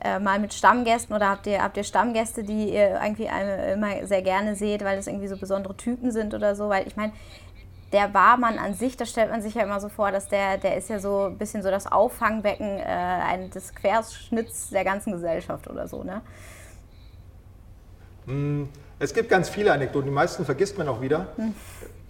äh, 0.03 0.19
mal 0.19 0.39
mit 0.39 0.53
Stammgästen 0.53 1.15
oder 1.15 1.29
habt 1.29 1.47
ihr, 1.47 1.61
habt 1.61 1.77
ihr 1.77 1.83
Stammgäste, 1.83 2.43
die 2.43 2.73
ihr 2.73 2.99
irgendwie 3.01 3.29
immer 3.73 4.05
sehr 4.05 4.21
gerne 4.21 4.55
seht, 4.55 4.83
weil 4.83 4.97
das 4.97 5.07
irgendwie 5.07 5.27
so 5.27 5.37
besondere 5.37 5.75
Typen 5.75 6.11
sind 6.11 6.33
oder 6.33 6.55
so? 6.55 6.69
Weil 6.69 6.87
ich 6.87 6.95
meine, 6.95 7.13
der 7.91 8.07
Barmann 8.07 8.57
an 8.57 8.73
sich, 8.73 8.95
da 8.97 9.05
stellt 9.05 9.31
man 9.31 9.41
sich 9.41 9.55
ja 9.55 9.63
immer 9.63 9.79
so 9.79 9.89
vor, 9.89 10.11
dass 10.11 10.27
der, 10.27 10.57
der 10.57 10.77
ist 10.77 10.89
ja 10.89 10.99
so 10.99 11.25
ein 11.25 11.37
bisschen 11.37 11.61
so 11.61 11.69
das 11.69 11.91
Auffangbecken 11.91 12.77
äh, 12.79 13.49
des 13.49 13.75
Querschnitts 13.75 14.69
der 14.69 14.83
ganzen 14.83 15.11
Gesellschaft 15.13 15.69
oder 15.69 15.87
so, 15.87 16.03
ne? 16.03 16.21
Hm, 18.25 18.69
es 18.99 19.13
gibt 19.13 19.29
ganz 19.29 19.49
viele 19.49 19.73
Anekdoten, 19.73 20.07
die 20.07 20.13
meisten 20.13 20.45
vergisst 20.45 20.77
man 20.77 20.87
auch 20.87 21.01
wieder. 21.01 21.27
Hm 21.35 21.53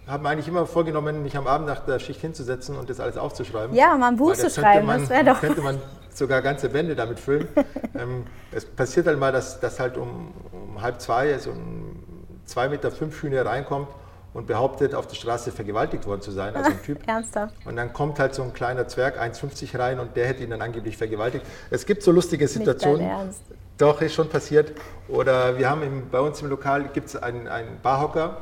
habe 0.06 0.22
mir 0.22 0.30
eigentlich 0.30 0.48
immer 0.48 0.66
vorgenommen, 0.66 1.22
mich 1.22 1.36
am 1.36 1.46
Abend 1.46 1.66
nach 1.66 1.80
der 1.80 1.98
Schicht 1.98 2.20
hinzusetzen 2.20 2.76
und 2.76 2.90
das 2.90 3.00
alles 3.00 3.16
aufzuschreiben. 3.16 3.74
Ja, 3.74 3.96
mal 3.96 4.08
ein 4.08 4.16
Buch 4.16 4.34
zu 4.34 4.50
schreiben, 4.50 4.86
man, 4.86 5.00
das 5.00 5.10
wäre 5.10 5.24
doch. 5.24 5.40
könnte 5.40 5.62
man 5.62 5.80
sogar 6.16 6.42
ganze 6.42 6.68
Bände 6.68 6.94
damit 6.94 7.20
füllen. 7.20 7.48
ähm, 7.98 8.24
es 8.52 8.64
passiert 8.64 9.06
halt 9.06 9.18
mal, 9.18 9.32
dass, 9.32 9.60
dass 9.60 9.80
halt 9.80 9.96
um, 9.96 10.32
um 10.52 10.82
halb 10.82 11.00
zwei 11.00 11.38
so 11.38 11.50
ein 11.50 12.02
zwei 12.44 12.68
Meter 12.68 12.90
fünf 12.90 13.22
Hühner 13.22 13.46
reinkommt 13.46 13.88
und 14.34 14.46
behauptet, 14.46 14.94
auf 14.94 15.06
der 15.06 15.14
Straße 15.14 15.52
vergewaltigt 15.52 16.06
worden 16.06 16.22
zu 16.22 16.30
sein, 16.30 16.54
also 16.56 16.70
ein 16.70 16.82
Typ. 16.84 17.06
Ernsthaft? 17.06 17.54
Und 17.66 17.76
dann 17.76 17.92
kommt 17.92 18.18
halt 18.18 18.34
so 18.34 18.42
ein 18.42 18.52
kleiner 18.52 18.88
Zwerg, 18.88 19.20
1,50 19.20 19.78
rein 19.78 20.00
und 20.00 20.16
der 20.16 20.26
hätte 20.26 20.42
ihn 20.42 20.50
dann 20.50 20.62
angeblich 20.62 20.96
vergewaltigt. 20.96 21.44
Es 21.70 21.86
gibt 21.86 22.02
so 22.02 22.12
lustige 22.12 22.48
Situationen. 22.48 23.30
Doch, 23.78 24.00
ist 24.00 24.14
schon 24.14 24.28
passiert. 24.28 24.72
Oder 25.08 25.58
wir 25.58 25.68
haben 25.68 25.82
im, 25.82 26.08
bei 26.10 26.20
uns 26.20 26.40
im 26.40 26.48
Lokal 26.48 26.84
gibt 26.92 27.08
es 27.08 27.16
einen, 27.16 27.48
einen 27.48 27.80
Barhocker, 27.82 28.38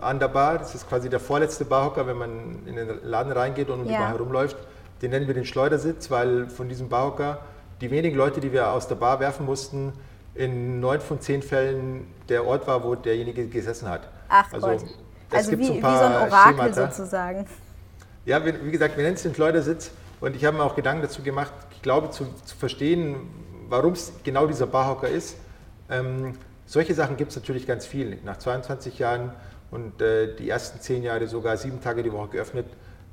an 0.00 0.18
der 0.18 0.28
Bar. 0.28 0.58
Das 0.58 0.74
ist 0.74 0.88
quasi 0.88 1.08
der 1.08 1.20
vorletzte 1.20 1.64
Barhocker, 1.64 2.06
wenn 2.06 2.16
man 2.16 2.66
in 2.66 2.76
den 2.76 3.00
Laden 3.02 3.32
reingeht 3.32 3.68
und 3.70 3.80
um 3.80 3.86
ja. 3.86 3.92
die 3.92 3.98
Bar 3.98 4.08
herumläuft. 4.12 4.56
Den 5.02 5.10
nennen 5.10 5.26
wir 5.26 5.34
den 5.34 5.44
Schleudersitz, 5.44 6.10
weil 6.10 6.48
von 6.48 6.68
diesem 6.68 6.88
Barhocker 6.88 7.40
die 7.80 7.90
wenigen 7.90 8.16
Leute, 8.16 8.40
die 8.40 8.52
wir 8.52 8.72
aus 8.72 8.88
der 8.88 8.96
Bar 8.96 9.20
werfen 9.20 9.46
mussten, 9.46 9.92
in 10.34 10.80
neun 10.80 11.00
von 11.00 11.20
zehn 11.20 11.42
Fällen 11.42 12.06
der 12.28 12.46
Ort 12.46 12.66
war, 12.66 12.84
wo 12.84 12.94
derjenige 12.94 13.46
gesessen 13.46 13.88
hat. 13.88 14.08
Ach 14.28 14.52
also, 14.52 14.66
Gott. 14.66 14.84
Also 15.30 15.58
wie, 15.58 15.64
so 15.64 15.74
wie, 15.74 15.80
so 15.80 15.86
ein 15.86 16.12
Orakel 16.12 16.52
Schemata. 16.52 16.90
sozusagen. 16.90 17.46
Ja, 18.24 18.44
wie, 18.44 18.70
gesagt, 18.70 18.96
wir 18.96 19.04
nennen 19.04 19.16
es 19.16 19.22
den 19.22 19.34
Schleudersitz 19.34 19.90
und 20.20 20.36
ich 20.36 20.44
habe 20.44 20.56
mir 20.56 20.64
auch 20.64 20.76
Gedanken 20.76 21.02
dazu 21.02 21.22
gemacht, 21.22 21.52
ich 21.70 21.82
glaube 21.82 22.10
zu, 22.10 22.26
zu 22.44 22.56
verstehen, 22.56 23.28
warum 23.68 23.92
es 23.92 24.12
genau 24.24 24.46
dieser 24.46 24.66
Barhocker 24.66 25.08
ist. 25.08 25.36
Ähm, 25.90 26.34
solche 26.66 26.94
Sachen 26.94 27.16
gibt 27.16 27.30
es 27.30 27.36
natürlich 27.36 27.66
ganz 27.66 27.86
viel. 27.86 28.18
Nach 28.24 28.36
22 28.36 28.98
Jahren 28.98 29.32
und 29.70 30.00
äh, 30.00 30.34
die 30.36 30.48
ersten 30.48 30.80
zehn 30.80 31.02
Jahre 31.02 31.26
sogar 31.26 31.56
sieben 31.56 31.80
Tage 31.80 32.02
die 32.02 32.12
Woche 32.12 32.28
geöffnet, 32.28 32.66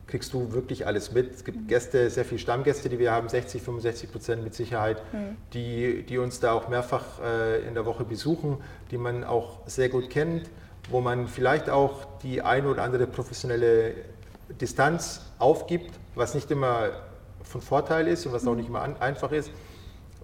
kriegst 0.07 0.33
du 0.33 0.51
wirklich 0.53 0.85
alles 0.85 1.11
mit. 1.11 1.33
Es 1.33 1.43
gibt 1.43 1.67
Gäste, 1.67 2.09
sehr 2.09 2.25
viele 2.25 2.39
Stammgäste, 2.39 2.89
die 2.89 2.99
wir 2.99 3.11
haben, 3.11 3.27
60, 3.27 3.61
65 3.61 4.11
Prozent 4.11 4.43
mit 4.43 4.53
Sicherheit, 4.53 5.01
mhm. 5.13 5.37
die, 5.53 6.03
die 6.03 6.17
uns 6.17 6.39
da 6.39 6.53
auch 6.53 6.67
mehrfach 6.67 7.21
äh, 7.23 7.67
in 7.67 7.73
der 7.73 7.85
Woche 7.85 8.03
besuchen, 8.03 8.57
die 8.91 8.97
man 8.97 9.23
auch 9.23 9.59
sehr 9.65 9.89
gut 9.89 10.09
kennt, 10.09 10.49
wo 10.89 11.01
man 11.01 11.27
vielleicht 11.27 11.69
auch 11.69 12.05
die 12.21 12.41
eine 12.41 12.67
oder 12.67 12.83
andere 12.83 13.07
professionelle 13.07 13.93
Distanz 14.61 15.21
aufgibt, 15.39 15.91
was 16.13 16.35
nicht 16.35 16.51
immer 16.51 16.91
von 17.43 17.61
Vorteil 17.61 18.07
ist 18.07 18.25
und 18.25 18.33
was 18.33 18.45
auch 18.45 18.51
mhm. 18.51 18.57
nicht 18.57 18.69
immer 18.69 18.81
an, 18.81 18.97
einfach 18.97 19.31
ist, 19.31 19.51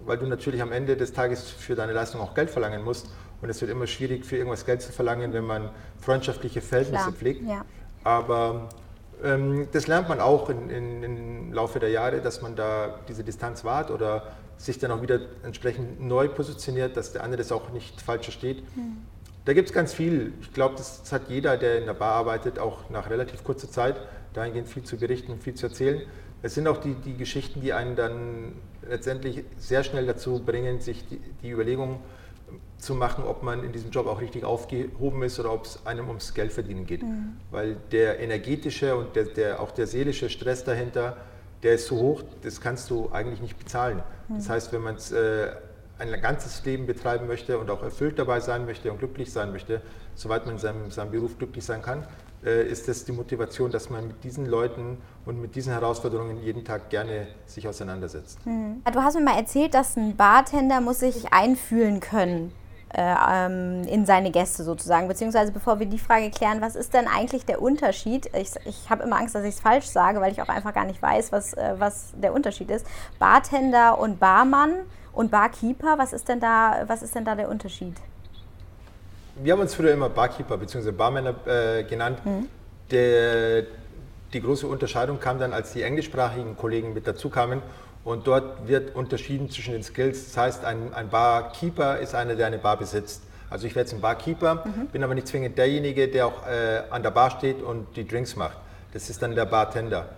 weil 0.04 0.18
du 0.18 0.26
natürlich 0.26 0.62
am 0.62 0.72
Ende 0.72 0.96
des 0.96 1.12
Tages 1.12 1.48
für 1.48 1.74
deine 1.74 1.92
Leistung 1.92 2.20
auch 2.20 2.34
Geld 2.34 2.50
verlangen 2.50 2.82
musst. 2.82 3.08
Und 3.40 3.50
es 3.50 3.60
wird 3.60 3.72
immer 3.72 3.88
schwierig, 3.88 4.24
für 4.24 4.36
irgendwas 4.36 4.64
Geld 4.64 4.82
zu 4.82 4.92
verlangen, 4.92 5.32
wenn 5.32 5.44
man 5.44 5.70
freundschaftliche 6.00 6.60
Verhältnisse 6.60 7.02
Klar. 7.02 7.12
pflegt. 7.12 7.42
Ja. 7.42 7.64
Aber 8.04 8.68
das 9.22 9.86
lernt 9.86 10.08
man 10.08 10.20
auch 10.20 10.50
in, 10.50 10.68
in, 10.68 11.02
im 11.02 11.52
Laufe 11.52 11.78
der 11.78 11.90
Jahre, 11.90 12.20
dass 12.20 12.42
man 12.42 12.56
da 12.56 12.98
diese 13.08 13.22
Distanz 13.22 13.64
wahrt 13.64 13.90
oder 13.90 14.32
sich 14.56 14.78
dann 14.78 14.90
auch 14.90 15.02
wieder 15.02 15.20
entsprechend 15.44 16.00
neu 16.00 16.28
positioniert, 16.28 16.96
dass 16.96 17.12
der 17.12 17.22
andere 17.22 17.38
das 17.38 17.52
auch 17.52 17.70
nicht 17.70 18.00
falsch 18.00 18.24
versteht. 18.24 18.62
Mhm. 18.76 18.98
Da 19.44 19.52
gibt 19.54 19.68
es 19.68 19.74
ganz 19.74 19.92
viel. 19.92 20.32
Ich 20.40 20.52
glaube, 20.52 20.76
das, 20.76 21.10
hat 21.12 21.22
jeder, 21.28 21.56
der 21.56 21.78
in 21.78 21.86
der 21.86 21.94
Bar 21.94 22.14
arbeitet, 22.14 22.58
auch 22.58 22.90
nach 22.90 23.10
relativ 23.10 23.42
kurzer 23.42 23.70
Zeit 23.70 23.96
dahingehend 24.34 24.68
viel 24.68 24.84
zu 24.84 24.96
berichten 24.96 25.32
und 25.32 25.42
viel 25.42 25.54
zu 25.54 25.66
erzählen. 25.66 26.02
Es 26.42 26.54
sind 26.54 26.66
auch 26.66 26.78
die, 26.78 26.94
die 26.94 27.16
Geschichten, 27.16 27.60
die 27.60 27.72
einen 27.72 27.96
dann 27.96 28.52
letztendlich 28.88 29.44
sehr 29.58 29.84
schnell 29.84 30.06
dazu 30.06 30.40
bringen, 30.44 30.80
sich 30.80 31.06
die, 31.06 31.20
die 31.42 31.50
Überlegung 31.50 32.00
zu 32.82 32.96
machen, 32.96 33.22
ob 33.24 33.44
man 33.44 33.62
in 33.62 33.72
diesem 33.72 33.90
Job 33.90 34.08
auch 34.08 34.20
richtig 34.20 34.42
aufgehoben 34.44 35.22
ist 35.22 35.38
oder 35.38 35.52
ob 35.52 35.66
es 35.66 35.86
einem 35.86 36.08
ums 36.08 36.34
Geld 36.34 36.52
verdienen 36.52 36.84
geht. 36.84 37.04
Mhm. 37.04 37.36
Weil 37.52 37.76
der 37.92 38.18
energetische 38.18 38.96
und 38.96 39.14
der, 39.14 39.24
der, 39.24 39.60
auch 39.60 39.70
der 39.70 39.86
seelische 39.86 40.28
Stress 40.28 40.64
dahinter, 40.64 41.16
der 41.62 41.74
ist 41.74 41.86
so 41.86 41.96
hoch, 41.96 42.22
das 42.42 42.60
kannst 42.60 42.90
du 42.90 43.08
eigentlich 43.12 43.40
nicht 43.40 43.56
bezahlen. 43.56 44.02
Mhm. 44.28 44.34
Das 44.34 44.48
heißt, 44.48 44.72
wenn 44.72 44.82
man 44.82 44.96
äh, 44.96 45.52
ein 46.00 46.20
ganzes 46.20 46.64
Leben 46.64 46.86
betreiben 46.86 47.28
möchte 47.28 47.56
und 47.56 47.70
auch 47.70 47.84
erfüllt 47.84 48.18
dabei 48.18 48.40
sein 48.40 48.66
möchte 48.66 48.90
und 48.90 48.98
glücklich 48.98 49.32
sein 49.32 49.52
möchte, 49.52 49.80
soweit 50.16 50.44
man 50.44 50.56
in 50.56 50.60
seinem, 50.60 50.90
seinem 50.90 51.12
Beruf 51.12 51.38
glücklich 51.38 51.64
sein 51.64 51.82
kann, 51.82 52.04
äh, 52.44 52.66
ist 52.66 52.88
das 52.88 53.04
die 53.04 53.12
Motivation, 53.12 53.70
dass 53.70 53.90
man 53.90 54.08
mit 54.08 54.24
diesen 54.24 54.46
Leuten 54.46 54.98
und 55.24 55.40
mit 55.40 55.54
diesen 55.54 55.72
Herausforderungen 55.72 56.42
jeden 56.42 56.64
Tag 56.64 56.90
gerne 56.90 57.28
sich 57.46 57.68
auseinandersetzt. 57.68 58.44
Mhm. 58.44 58.82
Du 58.92 59.00
hast 59.00 59.14
mir 59.14 59.22
mal 59.22 59.36
erzählt, 59.36 59.72
dass 59.72 59.96
ein 59.96 60.16
Bartender 60.16 60.80
muss 60.80 60.98
sich 60.98 61.32
einfühlen 61.32 62.00
können 62.00 62.52
in 62.94 64.04
seine 64.04 64.30
Gäste 64.30 64.64
sozusagen. 64.64 65.08
Beziehungsweise 65.08 65.50
bevor 65.50 65.78
wir 65.78 65.86
die 65.86 65.98
Frage 65.98 66.30
klären, 66.30 66.60
was 66.60 66.76
ist 66.76 66.92
denn 66.92 67.06
eigentlich 67.08 67.46
der 67.46 67.62
Unterschied? 67.62 68.30
Ich, 68.34 68.50
ich 68.66 68.90
habe 68.90 69.04
immer 69.04 69.16
Angst, 69.16 69.34
dass 69.34 69.44
ich 69.44 69.54
es 69.54 69.60
falsch 69.60 69.86
sage, 69.86 70.20
weil 70.20 70.30
ich 70.30 70.42
auch 70.42 70.48
einfach 70.48 70.74
gar 70.74 70.84
nicht 70.84 71.00
weiß, 71.00 71.32
was, 71.32 71.54
äh, 71.54 71.74
was 71.78 72.12
der 72.20 72.34
Unterschied 72.34 72.70
ist. 72.70 72.86
Bartender 73.18 73.98
und 73.98 74.20
Barmann 74.20 74.74
und 75.14 75.30
Barkeeper, 75.30 75.96
was 75.96 76.12
ist 76.12 76.28
denn 76.28 76.40
da, 76.40 76.84
was 76.86 77.02
ist 77.02 77.14
denn 77.14 77.24
da 77.24 77.34
der 77.34 77.48
Unterschied? 77.48 77.96
Wir 79.36 79.54
haben 79.54 79.60
uns 79.60 79.74
früher 79.74 79.92
immer 79.92 80.10
Barkeeper 80.10 80.58
bzw. 80.58 80.90
Barmänner 80.92 81.34
äh, 81.46 81.84
genannt. 81.84 82.18
Mhm. 82.26 82.48
Der, 82.90 83.62
die 84.34 84.42
große 84.42 84.66
Unterscheidung 84.66 85.18
kam 85.18 85.38
dann, 85.38 85.54
als 85.54 85.72
die 85.72 85.82
englischsprachigen 85.82 86.58
Kollegen 86.58 86.92
mit 86.92 87.06
dazu 87.06 87.30
kamen 87.30 87.62
und 88.04 88.26
dort 88.26 88.66
wird 88.66 88.94
unterschieden 88.94 89.50
zwischen 89.50 89.72
den 89.72 89.82
Skills. 89.82 90.26
Das 90.26 90.36
heißt, 90.36 90.64
ein, 90.64 90.92
ein 90.94 91.08
Barkeeper 91.08 91.98
ist 91.98 92.14
einer, 92.14 92.34
der 92.34 92.46
eine 92.46 92.58
Bar 92.58 92.76
besitzt. 92.76 93.22
Also 93.48 93.66
ich 93.66 93.74
werde 93.74 93.88
jetzt 93.88 93.94
ein 93.94 94.00
Barkeeper, 94.00 94.64
mhm. 94.64 94.86
bin 94.86 95.04
aber 95.04 95.14
nicht 95.14 95.28
zwingend 95.28 95.58
derjenige, 95.58 96.08
der 96.08 96.26
auch 96.26 96.46
äh, 96.46 96.82
an 96.90 97.02
der 97.02 97.10
Bar 97.10 97.30
steht 97.30 97.62
und 97.62 97.96
die 97.96 98.06
Drinks 98.06 98.34
macht. 98.34 98.56
Das 98.92 99.10
ist 99.10 99.22
dann 99.22 99.34
der 99.34 99.44
Bartender. 99.44 100.08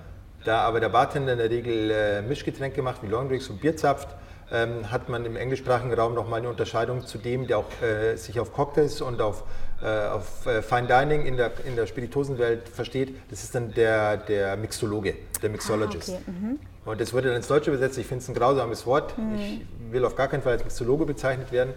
Da 0.44 0.60
aber 0.60 0.78
der 0.78 0.88
Bartender 0.88 1.32
in 1.32 1.38
der 1.38 1.50
Regel 1.50 1.90
äh, 1.90 2.22
Mischgetränke 2.22 2.80
macht, 2.82 3.02
wie 3.02 3.06
Longdrinks 3.06 3.48
und 3.48 3.60
Bier 3.60 3.76
zapft, 3.76 4.08
ähm, 4.52 4.90
hat 4.90 5.08
man 5.08 5.24
im 5.24 5.36
englischsprachigen 5.36 5.92
Raum 5.94 6.14
nochmal 6.14 6.40
eine 6.40 6.48
Unterscheidung 6.48 7.06
zu 7.06 7.18
dem, 7.18 7.46
der 7.46 7.58
auch 7.58 7.82
äh, 7.82 8.16
sich 8.16 8.38
auf 8.38 8.52
Cocktails 8.52 9.00
und 9.00 9.20
auf, 9.20 9.42
äh, 9.82 9.86
auf 9.86 10.46
äh, 10.46 10.62
Fine 10.62 10.86
Dining 10.86 11.26
in 11.26 11.36
der, 11.36 11.50
in 11.64 11.76
der 11.76 11.86
Spirituosenwelt 11.86 12.68
versteht. 12.68 13.16
Das 13.30 13.42
ist 13.42 13.54
dann 13.54 13.72
der, 13.72 14.18
der 14.18 14.56
Mixologe, 14.56 15.14
der 15.42 15.50
Mixologist. 15.50 16.10
Ah, 16.10 16.12
okay. 16.14 16.30
mhm. 16.30 16.58
Und 16.84 17.00
das 17.00 17.12
wurde 17.12 17.28
dann 17.28 17.36
ins 17.36 17.48
Deutsche 17.48 17.70
übersetzt. 17.70 17.98
Ich 17.98 18.06
finde 18.06 18.22
es 18.22 18.28
ein 18.28 18.34
grausames 18.34 18.86
Wort. 18.86 19.16
Mhm. 19.16 19.34
Ich 19.36 19.60
will 19.90 20.04
auf 20.04 20.16
gar 20.16 20.28
keinen 20.28 20.42
Fall 20.42 20.52
als 20.52 20.64
Mixologe 20.64 21.06
bezeichnet 21.06 21.50
werden. 21.50 21.72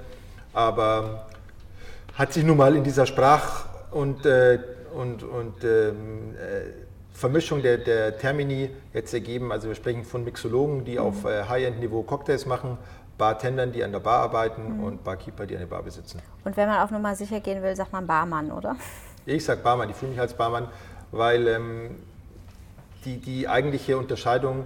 Aber 0.53 1.27
hat 2.15 2.33
sich 2.33 2.43
nun 2.43 2.57
mal 2.57 2.75
in 2.75 2.83
dieser 2.83 3.05
Sprach- 3.05 3.65
und, 3.91 4.25
äh, 4.25 4.59
und, 4.93 5.23
und 5.23 5.63
ähm, 5.63 6.35
äh, 6.35 6.71
Vermischung 7.13 7.61
der, 7.61 7.77
der, 7.77 8.17
Termini 8.17 8.69
jetzt 8.93 9.13
ergeben. 9.13 9.51
Also 9.51 9.67
wir 9.67 9.75
sprechen 9.75 10.03
von 10.03 10.23
Mixologen, 10.23 10.83
die 10.83 10.93
mhm. 10.93 10.99
auf 10.99 11.25
äh, 11.25 11.43
High-End-Niveau 11.43 12.03
Cocktails 12.03 12.45
machen, 12.45 12.77
Bartendern, 13.17 13.71
die 13.71 13.83
an 13.83 13.91
der 13.91 13.99
Bar 13.99 14.21
arbeiten 14.21 14.77
mhm. 14.77 14.83
und 14.83 15.03
Barkeeper, 15.03 15.45
die 15.45 15.55
eine 15.55 15.67
Bar 15.67 15.83
besitzen. 15.83 16.21
Und 16.43 16.57
wenn 16.57 16.67
man 16.67 16.79
auf 16.79 16.91
Nummer 16.91 17.15
sicher 17.15 17.39
gehen 17.39 17.63
will, 17.63 17.75
sagt 17.75 17.91
man 17.91 18.05
Barmann, 18.05 18.51
oder? 18.51 18.75
Ich 19.25 19.43
sage 19.43 19.61
Barmann, 19.61 19.89
ich 19.89 19.95
fühle 19.95 20.11
mich 20.11 20.19
als 20.19 20.33
Barmann, 20.33 20.67
weil 21.11 21.47
ähm, 21.47 21.95
die, 23.03 23.17
die 23.17 23.47
eigentliche 23.47 23.97
Unterscheidung 23.97 24.65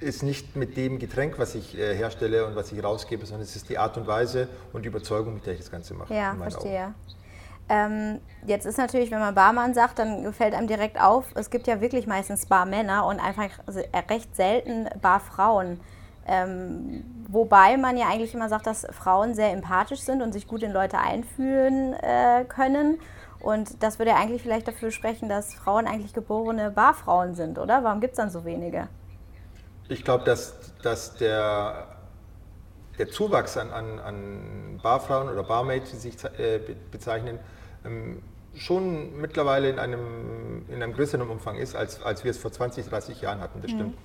ist 0.00 0.22
nicht 0.22 0.56
mit 0.56 0.76
dem 0.76 0.98
Getränk, 0.98 1.38
was 1.38 1.54
ich 1.54 1.76
äh, 1.76 1.94
herstelle 1.94 2.46
und 2.46 2.56
was 2.56 2.72
ich 2.72 2.82
rausgebe, 2.82 3.24
sondern 3.26 3.42
es 3.42 3.56
ist 3.56 3.68
die 3.68 3.78
Art 3.78 3.96
und 3.96 4.06
Weise 4.06 4.48
und 4.72 4.82
die 4.82 4.88
Überzeugung, 4.88 5.34
mit 5.34 5.46
der 5.46 5.54
ich 5.54 5.60
das 5.60 5.70
Ganze 5.70 5.94
mache. 5.94 6.14
Ja, 6.14 6.34
verstehe. 6.34 6.94
Ähm, 7.68 8.20
jetzt 8.46 8.64
ist 8.64 8.78
natürlich, 8.78 9.10
wenn 9.10 9.18
man 9.18 9.34
Barmann 9.34 9.74
sagt, 9.74 9.98
dann 9.98 10.32
fällt 10.32 10.54
einem 10.54 10.68
direkt 10.68 11.00
auf, 11.00 11.24
es 11.34 11.50
gibt 11.50 11.66
ja 11.66 11.80
wirklich 11.80 12.06
meistens 12.06 12.46
Barmänner 12.46 13.06
und 13.06 13.18
einfach 13.18 13.48
recht 14.08 14.36
selten 14.36 14.88
Barfrauen. 15.00 15.80
Ähm, 16.28 17.04
wobei 17.28 17.76
man 17.76 17.96
ja 17.96 18.06
eigentlich 18.08 18.34
immer 18.34 18.48
sagt, 18.48 18.66
dass 18.66 18.86
Frauen 18.90 19.34
sehr 19.34 19.52
empathisch 19.52 20.00
sind 20.00 20.22
und 20.22 20.32
sich 20.32 20.46
gut 20.46 20.62
in 20.62 20.72
Leute 20.72 20.98
einfühlen 20.98 21.94
äh, 21.94 22.44
können. 22.48 22.98
Und 23.40 23.82
das 23.82 23.98
würde 23.98 24.12
ja 24.12 24.16
eigentlich 24.16 24.42
vielleicht 24.42 24.66
dafür 24.66 24.90
sprechen, 24.90 25.28
dass 25.28 25.54
Frauen 25.54 25.86
eigentlich 25.86 26.12
geborene 26.12 26.70
Barfrauen 26.70 27.34
sind, 27.34 27.58
oder? 27.58 27.84
Warum 27.84 28.00
gibt 28.00 28.12
es 28.12 28.16
dann 28.16 28.30
so 28.30 28.44
wenige? 28.44 28.88
Ich 29.88 30.04
glaube, 30.04 30.24
dass, 30.24 30.54
dass 30.82 31.14
der, 31.16 31.96
der 32.98 33.08
Zuwachs 33.08 33.56
an, 33.56 33.70
an, 33.70 33.98
an 33.98 34.80
Barfrauen 34.82 35.28
oder 35.28 35.42
Barmaids, 35.44 35.90
die 35.90 35.96
sich 35.96 36.16
äh, 36.38 36.60
bezeichnen, 36.90 37.38
ähm, 37.84 38.22
schon 38.56 39.20
mittlerweile 39.20 39.68
in 39.68 39.78
einem, 39.78 40.64
in 40.68 40.82
einem 40.82 40.94
größeren 40.94 41.28
Umfang 41.28 41.58
ist, 41.58 41.76
als, 41.76 42.02
als 42.02 42.24
wir 42.24 42.30
es 42.30 42.38
vor 42.38 42.50
20, 42.50 42.86
30 42.86 43.20
Jahren 43.20 43.40
hatten. 43.40 43.60
Das 43.60 43.70
mhm. 43.70 43.76
stimmt. 43.76 43.98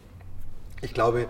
Ich 0.81 0.93
glaube, 0.93 1.27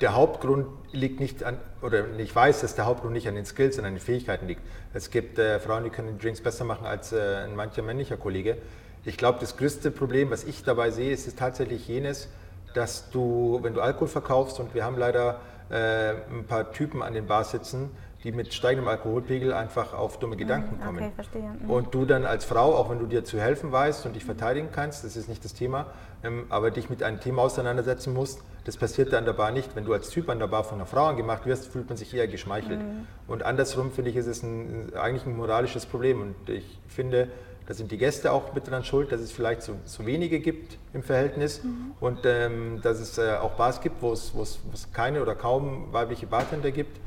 der 0.00 0.14
Hauptgrund 0.14 0.66
liegt 0.92 1.20
nicht 1.20 1.44
an, 1.44 1.58
oder 1.82 2.06
ich 2.18 2.34
weiß, 2.34 2.60
dass 2.60 2.74
der 2.74 2.86
Hauptgrund 2.86 3.12
nicht 3.12 3.28
an 3.28 3.34
den 3.34 3.44
Skills, 3.44 3.76
sondern 3.76 3.92
an 3.92 3.98
den 3.98 4.04
Fähigkeiten 4.04 4.46
liegt. 4.46 4.62
Es 4.94 5.10
gibt 5.10 5.38
äh, 5.38 5.60
Frauen, 5.60 5.84
die 5.84 5.90
können 5.90 6.18
Drinks 6.18 6.40
besser 6.40 6.64
machen 6.64 6.86
als 6.86 7.12
äh, 7.12 7.44
ein 7.44 7.54
mancher 7.54 7.82
männlicher 7.82 8.16
Kollege. 8.16 8.58
Ich 9.04 9.16
glaube, 9.16 9.38
das 9.40 9.56
größte 9.56 9.90
Problem, 9.90 10.30
was 10.30 10.44
ich 10.44 10.62
dabei 10.62 10.90
sehe, 10.90 11.12
ist, 11.12 11.26
ist 11.26 11.38
tatsächlich 11.38 11.88
jenes, 11.88 12.28
dass 12.74 13.10
du, 13.10 13.58
wenn 13.62 13.74
du 13.74 13.80
Alkohol 13.80 14.08
verkaufst, 14.08 14.60
und 14.60 14.74
wir 14.74 14.84
haben 14.84 14.98
leider 14.98 15.40
äh, 15.70 16.10
ein 16.30 16.44
paar 16.46 16.72
Typen 16.72 17.02
an 17.02 17.14
den 17.14 17.26
Bars 17.26 17.50
sitzen, 17.50 17.90
die 18.22 18.32
mit 18.32 18.52
steigendem 18.52 18.88
Alkoholpegel 18.88 19.52
einfach 19.52 19.94
auf 19.94 20.18
dumme 20.18 20.36
Gedanken 20.36 20.76
mhm, 20.76 20.84
kommen. 20.84 20.98
Okay, 20.98 21.12
verstehe. 21.14 21.50
Mhm. 21.62 21.70
Und 21.70 21.94
du 21.94 22.04
dann 22.04 22.26
als 22.26 22.44
Frau, 22.44 22.74
auch 22.74 22.90
wenn 22.90 22.98
du 22.98 23.06
dir 23.06 23.24
zu 23.24 23.40
helfen 23.40 23.72
weißt 23.72 24.04
und 24.04 24.14
dich 24.14 24.24
verteidigen 24.24 24.68
kannst, 24.72 25.04
das 25.04 25.16
ist 25.16 25.28
nicht 25.28 25.44
das 25.44 25.54
Thema, 25.54 25.86
ähm, 26.22 26.44
aber 26.50 26.70
dich 26.70 26.90
mit 26.90 27.02
einem 27.02 27.20
Thema 27.20 27.42
auseinandersetzen 27.42 28.12
musst, 28.12 28.42
das 28.64 28.76
passiert 28.76 29.14
an 29.14 29.24
der 29.24 29.32
Bar 29.32 29.52
nicht. 29.52 29.74
Wenn 29.74 29.86
du 29.86 29.94
als 29.94 30.10
Typ 30.10 30.28
an 30.28 30.38
der 30.38 30.48
Bar 30.48 30.64
von 30.64 30.76
einer 30.76 30.86
Frau 30.86 31.06
angemacht 31.06 31.46
wirst, 31.46 31.68
fühlt 31.68 31.88
man 31.88 31.96
sich 31.96 32.12
eher 32.12 32.28
geschmeichelt. 32.28 32.80
Mhm. 32.80 33.06
Und 33.26 33.42
andersrum 33.42 33.90
finde 33.90 34.10
ich, 34.10 34.16
ist 34.16 34.26
es 34.26 34.42
ein, 34.42 34.92
eigentlich 34.94 35.24
ein 35.24 35.34
moralisches 35.34 35.86
Problem. 35.86 36.20
Und 36.20 36.48
ich 36.50 36.78
finde, 36.88 37.28
da 37.70 37.74
sind 37.74 37.92
die 37.92 37.98
Gäste 37.98 38.32
auch 38.32 38.52
mit 38.52 38.68
dran 38.68 38.82
schuld, 38.82 39.12
dass 39.12 39.20
es 39.20 39.30
vielleicht 39.30 39.62
so, 39.62 39.76
so 39.84 40.04
wenige 40.04 40.40
gibt 40.40 40.76
im 40.92 41.04
Verhältnis 41.04 41.62
mhm. 41.62 41.92
und 42.00 42.18
ähm, 42.24 42.80
dass 42.82 42.98
es 42.98 43.16
äh, 43.16 43.36
auch 43.40 43.52
Bars 43.52 43.80
gibt, 43.80 44.02
wo 44.02 44.12
es, 44.12 44.34
wo, 44.34 44.42
es, 44.42 44.58
wo 44.64 44.74
es 44.74 44.92
keine 44.92 45.22
oder 45.22 45.36
kaum 45.36 45.92
weibliche 45.92 46.26
Bartender 46.26 46.72
gibt. 46.72 46.98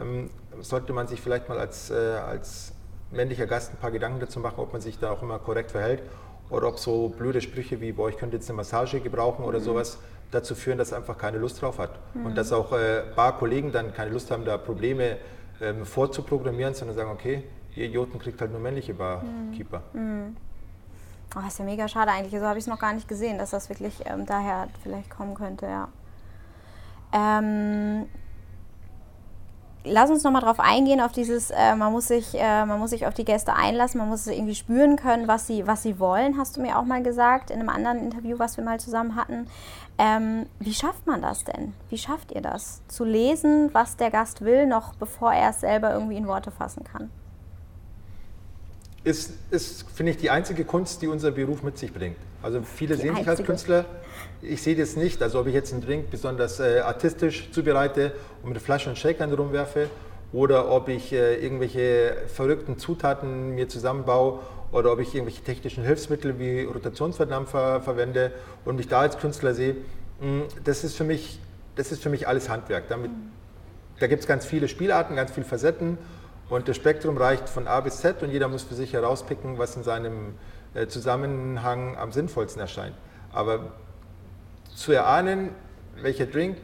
Ähm, 0.00 0.28
sollte 0.62 0.92
man 0.92 1.06
sich 1.06 1.20
vielleicht 1.20 1.48
mal 1.48 1.60
als, 1.60 1.92
äh, 1.92 1.94
als 1.94 2.72
männlicher 3.12 3.46
Gast 3.46 3.72
ein 3.72 3.76
paar 3.76 3.92
Gedanken 3.92 4.18
dazu 4.18 4.40
machen, 4.40 4.58
ob 4.58 4.72
man 4.72 4.82
sich 4.82 4.98
da 4.98 5.12
auch 5.12 5.22
immer 5.22 5.38
korrekt 5.38 5.70
verhält 5.70 6.02
oder 6.50 6.66
ob 6.66 6.80
so 6.80 7.10
blöde 7.10 7.40
Sprüche 7.40 7.80
wie, 7.80 7.92
boah, 7.92 8.08
ich 8.08 8.16
könnte 8.16 8.36
jetzt 8.36 8.50
eine 8.50 8.56
Massage 8.56 8.98
gebrauchen 8.98 9.44
oder 9.44 9.60
mhm. 9.60 9.64
sowas, 9.64 9.98
dazu 10.32 10.56
führen, 10.56 10.78
dass 10.78 10.90
er 10.90 10.98
einfach 10.98 11.18
keine 11.18 11.38
Lust 11.38 11.62
drauf 11.62 11.78
hat. 11.78 12.00
Mhm. 12.14 12.26
Und 12.26 12.34
dass 12.36 12.52
auch 12.52 12.72
äh, 12.72 13.04
Bar-Kollegen 13.14 13.70
dann 13.70 13.94
keine 13.94 14.10
Lust 14.10 14.32
haben, 14.32 14.44
da 14.44 14.58
Probleme 14.58 15.18
ähm, 15.60 15.86
vorzuprogrammieren, 15.86 16.74
sondern 16.74 16.96
sagen, 16.96 17.10
okay, 17.12 17.44
Idioten 17.76 18.18
kriegt 18.18 18.40
halt 18.40 18.50
nur 18.50 18.60
männliche 18.60 18.94
Barkeeper. 18.94 19.82
Mhm. 19.92 20.00
mhm. 20.00 20.36
Oh, 21.36 21.38
das 21.40 21.52
ist 21.52 21.58
ja 21.60 21.64
mega 21.64 21.86
schade 21.86 22.10
eigentlich. 22.10 22.32
So 22.32 22.44
habe 22.44 22.58
ich 22.58 22.64
es 22.64 22.68
noch 22.68 22.80
gar 22.80 22.92
nicht 22.92 23.06
gesehen, 23.06 23.38
dass 23.38 23.50
das 23.50 23.68
wirklich 23.68 24.02
ähm, 24.04 24.26
daher 24.26 24.66
vielleicht 24.82 25.10
kommen 25.10 25.34
könnte, 25.34 25.66
ja. 25.66 25.88
Ähm, 27.12 28.06
lass 29.84 30.10
uns 30.10 30.22
nochmal 30.22 30.42
drauf 30.42 30.60
eingehen, 30.60 31.00
auf 31.00 31.12
dieses, 31.12 31.50
äh, 31.50 31.74
man, 31.74 31.92
muss 31.92 32.08
sich, 32.08 32.34
äh, 32.34 32.64
man 32.64 32.78
muss 32.78 32.90
sich 32.90 33.06
auf 33.06 33.14
die 33.14 33.24
Gäste 33.24 33.54
einlassen, 33.54 33.98
man 33.98 34.08
muss 34.08 34.26
irgendwie 34.26 34.54
spüren 34.54 34.96
können, 34.96 35.28
was 35.28 35.46
sie, 35.46 35.66
was 35.66 35.82
sie 35.82 35.98
wollen, 35.98 36.36
hast 36.36 36.56
du 36.56 36.60
mir 36.60 36.78
auch 36.78 36.84
mal 36.84 37.02
gesagt, 37.02 37.50
in 37.50 37.60
einem 37.60 37.68
anderen 37.68 37.98
Interview, 37.98 38.38
was 38.38 38.56
wir 38.56 38.64
mal 38.64 38.80
zusammen 38.80 39.16
hatten. 39.16 39.46
Ähm, 39.98 40.46
wie 40.58 40.74
schafft 40.74 41.06
man 41.06 41.22
das 41.22 41.44
denn? 41.44 41.74
Wie 41.90 41.98
schafft 41.98 42.32
ihr 42.32 42.40
das? 42.40 42.82
Zu 42.88 43.04
lesen, 43.04 43.70
was 43.72 43.96
der 43.96 44.10
Gast 44.10 44.40
will, 44.40 44.66
noch 44.66 44.94
bevor 44.94 45.32
er 45.32 45.50
es 45.50 45.60
selber 45.60 45.92
irgendwie 45.92 46.16
in 46.16 46.26
Worte 46.26 46.50
fassen 46.50 46.84
kann? 46.84 47.10
Ist, 49.02 49.32
ist 49.50 49.86
finde 49.94 50.12
ich, 50.12 50.18
die 50.18 50.30
einzige 50.30 50.64
Kunst, 50.64 51.00
die 51.00 51.08
unser 51.08 51.30
Beruf 51.30 51.62
mit 51.62 51.78
sich 51.78 51.92
bringt. 51.92 52.18
Also 52.42 52.60
viele 52.62 52.96
die 52.96 53.02
sehen 53.02 53.16
sich 53.16 53.28
als 53.28 53.42
Künstler, 53.42 53.86
ich 54.42 54.62
sehe 54.62 54.76
das 54.76 54.96
nicht. 54.96 55.22
Also 55.22 55.40
ob 55.40 55.46
ich 55.46 55.54
jetzt 55.54 55.72
einen 55.72 55.82
Drink 55.82 56.10
besonders 56.10 56.60
äh, 56.60 56.80
artistisch 56.80 57.50
zubereite 57.50 58.12
und 58.42 58.52
mit 58.52 58.60
Flaschen 58.60 58.90
und 58.90 58.96
Shakern 58.96 59.32
rumwerfe 59.32 59.88
oder 60.32 60.70
ob 60.70 60.88
ich 60.88 61.12
äh, 61.12 61.42
irgendwelche 61.42 62.16
verrückten 62.28 62.78
Zutaten 62.78 63.54
mir 63.54 63.68
zusammenbaue 63.68 64.40
oder 64.72 64.92
ob 64.92 65.00
ich 65.00 65.14
irgendwelche 65.14 65.42
technischen 65.42 65.84
Hilfsmittel 65.84 66.38
wie 66.38 66.62
Rotationsverdampfer 66.64 67.80
verwende 67.80 68.32
und 68.64 68.76
mich 68.76 68.88
da 68.88 69.00
als 69.00 69.18
Künstler 69.18 69.54
sehe, 69.54 69.76
mh, 70.20 70.26
mm, 70.26 70.42
das 70.64 70.84
ist 70.84 70.96
für 70.96 71.04
mich, 71.04 71.40
das 71.74 71.90
ist 71.90 72.02
für 72.02 72.10
mich 72.10 72.28
alles 72.28 72.48
Handwerk. 72.48 72.88
Damit, 72.88 73.10
da 73.98 74.06
gibt 74.06 74.22
es 74.22 74.28
ganz 74.28 74.44
viele 74.44 74.68
Spielarten, 74.68 75.16
ganz 75.16 75.32
viele 75.32 75.46
Facetten 75.46 75.98
und 76.50 76.68
das 76.68 76.76
Spektrum 76.76 77.16
reicht 77.16 77.48
von 77.48 77.66
A 77.66 77.80
bis 77.80 77.98
Z 77.98 78.22
und 78.22 78.30
jeder 78.30 78.48
muss 78.48 78.62
für 78.62 78.74
sich 78.74 78.92
herauspicken, 78.92 79.58
was 79.58 79.76
in 79.76 79.82
seinem 79.82 80.34
äh, 80.74 80.86
Zusammenhang 80.86 81.96
am 81.96 82.12
sinnvollsten 82.12 82.60
erscheint. 82.60 82.94
Aber 83.32 83.72
zu 84.74 84.92
erahnen, 84.92 85.50
welcher 86.02 86.26
Drink 86.26 86.56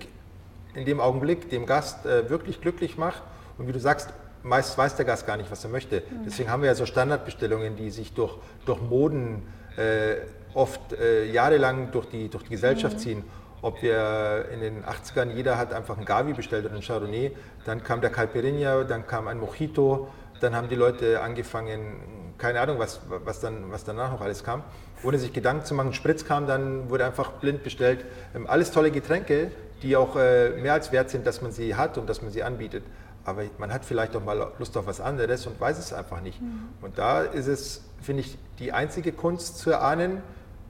in 0.74 0.84
dem 0.84 1.01
Augenblick 1.01 1.51
dem 1.51 1.66
Gast 1.66 2.05
äh, 2.05 2.28
wirklich 2.28 2.61
glücklich 2.61 2.99
macht. 2.99 3.22
Und 3.59 3.66
wie 3.68 3.72
du 3.72 3.80
sagst, 3.80 4.11
meist 4.43 4.76
weiß 4.76 4.97
der 4.97 5.05
Gast 5.05 5.26
gar 5.26 5.37
nicht, 5.37 5.51
was 5.51 5.64
er 5.64 5.70
möchte. 5.70 6.01
Mhm. 6.01 6.24
Deswegen 6.26 6.51
haben 6.51 6.62
wir 6.62 6.68
ja 6.68 6.74
so 6.74 6.87
Standardbestellungen, 6.87 7.76
die 7.76 7.91
sich 7.91 8.12
durch, 8.12 8.37
durch 8.64 8.80
Moden 8.80 9.43
äh, 9.76 10.16
oft 10.55 10.93
äh, 10.93 11.30
jahrelang 11.30 11.91
durch 11.93 12.07
die, 12.07 12.28
durch 12.28 12.45
die 12.45 12.51
Gesellschaft 12.51 12.97
mhm. 12.97 13.01
ziehen. 13.01 13.24
Ob 13.62 13.82
wir 13.82 14.46
in 14.52 14.61
den 14.61 14.84
80ern, 14.84 15.32
jeder 15.32 15.59
hat 15.59 15.72
einfach 15.72 15.96
einen 15.96 16.04
Gavi 16.04 16.34
bestellt 16.34 16.64
oder 16.64 16.74
einen 16.74 16.82
Chardonnay, 16.82 17.32
dann 17.64 17.82
kam 17.82 18.00
der 18.00 18.11
Calperinia, 18.11 18.84
dann 18.84 19.07
kam 19.07 19.28
ein 19.28 19.38
Mojito, 19.38 20.09
dann 20.40 20.54
haben 20.54 20.68
die 20.68 20.74
Leute 20.74 21.22
angefangen, 21.22 22.34
keine 22.38 22.61
Ahnung, 22.61 22.78
was, 22.78 23.00
was, 23.09 23.40
dann, 23.40 23.72
was 23.72 23.84
danach 23.84 24.12
noch 24.12 24.20
alles 24.20 24.44
kam 24.44 24.62
ohne 25.02 25.18
sich 25.18 25.32
Gedanken 25.32 25.64
zu 25.64 25.74
machen. 25.74 25.92
Spritz 25.92 26.24
kam 26.24 26.46
dann, 26.46 26.90
wurde 26.90 27.04
einfach 27.04 27.32
blind 27.32 27.62
bestellt. 27.62 28.04
Ähm, 28.34 28.46
alles 28.46 28.70
tolle 28.70 28.90
Getränke, 28.90 29.50
die 29.82 29.96
auch 29.96 30.16
äh, 30.16 30.50
mehr 30.50 30.72
als 30.72 30.92
wert 30.92 31.11
sind, 31.11 31.26
dass 31.26 31.42
man 31.42 31.52
sie 31.52 31.74
hat 31.74 31.98
und 31.98 32.09
dass 32.09 32.22
man 32.22 32.30
sie 32.30 32.42
anbietet. 32.42 32.84
Aber 33.24 33.42
man 33.59 33.72
hat 33.72 33.84
vielleicht 33.84 34.14
auch 34.16 34.24
mal 34.24 34.52
Lust 34.59 34.76
auf 34.76 34.86
was 34.86 35.00
anderes 35.00 35.46
und 35.46 35.61
weiß 35.61 35.78
es 35.78 35.92
einfach 35.92 36.20
nicht. 36.20 36.40
Mhm. 36.40 36.68
Und 36.80 36.98
da 36.98 37.22
ist 37.22 37.48
es, 37.48 37.82
finde 38.00 38.22
ich, 38.22 38.38
die 38.59 38.72
einzige 38.72 39.12
Kunst 39.12 39.59
zu 39.59 39.70
erahnen, 39.70 40.22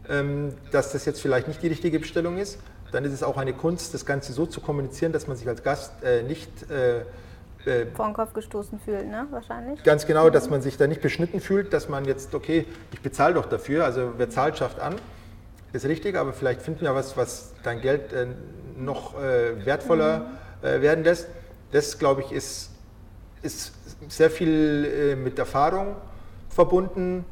ähm, 0.08 0.54
dass 0.72 0.92
das 0.92 1.04
jetzt 1.04 1.20
vielleicht 1.20 1.48
nicht 1.48 1.62
die 1.62 1.68
richtige 1.68 1.98
Bestellung 1.98 2.38
ist. 2.38 2.58
Dann 2.96 3.04
ist 3.04 3.12
es 3.12 3.22
auch 3.22 3.36
eine 3.36 3.52
Kunst, 3.52 3.92
das 3.92 4.06
Ganze 4.06 4.32
so 4.32 4.46
zu 4.46 4.62
kommunizieren, 4.62 5.12
dass 5.12 5.26
man 5.26 5.36
sich 5.36 5.46
als 5.46 5.62
Gast 5.62 5.92
äh, 6.02 6.22
nicht 6.22 6.48
äh, 6.70 7.00
äh, 7.70 7.84
vor 7.94 8.06
den 8.06 8.14
Kopf 8.14 8.32
gestoßen 8.32 8.80
fühlt, 8.80 9.06
ne? 9.06 9.26
wahrscheinlich. 9.30 9.82
Ganz 9.82 10.06
genau, 10.06 10.30
dass 10.30 10.48
man 10.48 10.62
sich 10.62 10.78
da 10.78 10.86
nicht 10.86 11.02
beschnitten 11.02 11.40
fühlt, 11.40 11.74
dass 11.74 11.90
man 11.90 12.06
jetzt, 12.06 12.34
okay, 12.34 12.64
ich 12.92 13.02
bezahle 13.02 13.34
doch 13.34 13.44
dafür, 13.44 13.84
also 13.84 14.14
wer 14.16 14.30
zahlt, 14.30 14.56
schafft 14.56 14.80
an, 14.80 14.94
ist 15.74 15.84
richtig, 15.84 16.16
aber 16.16 16.32
vielleicht 16.32 16.62
finden 16.62 16.80
wir 16.80 16.94
was, 16.94 17.18
was 17.18 17.52
dein 17.62 17.82
Geld 17.82 18.14
äh, 18.14 18.28
noch 18.78 19.14
äh, 19.22 19.66
wertvoller 19.66 20.30
mhm. 20.62 20.66
äh, 20.66 20.80
werden 20.80 21.04
lässt. 21.04 21.28
Das, 21.72 21.98
glaube 21.98 22.22
ich, 22.22 22.32
ist, 22.32 22.70
ist 23.42 23.74
sehr 24.08 24.30
viel 24.30 24.86
äh, 25.12 25.16
mit 25.16 25.38
Erfahrung 25.38 25.96
verbunden 26.48 27.26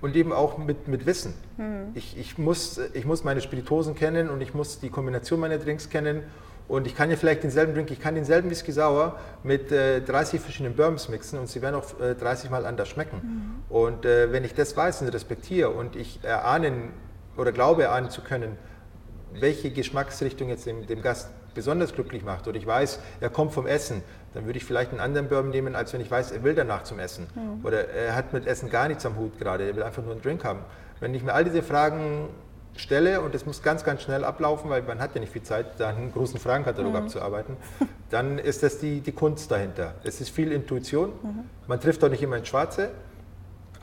und 0.00 0.16
eben 0.16 0.32
auch 0.32 0.58
mit, 0.58 0.88
mit 0.88 1.06
Wissen. 1.06 1.34
Mhm. 1.56 1.92
Ich, 1.94 2.18
ich, 2.18 2.38
muss, 2.38 2.80
ich 2.92 3.04
muss 3.04 3.24
meine 3.24 3.40
Spiritosen 3.40 3.94
kennen 3.94 4.28
und 4.28 4.40
ich 4.40 4.54
muss 4.54 4.80
die 4.80 4.90
Kombination 4.90 5.40
meiner 5.40 5.58
Drinks 5.58 5.88
kennen 5.88 6.22
und 6.66 6.86
ich 6.86 6.94
kann 6.94 7.10
ja 7.10 7.16
vielleicht 7.16 7.42
denselben 7.42 7.74
Drink, 7.74 7.90
ich 7.90 8.00
kann 8.00 8.14
denselben 8.14 8.48
Whisky 8.48 8.72
Sauer 8.72 9.18
mit 9.42 9.70
äh, 9.70 10.00
30 10.00 10.40
verschiedenen 10.40 10.74
Bourbons 10.74 11.08
mixen 11.10 11.38
und 11.38 11.48
sie 11.48 11.60
werden 11.60 11.74
auch 11.74 12.00
äh, 12.00 12.14
30 12.14 12.50
Mal 12.50 12.64
anders 12.64 12.88
schmecken. 12.88 13.62
Mhm. 13.68 13.74
Und 13.74 14.06
äh, 14.06 14.32
wenn 14.32 14.44
ich 14.44 14.54
das 14.54 14.74
weiß 14.76 15.02
und 15.02 15.08
respektiere 15.08 15.70
und 15.70 15.94
ich 15.94 16.20
erahnen 16.22 16.90
oder 17.36 17.52
glaube 17.52 17.82
erahnen 17.82 18.08
zu 18.08 18.22
können, 18.22 18.56
welche 19.34 19.70
Geschmacksrichtung 19.70 20.48
jetzt 20.48 20.64
dem, 20.64 20.86
dem, 20.86 21.02
Gast 21.02 21.28
besonders 21.54 21.94
glücklich 21.94 22.24
macht 22.24 22.48
oder 22.48 22.56
ich 22.56 22.66
weiß, 22.66 23.00
er 23.20 23.30
kommt 23.30 23.52
vom 23.52 23.66
Essen, 23.66 24.02
dann 24.34 24.46
würde 24.46 24.58
ich 24.58 24.64
vielleicht 24.64 24.90
einen 24.90 25.00
anderen 25.00 25.28
Bourbon 25.28 25.50
nehmen, 25.50 25.74
als 25.74 25.92
wenn 25.92 26.00
ich 26.00 26.10
weiß, 26.10 26.32
er 26.32 26.42
will 26.42 26.54
danach 26.54 26.82
zum 26.82 26.98
Essen. 26.98 27.26
Mhm. 27.34 27.64
Oder 27.64 27.88
er 27.88 28.14
hat 28.16 28.32
mit 28.32 28.46
Essen 28.46 28.70
gar 28.70 28.88
nichts 28.88 29.06
am 29.06 29.16
Hut 29.16 29.38
gerade, 29.38 29.64
er 29.64 29.76
will 29.76 29.82
einfach 29.82 30.02
nur 30.02 30.12
einen 30.12 30.22
Drink 30.22 30.44
haben. 30.44 30.60
Wenn 31.00 31.14
ich 31.14 31.22
mir 31.22 31.32
all 31.32 31.44
diese 31.44 31.62
Fragen 31.62 32.28
stelle 32.76 33.20
und 33.20 33.34
das 33.34 33.46
muss 33.46 33.62
ganz, 33.62 33.84
ganz 33.84 34.02
schnell 34.02 34.24
ablaufen, 34.24 34.68
weil 34.70 34.82
man 34.82 34.98
hat 34.98 35.14
ja 35.14 35.20
nicht 35.20 35.32
viel 35.32 35.42
Zeit, 35.42 35.78
da 35.78 35.90
einen 35.90 36.12
großen 36.12 36.40
Fragenkatalog 36.40 36.92
mhm. 36.92 36.98
abzuarbeiten, 36.98 37.56
dann 38.10 38.38
ist 38.38 38.62
das 38.62 38.78
die, 38.78 39.00
die 39.00 39.12
Kunst 39.12 39.50
dahinter. 39.50 39.94
Es 40.02 40.20
ist 40.20 40.30
viel 40.30 40.52
Intuition, 40.52 41.10
mhm. 41.22 41.44
man 41.66 41.80
trifft 41.80 42.02
auch 42.04 42.08
nicht 42.08 42.22
immer 42.22 42.36
ins 42.36 42.48
Schwarze, 42.48 42.90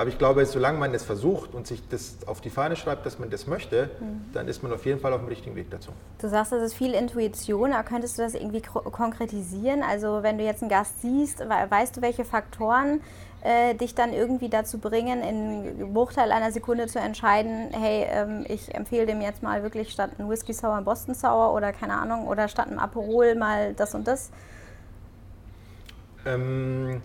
aber 0.02 0.10
ich 0.10 0.18
glaube, 0.18 0.44
solange 0.48 0.80
man 0.80 0.96
es 0.96 1.04
versucht 1.04 1.54
und 1.54 1.68
sich 1.68 1.88
das 1.88 2.18
auf 2.26 2.42
die 2.42 2.50
Fahne 2.50 2.76
schreibt, 2.76 3.06
dass 3.06 3.20
man 3.20 3.30
das 3.30 3.46
möchte, 3.46 3.92
mhm. 4.00 4.26
dann 4.34 4.48
ist 4.48 4.64
man 4.64 4.74
auf 4.74 4.84
jeden 4.84 5.00
Fall 5.00 5.14
auf 5.14 5.20
dem 5.20 5.28
richtigen 5.28 5.56
Weg 5.56 5.70
dazu. 5.70 5.92
Du 6.20 6.28
sagst, 6.28 6.52
das 6.52 6.64
ist 6.64 6.74
viel 6.74 6.96
Intuition, 6.96 7.72
aber 7.72 7.84
könntest 7.84 8.18
du 8.18 8.24
das 8.24 8.34
irgendwie 8.34 8.62
konkretisieren? 8.62 9.84
Also 9.84 10.24
wenn 10.24 10.40
du 10.40 10.44
jetzt 10.44 10.64
einen 10.64 10.72
Gast 10.72 11.02
siehst, 11.04 11.40
weißt 11.40 11.98
du, 11.98 12.02
welche 12.02 12.26
Faktoren 12.26 13.02
äh, 13.44 13.76
dich 13.76 13.94
dann 13.94 14.12
irgendwie 14.12 14.50
dazu 14.50 14.80
bringen, 14.80 15.22
in 15.22 15.94
Bruchteil 15.94 16.32
einer 16.32 16.52
Sekunde 16.52 16.88
zu 16.88 16.98
entscheiden, 16.98 17.70
hey, 17.72 18.08
ähm, 18.10 18.44
ich 18.48 18.74
empfehle 18.74 19.06
dem 19.06 19.22
jetzt 19.22 19.44
mal 19.44 19.62
wirklich 19.62 19.92
statt 19.92 20.12
einem 20.18 20.30
Whisky 20.30 20.54
Sour 20.54 20.74
einen 20.74 20.86
Boston 20.86 21.14
Sour 21.14 21.54
oder 21.54 21.74
keine 21.74 21.94
Ahnung, 21.94 22.28
oder 22.28 22.48
statt 22.48 22.70
einem 22.70 22.80
Aperol 22.80 23.36
mal 23.36 23.76
das 23.76 23.94
und 23.94 24.08
das? 24.08 24.32
Ähm, 26.26 27.02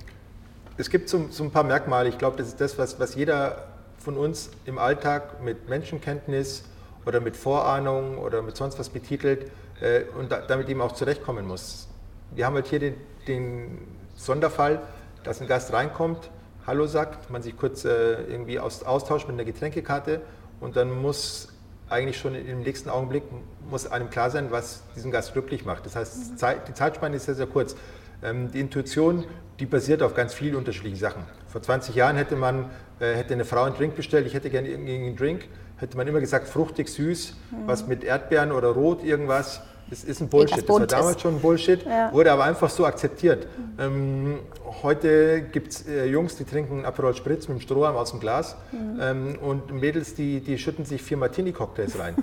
es 0.78 0.90
gibt 0.90 1.08
so, 1.08 1.26
so, 1.30 1.44
ein 1.44 1.50
paar 1.50 1.64
Merkmale. 1.64 2.08
Ich 2.08 2.18
glaube, 2.18 2.36
das 2.36 2.48
ist 2.48 2.60
das, 2.60 2.78
was, 2.78 3.00
was 3.00 3.14
jeder 3.14 3.66
von 3.98 4.16
uns 4.16 4.50
im 4.66 4.78
Alltag 4.78 5.42
mit 5.42 5.68
Menschenkenntnis 5.68 6.64
oder 7.06 7.20
mit 7.20 7.36
Vorahnung 7.36 8.18
oder 8.18 8.42
mit 8.42 8.56
sonst 8.56 8.78
was 8.78 8.88
betitelt 8.88 9.50
äh, 9.80 10.02
und 10.18 10.30
da, 10.30 10.40
damit 10.40 10.68
eben 10.68 10.80
auch 10.80 10.92
zurechtkommen 10.92 11.46
muss. 11.46 11.88
Wir 12.32 12.46
haben 12.46 12.54
halt 12.54 12.66
hier 12.66 12.80
den, 12.80 12.94
den 13.26 13.78
Sonderfall, 14.16 14.82
dass 15.24 15.40
ein 15.40 15.46
Gast 15.46 15.72
reinkommt, 15.72 16.30
Hallo 16.66 16.86
sagt, 16.88 17.30
man 17.30 17.42
sich 17.42 17.56
kurz 17.56 17.84
äh, 17.84 18.22
irgendwie 18.24 18.58
aus, 18.58 18.82
austauscht 18.82 19.28
mit 19.28 19.34
einer 19.34 19.44
Getränkekarte 19.44 20.20
und 20.60 20.76
dann 20.76 20.90
muss 20.90 21.48
eigentlich 21.88 22.18
schon 22.18 22.34
im 22.34 22.62
nächsten 22.62 22.90
Augenblick 22.90 23.22
muss 23.70 23.86
einem 23.86 24.10
klar 24.10 24.30
sein, 24.30 24.50
was 24.50 24.82
diesen 24.96 25.12
Gast 25.12 25.32
glücklich 25.32 25.64
macht. 25.64 25.86
Das 25.86 25.94
heißt. 25.94 26.38
Zeit, 26.38 26.66
die 26.66 26.74
Zeitspanne 26.74 27.16
ist 27.16 27.26
sehr, 27.26 27.36
sehr 27.36 27.46
kurz. 27.46 27.76
Ähm, 28.22 28.50
die 28.52 28.60
Intuition, 28.60 29.24
die 29.58 29.66
basiert 29.66 30.02
auf 30.02 30.14
ganz 30.14 30.34
vielen 30.34 30.56
unterschiedlichen 30.56 30.98
Sachen. 30.98 31.22
Vor 31.48 31.62
20 31.62 31.94
Jahren 31.94 32.16
hätte 32.16 32.36
man 32.36 32.66
äh, 32.98 33.14
hätte 33.14 33.34
eine 33.34 33.44
Frau 33.44 33.64
einen 33.64 33.76
Drink 33.76 33.94
bestellt, 33.94 34.26
ich 34.26 34.34
hätte 34.34 34.48
gerne 34.48 34.68
irgendeinen 34.68 35.16
Drink, 35.16 35.48
hätte 35.76 35.96
man 35.96 36.06
immer 36.06 36.20
gesagt, 36.20 36.48
fruchtig, 36.48 36.88
süß, 36.88 37.34
mhm. 37.50 37.56
was 37.66 37.86
mit 37.86 38.04
Erdbeeren 38.04 38.52
oder 38.52 38.68
rot, 38.68 39.04
irgendwas. 39.04 39.60
Das 39.90 40.02
ist 40.02 40.20
ein 40.20 40.28
Bullshit. 40.28 40.58
Das 40.58 40.68
war 40.68 40.86
damals 40.86 41.20
schon 41.20 41.36
ein 41.36 41.40
Bullshit, 41.40 41.84
ja. 41.84 42.12
wurde 42.12 42.32
aber 42.32 42.44
einfach 42.44 42.70
so 42.70 42.86
akzeptiert. 42.86 43.46
Mhm. 43.76 43.78
Ähm, 43.78 44.38
heute 44.82 45.42
gibt 45.42 45.72
es 45.72 45.86
äh, 45.86 46.06
Jungs, 46.06 46.36
die 46.36 46.44
trinken 46.44 46.84
Aperol 46.84 47.14
Spritz 47.14 47.46
mit 47.48 47.58
dem 47.58 47.60
Strohhalm 47.60 47.96
aus 47.96 48.10
dem 48.10 48.20
Glas 48.20 48.56
mhm. 48.72 48.98
ähm, 49.00 49.38
und 49.40 49.72
Mädels, 49.72 50.14
die, 50.14 50.40
die 50.40 50.58
schütten 50.58 50.84
sich 50.84 51.02
vier 51.02 51.18
Martini-Cocktails 51.18 51.98
rein. 51.98 52.16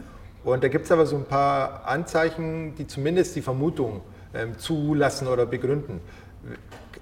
und 0.43 0.63
da 0.63 0.67
gibt 0.67 0.85
es 0.85 0.91
aber 0.91 1.05
so 1.05 1.15
ein 1.15 1.25
paar 1.25 1.87
Anzeichen, 1.87 2.73
die 2.75 2.87
zumindest 2.87 3.35
die 3.35 3.41
Vermutung 3.41 4.01
zulassen 4.57 5.27
oder 5.27 5.45
begründen. 5.45 5.99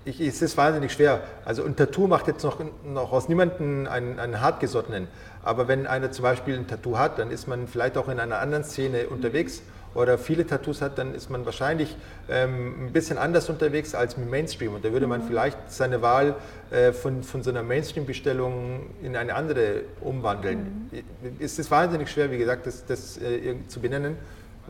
Ich, 0.03 0.19
es 0.19 0.41
ist 0.41 0.57
wahnsinnig 0.57 0.91
schwer. 0.91 1.21
Also 1.45 1.63
ein 1.63 1.75
Tattoo 1.75 2.07
macht 2.07 2.27
jetzt 2.27 2.43
noch, 2.43 2.59
noch 2.85 3.11
aus 3.11 3.29
niemandem 3.29 3.87
einen, 3.87 4.19
einen 4.19 4.41
hartgesottenen. 4.41 5.07
Aber 5.43 5.67
wenn 5.67 5.87
einer 5.87 6.11
zum 6.11 6.23
Beispiel 6.23 6.55
ein 6.55 6.67
Tattoo 6.67 6.97
hat, 6.97 7.19
dann 7.19 7.31
ist 7.31 7.47
man 7.47 7.67
vielleicht 7.67 7.97
auch 7.97 8.07
in 8.07 8.19
einer 8.19 8.39
anderen 8.39 8.63
Szene 8.63 9.07
unterwegs 9.07 9.61
oder 9.93 10.17
viele 10.17 10.47
Tattoos 10.47 10.81
hat, 10.81 10.97
dann 10.97 11.13
ist 11.13 11.29
man 11.29 11.45
wahrscheinlich 11.45 11.95
ähm, 12.29 12.85
ein 12.87 12.93
bisschen 12.93 13.17
anders 13.17 13.49
unterwegs 13.49 13.93
als 13.93 14.17
mit 14.17 14.29
Mainstream. 14.29 14.73
Und 14.75 14.85
da 14.85 14.91
würde 14.91 15.07
man 15.07 15.21
mhm. 15.21 15.27
vielleicht 15.27 15.57
seine 15.67 16.01
Wahl 16.01 16.35
äh, 16.71 16.93
von, 16.93 17.23
von 17.23 17.43
so 17.43 17.49
einer 17.49 17.63
Mainstream-Bestellung 17.63 18.89
in 19.03 19.15
eine 19.15 19.35
andere 19.35 19.81
umwandeln. 19.99 20.89
Mhm. 20.91 21.03
Es 21.39 21.59
ist 21.59 21.69
wahnsinnig 21.69 22.09
schwer, 22.09 22.31
wie 22.31 22.37
gesagt, 22.37 22.67
das, 22.67 22.85
das 22.85 23.17
äh, 23.17 23.55
zu 23.67 23.81
benennen, 23.81 24.15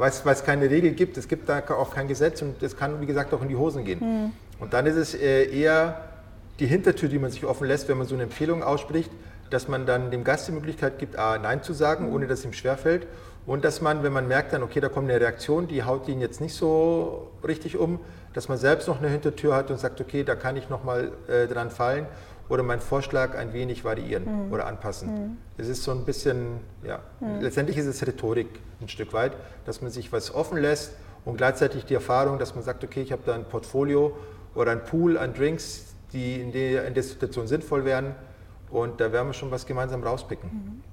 weil 0.02 0.34
es 0.34 0.44
keine 0.44 0.70
Regel 0.70 0.92
gibt. 0.92 1.16
Es 1.18 1.28
gibt 1.28 1.48
da 1.48 1.62
auch 1.70 1.94
kein 1.94 2.08
Gesetz 2.08 2.42
und 2.42 2.62
es 2.64 2.76
kann, 2.76 3.00
wie 3.02 3.06
gesagt, 3.06 3.34
auch 3.34 3.42
in 3.42 3.50
die 3.50 3.56
Hosen 3.56 3.86
gehen. 3.86 4.00
Mhm. 4.00 4.32
Und 4.60 4.74
dann 4.74 4.88
ist 4.88 4.96
es 4.96 5.14
äh, 5.14 5.46
eher 5.46 6.10
die 6.60 6.66
Hintertür, 6.66 7.08
die 7.08 7.20
man 7.20 7.30
sich 7.30 7.46
offen 7.46 7.68
lässt, 7.68 7.88
wenn 7.88 7.98
man 7.98 8.08
so 8.08 8.16
eine 8.16 8.24
Empfehlung 8.24 8.64
ausspricht, 8.64 9.12
dass 9.52 9.68
man 9.68 9.86
dann 9.86 10.10
dem 10.10 10.24
Gast 10.24 10.48
die 10.48 10.54
Möglichkeit 10.54 10.98
gibt, 10.98 11.18
A, 11.18 11.38
Nein 11.38 11.62
zu 11.62 11.74
sagen, 11.74 12.08
mhm. 12.08 12.16
ohne 12.16 12.28
dass 12.28 12.40
es 12.40 12.46
ihm 12.46 12.54
schwerfällt 12.54 13.06
und 13.46 13.64
dass 13.64 13.82
man, 13.82 14.02
wenn 14.02 14.14
man 14.14 14.28
merkt 14.28 14.54
dann, 14.54 14.64
okay, 14.64 14.80
da 14.80 14.90
kommt 14.90 15.10
eine 15.10 15.20
Reaktion, 15.20 15.68
die 15.68 15.84
haut 15.84 16.08
ihn 16.08 16.20
jetzt 16.20 16.42
nicht 16.42 16.56
so 16.56 17.32
richtig 17.46 17.78
um, 17.78 18.00
dass 18.34 18.50
man 18.50 18.58
selbst 18.58 18.88
noch 18.88 19.00
eine 19.00 19.10
Hintertür 19.10 19.56
hat 19.56 19.70
und 19.70 19.80
sagt, 19.80 20.02
okay, 20.02 20.24
da 20.24 20.36
kann 20.36 20.56
ich 20.56 20.70
nochmal 20.70 21.12
äh, 21.28 21.48
dran 21.48 21.70
fallen 21.70 22.08
oder 22.52 22.64
meinen 22.64 22.82
Vorschlag 22.82 23.38
ein 23.38 23.54
wenig 23.54 23.86
variieren 23.86 24.48
mhm. 24.48 24.52
oder 24.52 24.68
anpassen. 24.68 25.14
Mhm. 25.14 25.38
Es 25.58 25.70
ist 25.70 25.84
so 25.84 25.92
ein 25.92 26.04
bisschen, 26.04 26.60
ja, 26.84 27.00
mhm. 27.22 27.40
letztendlich 27.40 27.78
ist 27.78 27.86
es 27.86 28.06
Rhetorik 28.06 28.50
ein 28.82 28.90
Stück 28.90 29.14
weit, 29.14 29.32
dass 29.66 29.82
man 29.82 29.90
sich 29.90 30.12
was 30.12 30.36
offen 30.36 30.58
lässt 30.58 30.92
und 31.24 31.38
gleichzeitig 31.38 31.86
die 31.86 31.94
Erfahrung, 31.94 32.40
dass 32.40 32.54
man 32.54 32.64
sagt, 32.64 32.84
okay, 32.84 33.02
ich 33.02 33.14
habe 33.14 33.22
da 33.26 33.36
ein 33.36 33.46
Portfolio 33.46 34.18
oder 34.54 34.72
ein 34.72 34.84
Pool 34.84 35.18
an 35.18 35.34
Drinks, 35.34 35.96
die 36.12 36.42
in 36.42 36.52
der, 36.52 36.86
in 36.88 36.94
der 36.94 37.04
Situation 37.04 37.48
sinnvoll 37.48 37.86
wären 37.86 38.16
und 38.70 39.00
da 39.00 39.14
werden 39.14 39.30
wir 39.30 39.34
schon 39.34 39.50
was 39.50 39.66
gemeinsam 39.66 40.04
rauspicken. 40.04 40.50
Mhm. 40.50 40.84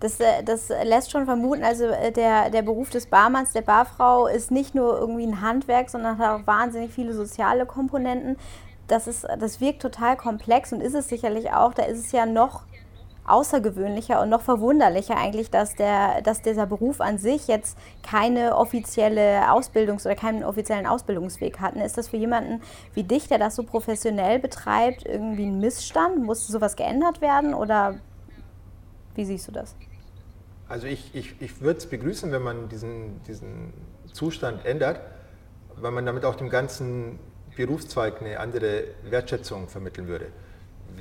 Das, 0.00 0.20
äh, 0.20 0.42
das 0.42 0.70
lässt 0.84 1.10
schon 1.10 1.26
vermuten, 1.26 1.64
also 1.64 1.84
äh, 1.84 2.12
der, 2.12 2.48
der 2.48 2.62
Beruf 2.62 2.88
des 2.88 3.06
Barmanns, 3.06 3.52
der 3.52 3.62
Barfrau 3.62 4.26
ist 4.26 4.50
nicht 4.50 4.74
nur 4.74 4.98
irgendwie 4.98 5.26
ein 5.26 5.42
Handwerk, 5.42 5.90
sondern 5.90 6.16
hat 6.16 6.40
auch 6.40 6.46
wahnsinnig 6.46 6.92
viele 6.92 7.12
soziale 7.12 7.66
Komponenten. 7.66 8.36
Das, 8.88 9.06
ist, 9.06 9.26
das 9.38 9.60
wirkt 9.60 9.82
total 9.82 10.16
komplex 10.16 10.72
und 10.72 10.80
ist 10.80 10.94
es 10.94 11.08
sicherlich 11.08 11.52
auch. 11.52 11.74
Da 11.74 11.84
ist 11.84 11.98
es 11.98 12.12
ja 12.12 12.26
noch 12.26 12.62
außergewöhnlicher 13.28 14.20
und 14.20 14.30
noch 14.30 14.40
verwunderlicher 14.40 15.16
eigentlich, 15.16 15.50
dass, 15.50 15.74
der, 15.74 16.22
dass 16.22 16.42
dieser 16.42 16.66
Beruf 16.66 17.00
an 17.00 17.18
sich 17.18 17.46
jetzt 17.46 17.76
keine 18.02 18.56
offizielle 18.56 19.50
Ausbildungs- 19.50 20.06
oder 20.06 20.14
keinen 20.16 20.42
offiziellen 20.44 20.86
Ausbildungsweg 20.86 21.60
hat. 21.60 21.76
Ist 21.76 21.98
das 21.98 22.08
für 22.08 22.16
jemanden 22.16 22.62
wie 22.94 23.04
dich, 23.04 23.28
der 23.28 23.38
das 23.38 23.54
so 23.54 23.62
professionell 23.62 24.38
betreibt, 24.38 25.04
irgendwie 25.04 25.46
ein 25.46 25.60
Missstand? 25.60 26.24
Muss 26.24 26.46
sowas 26.46 26.76
geändert 26.76 27.20
werden 27.20 27.54
oder 27.54 27.96
wie 29.14 29.24
siehst 29.24 29.48
du 29.48 29.52
das? 29.52 29.76
Also 30.68 30.86
ich, 30.86 31.14
ich, 31.14 31.40
ich 31.40 31.60
würde 31.60 31.78
es 31.78 31.86
begrüßen, 31.86 32.30
wenn 32.30 32.42
man 32.42 32.68
diesen, 32.68 33.22
diesen 33.24 33.72
Zustand 34.12 34.64
ändert, 34.66 35.00
weil 35.76 35.92
man 35.92 36.04
damit 36.04 36.24
auch 36.24 36.34
dem 36.34 36.50
ganzen 36.50 37.18
Berufszweig 37.58 38.20
eine 38.20 38.38
andere 38.38 38.84
Wertschätzung 39.02 39.68
vermitteln 39.68 40.08
würde. 40.08 40.26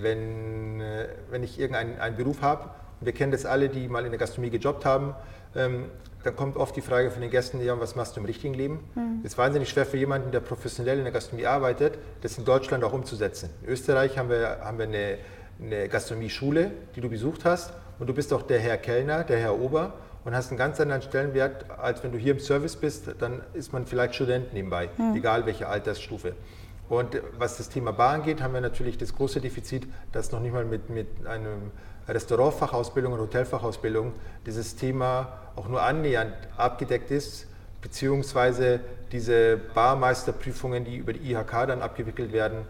Wenn, 0.01 0.82
äh, 0.82 1.08
wenn 1.30 1.43
ich 1.43 1.60
irgendeinen 1.60 2.18
Beruf 2.18 2.41
habe, 2.41 2.64
und 2.99 3.05
wir 3.05 3.14
kennen 3.14 3.32
das 3.32 3.45
alle, 3.45 3.70
die 3.70 3.88
mal 3.88 4.03
in 4.05 4.12
der 4.12 4.20
Gastronomie 4.20 4.49
gejobbt 4.49 4.84
haben, 4.84 5.14
ähm, 5.55 5.86
dann 6.24 6.36
kommt 6.36 6.58
oft 6.58 6.76
die 6.76 6.82
Frage 6.82 7.12
von 7.12 7.22
den 7.22 7.30
Gästen, 7.30 7.64
ja, 7.64 7.80
was 7.80 7.95
machst 7.95 8.16
du 8.16 8.20
im 8.20 8.26
richtigen 8.26 8.53
Leben? 8.53 8.80
Mhm. 8.95 9.22
Es 9.24 9.34
ist 9.34 9.38
wahnsinnig 9.38 9.70
schwer 9.70 9.86
für 9.86 9.97
jemanden, 9.97 10.32
der 10.32 10.39
professionell 10.39 10.97
in 10.97 11.03
der 11.03 11.14
Gastronomie 11.14 11.45
arbeitet, 11.45 11.97
das 12.22 12.38
in 12.38 12.43
Deutschland 12.43 12.84
auch 12.84 12.91
umzusetzen. 12.91 13.49
In 13.62 13.70
Österreich 13.70 14.18
haben 14.18 14.30
wir, 14.30 14.60
haben 14.62 14.80
wir 14.80 14.88
eine, 14.88 15.18
eine 15.62 15.88
Gastronomie-Schule, 15.88 16.72
die 16.95 17.01
du 17.01 17.10
besucht 17.10 17.45
hast 17.45 17.72
und 17.99 18.08
du 18.08 18.14
bist 18.14 18.34
auch 18.34 18.41
der 18.41 18.60
Herr 18.60 18.78
Kellner, 18.78 19.24
der 19.24 19.38
Herr 19.38 19.60
Ober 19.60 19.93
und 20.28 20.36
hast 20.36 20.49
einen 20.49 20.57
ganz 20.57 20.78
anderen 20.82 21.01
Stellenwert, 21.01 21.69
als 21.80 22.03
wenn 22.03 22.11
du 22.11 22.17
hier 22.17 22.34
im 22.34 22.39
Service 22.39 22.75
bist, 22.75 23.15
dann 23.19 23.41
ist 23.53 23.71
man 23.71 23.86
vielleicht 23.86 24.13
Student 24.13 24.53
nebenbei, 24.53 24.89
mhm. 24.97 25.15
egal 25.15 25.45
welche 25.45 25.69
Altersstufe. 25.69 26.34
Und 26.89 27.21
was 27.38 27.55
das 27.55 27.69
Thema 27.69 27.93
Bar 27.93 28.11
angeht, 28.15 28.41
haben 28.41 28.53
wir 28.53 28.59
natürlich 28.59 28.97
das 28.97 29.15
große 29.15 29.39
Defizit, 29.39 29.88
dass 30.11 30.34
noch 30.34 30.41
nicht 30.41 30.51
mal 30.51 30.65
mit, 30.65 30.89
mit 30.89 31.07
einem 31.25 31.71
Restaurantfachausbildung 32.09 33.13
und 33.13 33.19
Hotelfachausbildung 33.21 34.11
dieses 34.45 34.75
Thema 34.75 35.32
auch 35.55 35.69
nur 35.69 35.82
annähernd 35.82 36.34
abgedeckt 36.57 37.09
ist, 37.09 37.47
beziehungsweise 37.82 38.82
diese 39.13 39.55
Barmeisterprüfungen, 39.73 40.84
die 40.84 40.97
über 40.97 41.13
die 41.13 41.32
IHK 41.32 41.67
dann 41.67 41.82
abgewickelt 41.82 42.34
werden, 42.34 42.65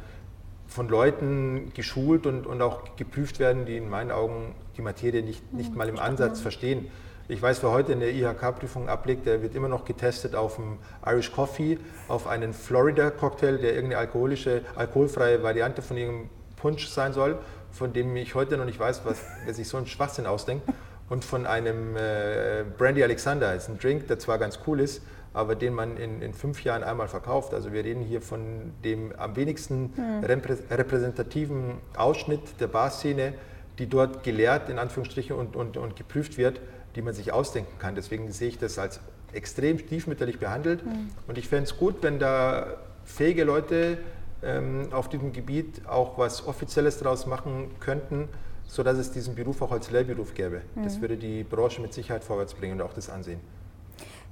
von 0.68 0.90
Leuten 0.90 1.72
geschult 1.74 2.28
und, 2.28 2.46
und 2.46 2.62
auch 2.62 2.96
geprüft 2.98 3.40
werden, 3.40 3.66
die 3.66 3.78
in 3.78 3.90
meinen 3.90 4.12
Augen 4.12 4.54
die 4.78 4.84
Materie 4.84 5.24
nicht, 5.24 5.54
nicht 5.54 5.76
mal 5.76 5.90
im 5.90 5.98
Ansatz 5.98 6.40
verstehen. 6.40 6.92
Ich 7.30 7.42
weiß, 7.42 7.62
wer 7.62 7.72
heute 7.72 7.92
eine 7.92 8.10
IHK-Prüfung 8.10 8.88
ablegt, 8.88 9.26
der 9.26 9.42
wird 9.42 9.54
immer 9.54 9.68
noch 9.68 9.84
getestet 9.84 10.34
auf 10.34 10.58
einen 10.58 10.80
Irish 11.06 11.34
Coffee, 11.34 11.78
auf 12.08 12.26
einen 12.26 12.54
Florida-Cocktail, 12.54 13.58
der 13.58 13.74
irgendeine 13.74 13.98
alkoholische, 14.00 14.62
alkoholfreie 14.76 15.44
Variante 15.44 15.82
von 15.82 15.98
irgendeinem 15.98 16.30
Punsch 16.56 16.88
sein 16.88 17.12
soll, 17.12 17.38
von 17.70 17.92
dem 17.92 18.16
ich 18.16 18.34
heute 18.34 18.56
noch 18.56 18.64
nicht 18.64 18.80
weiß, 18.80 19.02
was, 19.04 19.18
wer 19.44 19.54
sich 19.54 19.68
so 19.68 19.76
einen 19.76 19.88
Schwachsinn 19.88 20.26
ausdenkt. 20.26 20.70
Und 21.10 21.26
von 21.26 21.46
einem 21.46 21.98
äh, 21.98 22.64
Brandy 22.78 23.04
Alexander, 23.04 23.54
das 23.54 23.64
ist 23.64 23.70
ein 23.70 23.80
Drink, 23.80 24.08
der 24.08 24.20
zwar 24.20 24.38
ganz 24.38 24.60
cool 24.66 24.80
ist, 24.80 25.02
aber 25.34 25.56
den 25.56 25.74
man 25.74 25.98
in, 25.98 26.22
in 26.22 26.34
fünf 26.34 26.64
Jahren 26.64 26.84
einmal 26.84 27.10
verkauft. 27.10 27.54
Also 27.54 27.74
wir 27.74 27.84
reden 27.84 28.04
hier 28.04 28.22
von 28.22 28.72
dem 28.86 29.14
am 29.18 29.36
wenigsten 29.36 29.92
hm. 29.96 30.24
repräsentativen 30.24 31.80
Ausschnitt 31.98 32.42
der 32.62 32.68
Barszene, 32.68 33.34
die 33.80 33.88
dort 33.88 34.24
gelehrt 34.24 34.70
in 34.70 34.80
Anführungsstrichen 34.80 35.36
und, 35.36 35.56
und, 35.58 35.76
und 35.76 35.96
geprüft 35.98 36.38
wird, 36.38 36.62
die 36.98 37.02
man 37.02 37.14
sich 37.14 37.32
ausdenken 37.32 37.80
kann. 37.80 37.96
Deswegen 37.96 38.32
sehe 38.32 38.50
ich 38.50 38.58
das 38.58 38.78
als 38.78 39.00
extrem 39.32 39.78
stiefmütterlich 39.78 40.40
behandelt. 40.40 40.86
Mhm. 40.86 41.10
Und 41.28 41.38
ich 41.38 41.48
fände 41.48 41.66
es 41.66 41.78
gut, 41.78 41.98
wenn 42.02 42.20
da 42.20 42.78
fähige 43.06 43.44
Leute 43.44 44.00
ähm, 44.44 44.90
auf 44.92 45.08
diesem 45.08 45.32
Gebiet 45.32 45.88
auch 45.88 46.18
was 46.18 46.46
Offizielles 46.48 46.98
daraus 46.98 47.26
machen 47.26 47.72
könnten, 47.80 48.28
sodass 48.66 48.98
es 48.98 49.12
diesen 49.12 49.36
Beruf 49.36 49.62
auch 49.62 49.72
als 49.72 49.92
Lehrberuf 49.92 50.34
gäbe. 50.34 50.64
Mhm. 50.76 50.84
Das 50.84 51.00
würde 51.00 51.18
die 51.18 51.44
Branche 51.44 51.82
mit 51.82 51.94
Sicherheit 51.94 52.24
vorwärts 52.24 52.54
bringen 52.54 52.74
und 52.74 52.82
auch 52.82 52.94
das 52.94 53.10
Ansehen. 53.10 53.40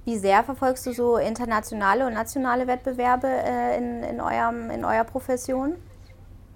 Wie 0.03 0.17
sehr 0.17 0.43
verfolgst 0.43 0.85
du 0.85 0.93
so 0.93 1.17
internationale 1.17 2.05
und 2.05 2.13
nationale 2.13 2.67
Wettbewerbe 2.67 3.27
äh, 3.27 3.77
in, 3.77 4.03
in, 4.03 4.21
eurem, 4.21 4.69
in 4.69 4.85
eurer 4.85 5.03
Profession? 5.03 5.75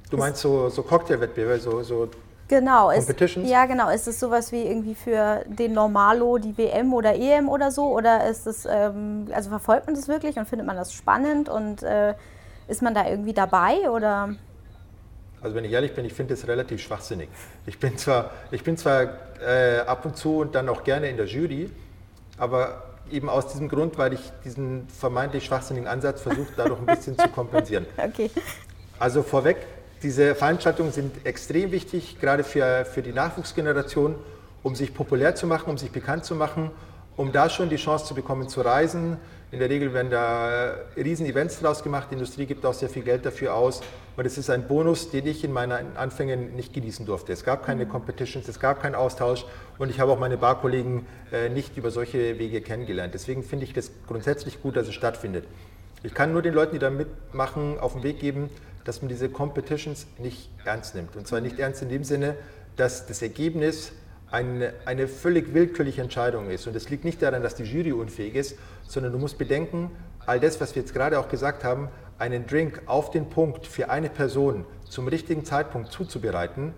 Du 0.09 0.17
meinst 0.17 0.41
so, 0.41 0.69
so 0.69 0.83
Cocktailwettbewerbe, 0.83 1.59
so, 1.59 1.81
so 1.83 2.09
Genau, 2.49 2.89
ist, 2.89 3.13
ja 3.43 3.67
genau. 3.67 3.89
Ist 3.91 4.07
es 4.07 4.19
sowas 4.19 4.51
wie 4.51 4.63
irgendwie 4.63 4.95
für 4.95 5.45
den 5.45 5.73
Normalo 5.73 6.39
die 6.39 6.57
WM 6.57 6.95
oder 6.95 7.15
EM 7.15 7.47
oder 7.47 7.69
so? 7.69 7.85
Oder 7.85 8.27
ist 8.27 8.47
es, 8.47 8.65
ähm, 8.65 9.27
also 9.31 9.51
verfolgt 9.51 9.85
man 9.85 9.95
das 9.95 10.07
wirklich 10.07 10.35
und 10.35 10.47
findet 10.47 10.65
man 10.65 10.75
das 10.75 10.91
spannend 10.91 11.47
und 11.47 11.83
äh, 11.83 12.15
ist 12.67 12.81
man 12.81 12.95
da 12.95 13.07
irgendwie 13.07 13.33
dabei 13.33 13.91
oder? 13.91 14.35
Also 15.43 15.55
wenn 15.55 15.63
ich 15.63 15.71
ehrlich 15.71 15.93
bin, 15.93 16.05
ich 16.05 16.13
finde 16.13 16.33
das 16.33 16.47
relativ 16.47 16.81
schwachsinnig. 16.81 17.29
Ich 17.67 17.79
bin 17.79 17.99
zwar, 17.99 18.31
ich 18.49 18.63
bin 18.63 18.77
zwar 18.77 19.09
äh, 19.45 19.81
ab 19.85 20.03
und 20.05 20.17
zu 20.17 20.39
und 20.39 20.55
dann 20.55 20.69
auch 20.69 20.83
gerne 20.83 21.07
in 21.07 21.17
der 21.17 21.27
Jury, 21.27 21.69
aber 22.39 22.83
eben 23.11 23.29
aus 23.29 23.47
diesem 23.47 23.69
Grund, 23.69 23.99
weil 23.99 24.13
ich 24.13 24.31
diesen 24.43 24.87
vermeintlich 24.87 25.45
schwachsinnigen 25.45 25.87
Ansatz 25.87 26.21
versuche, 26.21 26.51
dadurch 26.57 26.79
ein 26.79 26.87
bisschen 26.87 27.17
zu 27.17 27.27
kompensieren. 27.29 27.85
Okay. 27.97 28.31
Also 28.97 29.23
vorweg, 29.23 29.65
diese 30.01 30.33
Veranstaltungen 30.35 30.91
sind 30.91 31.25
extrem 31.25 31.71
wichtig, 31.71 32.19
gerade 32.19 32.43
für, 32.43 32.85
für 32.85 33.01
die 33.01 33.11
Nachwuchsgeneration, 33.11 34.15
um 34.63 34.75
sich 34.75 34.93
populär 34.93 35.35
zu 35.35 35.45
machen, 35.47 35.69
um 35.69 35.77
sich 35.77 35.91
bekannt 35.91 36.25
zu 36.25 36.35
machen, 36.35 36.71
um 37.17 37.31
da 37.31 37.49
schon 37.49 37.69
die 37.69 37.75
Chance 37.75 38.05
zu 38.05 38.15
bekommen 38.15 38.47
zu 38.47 38.61
reisen. 38.61 39.17
In 39.51 39.59
der 39.59 39.69
Regel 39.69 39.93
werden 39.93 40.11
da 40.11 40.75
riesen 40.95 41.25
Events 41.25 41.59
draus 41.59 41.83
gemacht, 41.83 42.07
die 42.11 42.13
Industrie 42.13 42.45
gibt 42.45 42.65
auch 42.65 42.73
sehr 42.73 42.87
viel 42.87 43.01
Geld 43.01 43.25
dafür 43.25 43.55
aus 43.55 43.81
und 44.15 44.25
es 44.25 44.37
ist 44.37 44.49
ein 44.49 44.67
Bonus, 44.67 45.09
den 45.09 45.25
ich 45.25 45.43
in 45.43 45.51
meinen 45.51 45.97
Anfängen 45.97 46.55
nicht 46.55 46.71
genießen 46.71 47.05
durfte. 47.05 47.33
Es 47.33 47.43
gab 47.43 47.65
keine 47.65 47.87
Competitions, 47.87 48.47
es 48.47 48.59
gab 48.59 48.81
keinen 48.81 48.95
Austausch 48.95 49.45
und 49.79 49.89
ich 49.89 49.99
habe 49.99 50.11
auch 50.11 50.19
meine 50.19 50.37
Barkollegen 50.37 51.07
äh, 51.31 51.49
nicht 51.49 51.75
über 51.77 51.89
solche 51.89 52.37
Wege 52.37 52.61
kennengelernt. 52.61 53.15
Deswegen 53.15 53.43
finde 53.43 53.65
ich 53.65 53.73
das 53.73 53.91
grundsätzlich 54.07 54.61
gut, 54.61 54.75
dass 54.75 54.87
es 54.87 54.93
stattfindet. 54.93 55.45
Ich 56.03 56.13
kann 56.13 56.31
nur 56.31 56.41
den 56.41 56.53
Leuten, 56.53 56.73
die 56.73 56.79
da 56.79 56.89
mitmachen, 56.89 57.79
auf 57.79 57.93
den 57.93 58.03
Weg 58.03 58.19
geben, 58.19 58.49
dass 58.89 59.03
man 59.03 59.09
diese 59.09 59.29
Competitions 59.29 60.07
nicht 60.17 60.49
ernst 60.65 60.95
nimmt. 60.95 61.15
Und 61.15 61.27
zwar 61.27 61.41
nicht 61.41 61.59
ernst 61.59 61.83
in 61.83 61.89
dem 61.89 62.03
Sinne, 62.03 62.35
dass 62.75 63.05
das 63.05 63.21
Ergebnis 63.21 63.91
eine, 64.31 64.73
eine 64.85 65.07
völlig 65.07 65.53
willkürliche 65.53 66.01
Entscheidung 66.01 66.49
ist. 66.49 66.65
Und 66.65 66.75
das 66.75 66.89
liegt 66.89 67.05
nicht 67.05 67.21
daran, 67.21 67.43
dass 67.43 67.53
die 67.53 67.65
Jury 67.65 67.91
unfähig 67.91 68.33
ist, 68.33 68.55
sondern 68.87 69.11
du 69.11 69.19
musst 69.19 69.37
bedenken, 69.37 69.91
all 70.25 70.39
das, 70.39 70.59
was 70.59 70.73
wir 70.73 70.81
jetzt 70.81 70.95
gerade 70.95 71.19
auch 71.19 71.29
gesagt 71.29 71.63
haben, 71.63 71.89
einen 72.17 72.47
Drink 72.47 72.81
auf 72.87 73.11
den 73.11 73.29
Punkt 73.29 73.67
für 73.67 73.91
eine 73.91 74.09
Person 74.09 74.65
zum 74.89 75.07
richtigen 75.07 75.45
Zeitpunkt 75.45 75.91
zuzubereiten, 75.91 76.73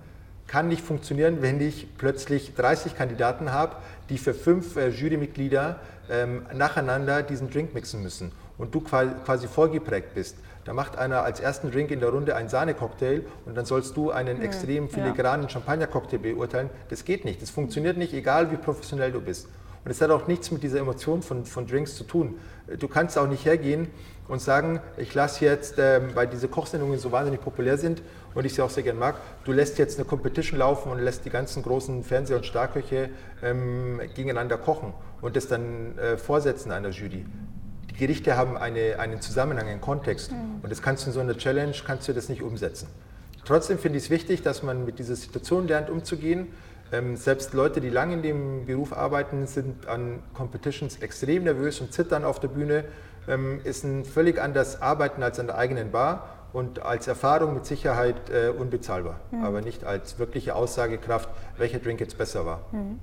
kann 0.48 0.68
nicht 0.68 0.82
funktionieren, 0.82 1.42
wenn 1.42 1.62
ich 1.62 1.98
plötzlich 1.98 2.56
30 2.56 2.98
Kandidaten 2.98 3.54
habe, 3.54 3.78
die 4.10 4.18
für 4.18 4.34
fünf 4.34 4.76
äh, 4.76 4.90
Jurymitglieder 4.90 5.80
ähm, 6.10 6.46
nacheinander 6.54 7.24
diesen 7.24 7.50
Drink 7.50 7.74
mixen 7.74 8.04
müssen 8.04 8.34
und 8.58 8.76
du 8.76 8.82
quasi 8.82 9.48
vorgeprägt 9.48 10.14
bist. 10.14 10.36
Da 10.64 10.74
macht 10.74 10.98
einer 10.98 11.24
als 11.24 11.40
ersten 11.40 11.72
Drink 11.72 11.92
in 11.92 12.00
der 12.00 12.10
Runde 12.10 12.36
einen 12.36 12.50
Sahnecocktail 12.50 13.26
und 13.46 13.58
dann 13.58 13.66
sollst 13.66 13.98
du 13.98 14.12
einen 14.12 14.38
mhm. 14.38 14.44
extrem 14.44 14.90
filigranen 14.90 15.44
ja. 15.44 15.50
Champagner-Cocktail 15.50 16.20
beurteilen. 16.20 16.70
Das 16.90 17.04
geht 17.04 17.26
nicht. 17.26 17.42
Das 17.42 17.50
funktioniert 17.50 17.98
nicht, 17.98 18.14
egal 18.14 18.52
wie 18.52 18.58
professionell 18.58 19.12
du 19.12 19.22
bist. 19.22 19.48
Und 19.84 19.90
es 19.90 20.00
hat 20.00 20.12
auch 20.12 20.28
nichts 20.28 20.52
mit 20.52 20.62
dieser 20.62 20.80
Emotion 20.80 21.24
von, 21.24 21.44
von 21.46 21.66
Drinks 21.66 21.96
zu 21.96 22.04
tun. 22.04 22.36
Du 22.80 22.88
kannst 22.88 23.18
auch 23.18 23.28
nicht 23.28 23.46
hergehen 23.46 23.88
und 24.28 24.40
sagen, 24.40 24.80
ich 24.98 25.14
lasse 25.16 25.44
jetzt, 25.44 25.76
ähm, 25.80 26.12
weil 26.14 26.28
diese 26.28 26.48
Kochsendungen 26.48 27.00
so 27.00 27.12
wahnsinnig 27.12 27.42
populär 27.42 27.78
sind 27.78 28.04
und 28.36 28.46
ich 28.46 28.54
sie 28.54 28.62
auch 28.62 28.70
sehr 28.70 28.84
gerne 28.84 29.00
mag, 29.00 29.16
du 29.44 29.52
lässt 29.52 29.80
jetzt 29.80 29.98
eine 29.98 30.08
Competition 30.08 30.60
laufen 30.60 30.92
und 30.92 31.00
lässt 31.00 31.26
die 31.26 31.32
ganzen 31.32 31.64
großen 31.64 32.04
Fernseh- 32.04 32.36
und 32.36 32.46
Starköche 32.46 33.10
ähm, 33.42 34.00
gegeneinander 34.16 34.58
kochen 34.58 34.94
und 35.22 35.36
das 35.36 35.48
dann 35.48 35.98
äh, 35.98 36.18
vorsetzen 36.18 36.72
einer 36.72 36.90
Jury. 36.90 37.26
Die 38.02 38.08
Gerichte 38.08 38.36
haben 38.36 38.58
eine, 38.58 38.98
einen 38.98 39.22
Zusammenhang, 39.22 39.68
einen 39.68 39.80
Kontext 39.80 40.32
mhm. 40.32 40.62
und 40.64 40.72
das 40.72 40.82
kannst 40.82 41.04
du 41.04 41.12
in 41.12 41.14
so 41.14 41.20
einer 41.20 41.38
Challenge, 41.38 41.72
kannst 41.86 42.08
du 42.08 42.14
das 42.14 42.30
nicht 42.30 42.42
umsetzen. 42.42 42.88
Trotzdem 43.46 43.78
finde 43.78 44.00
ich 44.00 44.06
es 44.06 44.10
wichtig, 44.10 44.42
dass 44.42 44.64
man 44.64 44.86
mit 44.86 44.98
dieser 44.98 45.16
Situation 45.16 45.68
lernt 45.68 45.92
umzugehen. 45.92 46.48
Ähm, 46.92 47.16
selbst 47.16 47.54
Leute, 47.54 47.80
die 47.80 47.90
lange 47.90 48.16
in 48.16 48.24
dem 48.24 48.66
Beruf 48.66 48.92
arbeiten, 48.92 49.46
sind 49.46 49.86
an 49.86 50.24
Competitions 50.34 50.98
extrem 50.98 51.44
nervös 51.44 51.80
und 51.80 51.94
zittern 51.94 52.26
auf 52.26 52.40
der 52.40 52.48
Bühne. 52.48 52.86
Ähm, 53.28 53.62
ist 53.66 53.84
ein 53.84 54.04
völlig 54.04 54.42
anderes 54.42 54.82
Arbeiten 54.82 55.22
als 55.22 55.40
an 55.40 55.46
der 55.46 55.60
eigenen 55.60 55.92
Bar 55.92 56.48
und 56.54 56.82
als 56.82 57.08
Erfahrung 57.08 57.54
mit 57.54 57.68
Sicherheit 57.68 58.32
äh, 58.32 58.50
unbezahlbar, 58.50 59.20
mhm. 59.30 59.44
aber 59.44 59.62
nicht 59.62 59.84
als 59.84 60.18
wirkliche 60.18 60.56
Aussagekraft, 60.56 61.30
welcher 61.56 61.78
Drink 61.78 62.00
jetzt 62.00 62.18
besser 62.18 62.48
war. 62.48 62.62
Mhm. 62.72 63.00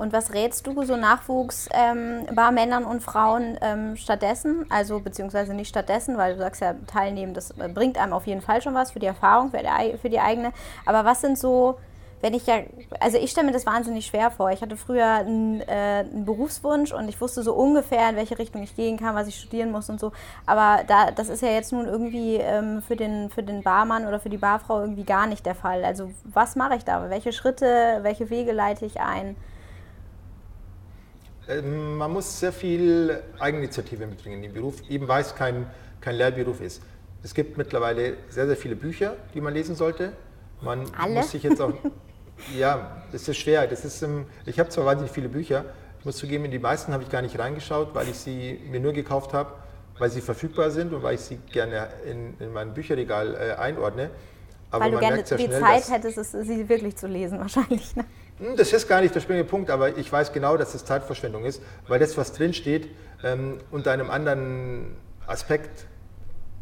Und 0.00 0.14
was 0.14 0.32
rätst 0.32 0.66
du 0.66 0.82
so 0.82 0.96
Nachwuchsbarmännern 0.96 2.82
ähm, 2.82 2.88
und 2.88 3.02
Frauen 3.02 3.58
ähm, 3.60 3.96
stattdessen? 3.96 4.64
Also 4.70 5.00
beziehungsweise 5.00 5.52
nicht 5.52 5.68
stattdessen, 5.68 6.16
weil 6.16 6.32
du 6.32 6.38
sagst 6.38 6.62
ja, 6.62 6.74
teilnehmen, 6.86 7.34
das 7.34 7.50
äh, 7.50 7.68
bringt 7.68 7.98
einem 7.98 8.14
auf 8.14 8.26
jeden 8.26 8.40
Fall 8.40 8.62
schon 8.62 8.72
was 8.72 8.92
für 8.92 8.98
die 8.98 9.04
Erfahrung, 9.04 9.50
für 9.50 9.58
die, 9.58 9.98
für 9.98 10.08
die 10.08 10.18
eigene. 10.18 10.54
Aber 10.86 11.04
was 11.04 11.20
sind 11.20 11.38
so, 11.38 11.78
wenn 12.22 12.32
ich 12.32 12.46
ja, 12.46 12.60
also 12.98 13.18
ich 13.18 13.30
stelle 13.30 13.48
mir 13.48 13.52
das 13.52 13.66
wahnsinnig 13.66 14.06
schwer 14.06 14.30
vor. 14.30 14.50
Ich 14.50 14.62
hatte 14.62 14.78
früher 14.78 15.04
einen, 15.04 15.60
äh, 15.60 16.06
einen, 16.10 16.24
Berufswunsch 16.24 16.92
und 16.92 17.06
ich 17.10 17.20
wusste 17.20 17.42
so 17.42 17.52
ungefähr, 17.52 18.08
in 18.08 18.16
welche 18.16 18.38
Richtung 18.38 18.62
ich 18.62 18.74
gehen 18.74 18.96
kann, 18.96 19.14
was 19.14 19.28
ich 19.28 19.38
studieren 19.38 19.70
muss 19.70 19.90
und 19.90 20.00
so. 20.00 20.12
Aber 20.46 20.82
da, 20.86 21.10
das 21.10 21.28
ist 21.28 21.42
ja 21.42 21.50
jetzt 21.50 21.74
nun 21.74 21.84
irgendwie 21.84 22.36
ähm, 22.36 22.80
für, 22.80 22.96
den, 22.96 23.28
für 23.28 23.42
den 23.42 23.62
Barmann 23.62 24.06
oder 24.06 24.18
für 24.18 24.30
die 24.30 24.38
Barfrau 24.38 24.80
irgendwie 24.80 25.04
gar 25.04 25.26
nicht 25.26 25.44
der 25.44 25.54
Fall. 25.54 25.84
Also 25.84 26.10
was 26.24 26.56
mache 26.56 26.76
ich 26.76 26.86
da? 26.86 27.10
Welche 27.10 27.34
Schritte, 27.34 27.98
welche 28.00 28.30
Wege 28.30 28.52
leite 28.52 28.86
ich 28.86 28.98
ein? 28.98 29.36
Ähm, 31.48 31.96
man 31.96 32.12
muss 32.12 32.40
sehr 32.40 32.52
viel 32.52 33.22
Eigeninitiative 33.38 34.06
mitbringen 34.06 34.36
in 34.36 34.42
den 34.42 34.52
Beruf, 34.52 34.82
eben 34.88 35.08
weil 35.08 35.22
es 35.22 35.34
kein, 35.34 35.66
kein 36.00 36.16
Lehrberuf 36.16 36.60
ist. 36.60 36.82
Es 37.22 37.34
gibt 37.34 37.58
mittlerweile 37.58 38.14
sehr, 38.28 38.46
sehr 38.46 38.56
viele 38.56 38.76
Bücher, 38.76 39.16
die 39.34 39.40
man 39.40 39.52
lesen 39.52 39.74
sollte. 39.74 40.12
Man 40.62 40.84
Alle? 40.96 41.14
muss 41.14 41.30
sich 41.30 41.42
jetzt 41.42 41.60
auch. 41.60 41.72
Ja, 42.56 43.02
das 43.12 43.28
ist 43.28 43.36
schwer. 43.36 43.66
Das 43.66 43.84
ist, 43.84 44.02
ich 44.46 44.58
habe 44.58 44.70
zwar 44.70 44.86
wahnsinnig 44.86 45.12
viele 45.12 45.28
Bücher, 45.28 45.66
ich 46.00 46.06
muss 46.06 46.16
zugeben, 46.16 46.46
in 46.46 46.50
die 46.50 46.58
meisten 46.58 46.94
habe 46.94 47.02
ich 47.02 47.10
gar 47.10 47.20
nicht 47.20 47.38
reingeschaut, 47.38 47.94
weil 47.94 48.08
ich 48.08 48.16
sie 48.16 48.58
mir 48.70 48.80
nur 48.80 48.94
gekauft 48.94 49.34
habe, 49.34 49.52
weil 49.98 50.08
sie 50.08 50.22
verfügbar 50.22 50.70
sind 50.70 50.94
und 50.94 51.02
weil 51.02 51.16
ich 51.16 51.20
sie 51.20 51.36
gerne 51.52 51.88
in, 52.10 52.38
in 52.40 52.54
mein 52.54 52.72
Bücherregal 52.72 53.34
äh, 53.34 53.60
einordne. 53.60 54.08
Aber 54.70 54.86
weil 54.86 54.92
du 54.92 54.98
gerne 54.98 55.22
die 55.22 55.44
schnell, 55.44 55.60
Zeit 55.60 55.90
hättest, 55.90 56.32
sie 56.32 56.68
wirklich 56.70 56.96
zu 56.96 57.06
lesen 57.06 57.38
wahrscheinlich. 57.38 57.94
Ne? 57.96 58.06
Hm, 58.40 58.56
das 58.56 58.72
ist 58.72 58.88
gar 58.88 59.02
nicht 59.02 59.14
der 59.14 59.20
springende 59.20 59.48
Punkt, 59.48 59.68
aber 59.70 59.98
ich 59.98 60.10
weiß 60.10 60.32
genau, 60.32 60.56
dass 60.56 60.72
das 60.72 60.84
Zeitverschwendung 60.86 61.44
ist, 61.44 61.60
weil 61.86 61.98
das, 61.98 62.16
was 62.16 62.32
drinsteht, 62.32 62.88
ähm, 63.22 63.58
unter 63.70 63.92
einem 63.92 64.10
anderen 64.10 64.96
Aspekt 65.26 65.86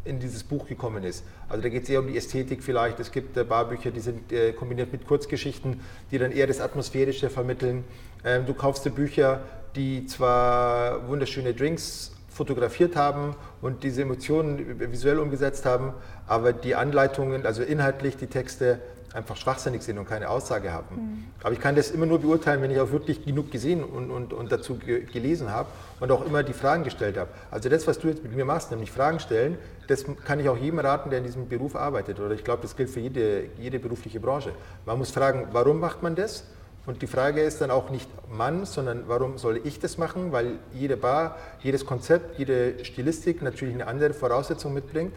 in 0.03 0.19
dieses 0.19 0.43
Buch 0.43 0.67
gekommen 0.67 1.03
ist. 1.05 1.23
Also 1.47 1.63
da 1.63 1.69
geht 1.69 1.83
es 1.83 1.89
eher 1.89 2.01
um 2.01 2.07
die 2.07 2.17
Ästhetik 2.17 2.63
vielleicht. 2.63 2.99
Es 2.99 3.11
gibt 3.11 3.37
äh, 3.37 3.45
Barbücher, 3.45 3.91
die 3.91 4.01
sind 4.01 4.31
äh, 4.33 4.51
kombiniert 4.51 4.91
mit 4.91 5.07
Kurzgeschichten, 5.07 5.79
die 6.11 6.17
dann 6.17 6.31
eher 6.31 6.47
das 6.47 6.59
Atmosphärische 6.59 7.29
vermitteln. 7.29 7.85
Ähm, 8.25 8.45
du 8.45 8.53
kaufst 8.53 8.83
dir 8.83 8.91
Bücher, 8.91 9.41
die 9.75 10.05
zwar 10.05 11.07
wunderschöne 11.07 11.53
Drinks 11.53 12.11
fotografiert 12.27 12.97
haben 12.97 13.35
und 13.61 13.83
diese 13.83 14.01
Emotionen 14.01 14.79
visuell 14.91 15.19
umgesetzt 15.19 15.65
haben, 15.65 15.93
aber 16.27 16.51
die 16.51 16.75
Anleitungen, 16.75 17.45
also 17.45 17.63
inhaltlich 17.63 18.17
die 18.17 18.27
Texte, 18.27 18.79
einfach 19.13 19.35
schwachsinnig 19.35 19.81
sind 19.81 19.97
und 19.97 20.07
keine 20.07 20.29
Aussage 20.29 20.71
haben. 20.71 20.95
Mhm. 20.95 21.23
Aber 21.41 21.53
ich 21.53 21.59
kann 21.59 21.75
das 21.75 21.91
immer 21.91 22.05
nur 22.05 22.19
beurteilen, 22.19 22.61
wenn 22.61 22.71
ich 22.71 22.79
auch 22.79 22.91
wirklich 22.91 23.25
genug 23.25 23.51
gesehen 23.51 23.83
und, 23.83 24.11
und, 24.11 24.33
und 24.33 24.51
dazu 24.51 24.75
ge 24.75 25.03
gelesen 25.05 25.51
habe 25.51 25.69
und 25.99 26.11
auch 26.11 26.25
immer 26.25 26.43
die 26.43 26.53
Fragen 26.53 26.83
gestellt 26.83 27.17
habe. 27.17 27.29
Also 27.51 27.69
das, 27.69 27.87
was 27.87 27.99
du 27.99 28.07
jetzt 28.07 28.23
mit 28.23 28.35
mir 28.35 28.45
machst, 28.45 28.71
nämlich 28.71 28.91
Fragen 28.91 29.19
stellen, 29.19 29.57
das 29.87 30.05
kann 30.25 30.39
ich 30.39 30.49
auch 30.49 30.57
jedem 30.57 30.79
raten, 30.79 31.09
der 31.09 31.19
in 31.19 31.25
diesem 31.25 31.47
Beruf 31.49 31.75
arbeitet. 31.75 32.19
Oder 32.19 32.35
ich 32.35 32.43
glaube, 32.43 32.61
das 32.61 32.75
gilt 32.75 32.89
für 32.89 32.99
jede, 32.99 33.45
jede 33.57 33.79
berufliche 33.79 34.19
Branche. 34.19 34.51
Man 34.85 34.97
muss 34.97 35.11
fragen, 35.11 35.47
warum 35.51 35.79
macht 35.79 36.03
man 36.03 36.15
das? 36.15 36.43
Und 36.85 37.01
die 37.01 37.07
Frage 37.07 37.41
ist 37.41 37.61
dann 37.61 37.71
auch 37.71 37.89
nicht 37.89 38.09
Mann, 38.31 38.65
sondern 38.65 39.03
warum 39.07 39.37
soll 39.37 39.61
ich 39.63 39.79
das 39.79 39.97
machen? 39.97 40.31
Weil 40.31 40.53
jede 40.73 40.97
Bar, 40.97 41.37
jedes 41.61 41.85
Konzept, 41.85 42.39
jede 42.39 42.83
Stilistik 42.83 43.41
natürlich 43.41 43.75
eine 43.75 43.87
andere 43.87 44.13
Voraussetzung 44.13 44.73
mitbringt. 44.73 45.13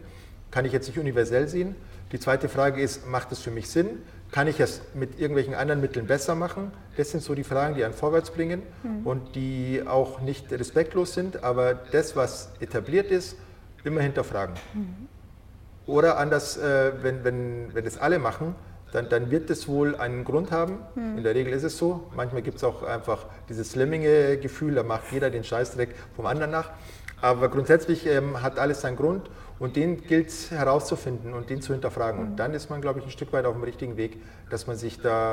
Kann 0.50 0.64
ich 0.64 0.72
jetzt 0.72 0.88
nicht 0.88 0.98
universell 0.98 1.48
sehen. 1.48 1.74
Die 2.12 2.20
zweite 2.20 2.50
Frage 2.50 2.82
ist, 2.82 3.06
macht 3.08 3.32
es 3.32 3.40
für 3.40 3.50
mich 3.50 3.70
Sinn? 3.70 4.02
Kann 4.30 4.46
ich 4.46 4.60
es 4.60 4.82
mit 4.94 5.18
irgendwelchen 5.18 5.54
anderen 5.54 5.80
Mitteln 5.80 6.06
besser 6.06 6.34
machen? 6.34 6.70
Das 6.96 7.10
sind 7.10 7.22
so 7.22 7.34
die 7.34 7.44
Fragen, 7.44 7.74
die 7.74 7.84
einen 7.84 7.94
vorwärts 7.94 8.30
bringen 8.30 8.62
mhm. 8.82 9.06
und 9.06 9.34
die 9.34 9.82
auch 9.86 10.20
nicht 10.20 10.52
respektlos 10.52 11.14
sind, 11.14 11.42
aber 11.42 11.74
das, 11.74 12.14
was 12.14 12.50
etabliert 12.60 13.10
ist, 13.10 13.36
immer 13.84 14.02
hinterfragen. 14.02 14.54
Mhm. 14.74 15.08
Oder 15.86 16.18
anders, 16.18 16.58
äh, 16.58 16.92
wenn, 17.02 17.24
wenn, 17.24 17.74
wenn 17.74 17.84
das 17.84 17.98
alle 17.98 18.18
machen, 18.18 18.54
dann, 18.92 19.08
dann 19.08 19.30
wird 19.30 19.48
es 19.48 19.66
wohl 19.66 19.96
einen 19.96 20.24
Grund 20.24 20.52
haben. 20.52 20.78
Mhm. 20.94 21.18
In 21.18 21.24
der 21.24 21.34
Regel 21.34 21.52
ist 21.54 21.62
es 21.62 21.78
so. 21.78 22.10
Manchmal 22.14 22.42
gibt 22.42 22.58
es 22.58 22.64
auch 22.64 22.82
einfach 22.82 23.24
dieses 23.48 23.74
Lemminge-Gefühl, 23.74 24.74
da 24.74 24.82
macht 24.82 25.10
jeder 25.12 25.30
den 25.30 25.44
Scheißdreck 25.44 25.94
vom 26.14 26.26
anderen 26.26 26.50
nach. 26.50 26.70
Aber 27.22 27.48
grundsätzlich 27.48 28.04
ähm, 28.06 28.42
hat 28.42 28.58
alles 28.58 28.80
seinen 28.80 28.96
Grund 28.96 29.30
und 29.60 29.76
den 29.76 30.02
gilt 30.02 30.28
es 30.28 30.50
herauszufinden 30.50 31.32
und 31.34 31.48
den 31.50 31.62
zu 31.62 31.72
hinterfragen. 31.72 32.20
Und 32.20 32.36
dann 32.36 32.52
ist 32.52 32.68
man, 32.68 32.80
glaube 32.80 32.98
ich, 32.98 33.06
ein 33.06 33.12
Stück 33.12 33.32
weit 33.32 33.46
auf 33.46 33.54
dem 33.54 33.62
richtigen 33.62 33.96
Weg, 33.96 34.20
dass 34.50 34.66
man 34.66 34.76
sich 34.76 35.00
da 35.00 35.32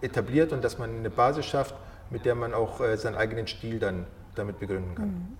etabliert 0.00 0.52
und 0.52 0.64
dass 0.64 0.78
man 0.78 0.90
eine 0.90 1.08
Basis 1.08 1.46
schafft, 1.46 1.76
mit 2.10 2.24
der 2.24 2.34
man 2.34 2.52
auch 2.52 2.80
äh, 2.80 2.96
seinen 2.96 3.14
eigenen 3.14 3.46
Stil 3.46 3.78
dann 3.78 4.06
damit 4.34 4.58
begründen 4.58 4.94
kann. 4.96 5.06
Mhm. 5.06 5.36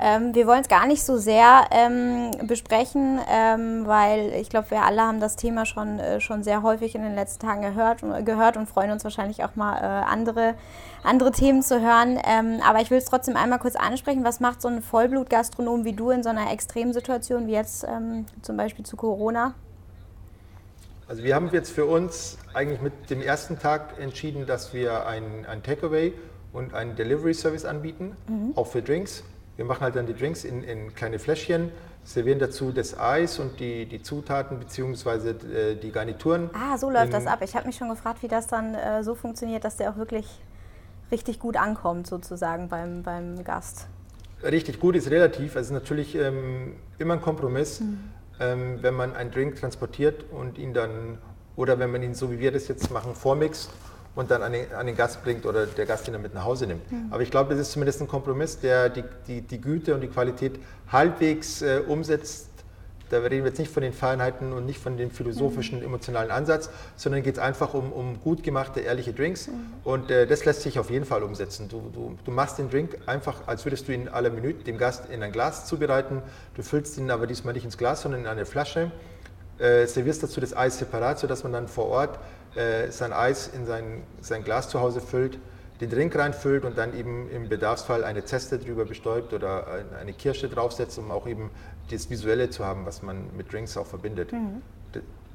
Ähm, 0.00 0.32
wir 0.34 0.46
wollen 0.46 0.60
es 0.60 0.68
gar 0.68 0.86
nicht 0.86 1.02
so 1.02 1.16
sehr 1.16 1.66
ähm, 1.72 2.30
besprechen, 2.46 3.18
ähm, 3.28 3.84
weil 3.84 4.32
ich 4.34 4.48
glaube, 4.48 4.70
wir 4.70 4.82
alle 4.82 5.02
haben 5.02 5.18
das 5.18 5.34
Thema 5.34 5.66
schon, 5.66 5.98
äh, 5.98 6.20
schon 6.20 6.44
sehr 6.44 6.62
häufig 6.62 6.94
in 6.94 7.02
den 7.02 7.16
letzten 7.16 7.44
Tagen 7.44 7.62
gehört, 7.62 8.02
gehört 8.24 8.56
und 8.56 8.68
freuen 8.68 8.92
uns 8.92 9.02
wahrscheinlich 9.02 9.42
auch 9.42 9.56
mal 9.56 9.76
äh, 9.78 10.04
andere, 10.06 10.54
andere 11.02 11.32
Themen 11.32 11.62
zu 11.62 11.80
hören. 11.80 12.16
Ähm, 12.24 12.60
aber 12.64 12.80
ich 12.80 12.92
will 12.92 12.98
es 12.98 13.06
trotzdem 13.06 13.36
einmal 13.36 13.58
kurz 13.58 13.74
ansprechen. 13.74 14.22
Was 14.22 14.38
macht 14.38 14.62
so 14.62 14.68
ein 14.68 14.82
Vollblutgastronom 14.82 15.84
wie 15.84 15.94
du 15.94 16.10
in 16.10 16.22
so 16.22 16.28
einer 16.28 16.52
Extremsituation 16.52 17.48
wie 17.48 17.52
jetzt 17.52 17.84
ähm, 17.84 18.26
zum 18.42 18.56
Beispiel 18.56 18.84
zu 18.84 18.96
Corona? 18.96 19.54
Also 21.08 21.24
wir 21.24 21.34
haben 21.34 21.48
jetzt 21.52 21.72
für 21.72 21.86
uns 21.86 22.38
eigentlich 22.54 22.82
mit 22.82 23.10
dem 23.10 23.20
ersten 23.20 23.58
Tag 23.58 23.98
entschieden, 23.98 24.46
dass 24.46 24.74
wir 24.74 25.06
ein, 25.06 25.44
ein 25.46 25.62
Takeaway 25.62 26.12
und 26.52 26.72
einen 26.74 26.94
Delivery 26.94 27.34
Service 27.34 27.64
anbieten, 27.64 28.16
mhm. 28.28 28.52
auch 28.54 28.66
für 28.68 28.82
Drinks. 28.82 29.24
Wir 29.58 29.64
machen 29.64 29.80
halt 29.80 29.96
dann 29.96 30.06
die 30.06 30.14
Drinks 30.14 30.44
in, 30.44 30.62
in 30.62 30.94
kleine 30.94 31.18
Fläschchen, 31.18 31.72
servieren 32.04 32.38
dazu 32.38 32.70
das 32.70 32.96
Eis 32.96 33.40
und 33.40 33.58
die, 33.58 33.86
die 33.86 34.00
Zutaten 34.00 34.60
bzw. 34.60 35.30
Äh, 35.30 35.74
die 35.74 35.90
Garnituren. 35.90 36.48
Ah, 36.52 36.78
so 36.78 36.88
läuft 36.88 37.12
das 37.12 37.26
ab. 37.26 37.40
Ich 37.42 37.56
habe 37.56 37.66
mich 37.66 37.74
schon 37.74 37.88
gefragt, 37.88 38.22
wie 38.22 38.28
das 38.28 38.46
dann 38.46 38.76
äh, 38.76 39.02
so 39.02 39.16
funktioniert, 39.16 39.64
dass 39.64 39.76
der 39.76 39.90
auch 39.90 39.96
wirklich 39.96 40.26
richtig 41.10 41.40
gut 41.40 41.56
ankommt, 41.56 42.06
sozusagen 42.06 42.68
beim, 42.68 43.02
beim 43.02 43.42
Gast. 43.42 43.88
Richtig 44.44 44.78
gut 44.78 44.94
ist 44.94 45.10
relativ. 45.10 45.56
Es 45.56 45.66
ist 45.66 45.72
natürlich 45.72 46.14
ähm, 46.14 46.76
immer 46.98 47.14
ein 47.14 47.20
Kompromiss, 47.20 47.80
mhm. 47.80 47.98
ähm, 48.38 48.78
wenn 48.80 48.94
man 48.94 49.16
einen 49.16 49.32
Drink 49.32 49.56
transportiert 49.56 50.24
und 50.30 50.56
ihn 50.56 50.72
dann, 50.72 51.18
oder 51.56 51.80
wenn 51.80 51.90
man 51.90 52.04
ihn 52.04 52.14
so 52.14 52.30
wie 52.30 52.38
wir 52.38 52.52
das 52.52 52.68
jetzt 52.68 52.92
machen, 52.92 53.16
vormixt 53.16 53.72
und 54.18 54.32
dann 54.32 54.42
an 54.42 54.52
den, 54.52 54.72
an 54.72 54.84
den, 54.84 54.96
Gast 54.96 55.22
bringt 55.22 55.46
oder 55.46 55.64
der 55.66 55.86
Gast 55.86 56.08
ihn 56.08 56.12
dann 56.12 56.22
mit 56.22 56.34
nach 56.34 56.44
Hause 56.44 56.66
nimmt. 56.66 56.90
Mhm. 56.90 57.06
Aber 57.12 57.22
ich 57.22 57.30
glaube, 57.30 57.50
das 57.50 57.60
ist 57.60 57.70
zumindest 57.70 58.00
ein 58.00 58.08
Kompromiss, 58.08 58.58
der 58.58 58.88
die, 58.88 59.04
die, 59.28 59.42
die 59.42 59.60
Güte 59.60 59.94
und 59.94 60.00
die 60.00 60.08
Qualität 60.08 60.58
halbwegs 60.90 61.62
äh, 61.62 61.82
umsetzt. 61.86 62.48
Da 63.10 63.20
reden 63.20 63.44
wir 63.44 63.50
jetzt 63.50 63.60
nicht 63.60 63.70
von 63.70 63.84
den 63.84 63.92
Feinheiten 63.92 64.52
und 64.52 64.66
nicht 64.66 64.80
von 64.80 64.96
dem 64.96 65.12
philosophischen, 65.12 65.78
mhm. 65.78 65.84
emotionalen 65.84 66.32
Ansatz, 66.32 66.68
sondern 66.96 67.22
geht 67.22 67.34
es 67.34 67.38
einfach 67.38 67.74
um, 67.74 67.92
um 67.92 68.20
gut 68.20 68.42
gemachte, 68.42 68.80
ehrliche 68.80 69.12
Drinks. 69.12 69.46
Mhm. 69.46 69.52
Und 69.84 70.10
äh, 70.10 70.26
das 70.26 70.44
lässt 70.44 70.62
sich 70.62 70.80
auf 70.80 70.90
jeden 70.90 71.04
Fall 71.04 71.22
umsetzen. 71.22 71.68
Du, 71.68 71.80
du, 71.94 72.18
du 72.24 72.30
machst 72.32 72.58
den 72.58 72.70
Drink 72.70 72.98
einfach, 73.06 73.46
als 73.46 73.64
würdest 73.66 73.86
du 73.86 73.92
ihn 73.92 74.08
aller 74.08 74.30
Minute 74.30 74.64
dem 74.64 74.78
Gast 74.78 75.08
in 75.10 75.22
ein 75.22 75.30
Glas 75.30 75.66
zubereiten. 75.66 76.22
Du 76.56 76.62
füllst 76.62 76.98
ihn 76.98 77.12
aber 77.12 77.28
diesmal 77.28 77.54
nicht 77.54 77.64
ins 77.64 77.78
Glas, 77.78 78.02
sondern 78.02 78.22
in 78.22 78.26
eine 78.26 78.46
Flasche. 78.46 78.90
Äh, 79.58 79.86
servierst 79.86 80.24
dazu 80.24 80.40
das 80.40 80.56
Eis 80.56 80.78
separat, 80.78 81.20
sodass 81.20 81.44
man 81.44 81.52
dann 81.52 81.68
vor 81.68 81.86
Ort 81.86 82.18
äh, 82.54 82.90
sein 82.90 83.12
Eis 83.12 83.48
in 83.48 83.66
sein, 83.66 84.02
sein 84.20 84.44
Glas 84.44 84.68
zu 84.68 84.80
Hause 84.80 85.00
füllt, 85.00 85.38
den 85.80 85.90
Drink 85.90 86.16
reinfüllt 86.16 86.64
und 86.64 86.76
dann 86.76 86.96
eben 86.98 87.30
im 87.30 87.48
Bedarfsfall 87.48 88.04
eine 88.04 88.24
Zeste 88.24 88.58
drüber 88.58 88.84
bestäubt 88.84 89.32
oder 89.32 89.84
eine 90.00 90.12
Kirsche 90.12 90.48
draufsetzt, 90.48 90.98
um 90.98 91.10
auch 91.10 91.26
eben 91.26 91.50
das 91.90 92.10
Visuelle 92.10 92.50
zu 92.50 92.64
haben, 92.64 92.84
was 92.84 93.02
man 93.02 93.36
mit 93.36 93.52
Drinks 93.52 93.76
auch 93.76 93.86
verbindet. 93.86 94.32
Mhm. 94.32 94.62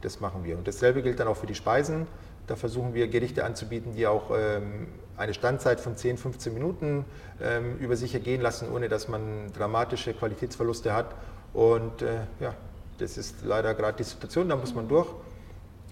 das 0.01 0.19
machen 0.19 0.43
wir. 0.43 0.57
Und 0.57 0.67
dasselbe 0.67 1.01
gilt 1.01 1.19
dann 1.19 1.27
auch 1.27 1.37
für 1.37 1.47
die 1.47 1.55
Speisen. 1.55 2.07
Da 2.47 2.57
versuchen 2.57 2.93
wir 2.93 3.07
Gerichte 3.07 3.45
anzubieten, 3.45 3.95
die 3.95 4.05
auch 4.05 4.31
ähm, 4.35 4.87
eine 5.15 5.33
Standzeit 5.33 5.79
von 5.79 5.95
10, 5.95 6.17
15 6.17 6.53
Minuten 6.53 7.05
ähm, 7.41 7.77
über 7.77 7.95
sich 7.95 8.13
ergehen 8.13 8.41
lassen, 8.41 8.69
ohne 8.69 8.89
dass 8.89 9.07
man 9.07 9.51
dramatische 9.53 10.13
Qualitätsverluste 10.13 10.93
hat. 10.93 11.15
Und 11.53 12.01
äh, 12.01 12.21
ja, 12.41 12.53
das 12.97 13.17
ist 13.17 13.43
leider 13.43 13.73
gerade 13.75 13.97
die 13.97 14.03
Situation, 14.03 14.49
da 14.49 14.55
muss 14.55 14.75
man 14.75 14.87
durch. 14.87 15.07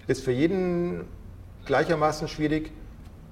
Ist 0.06 0.24
für 0.24 0.32
jeden 0.32 1.04
gleichermaßen 1.66 2.28
schwierig. 2.28 2.72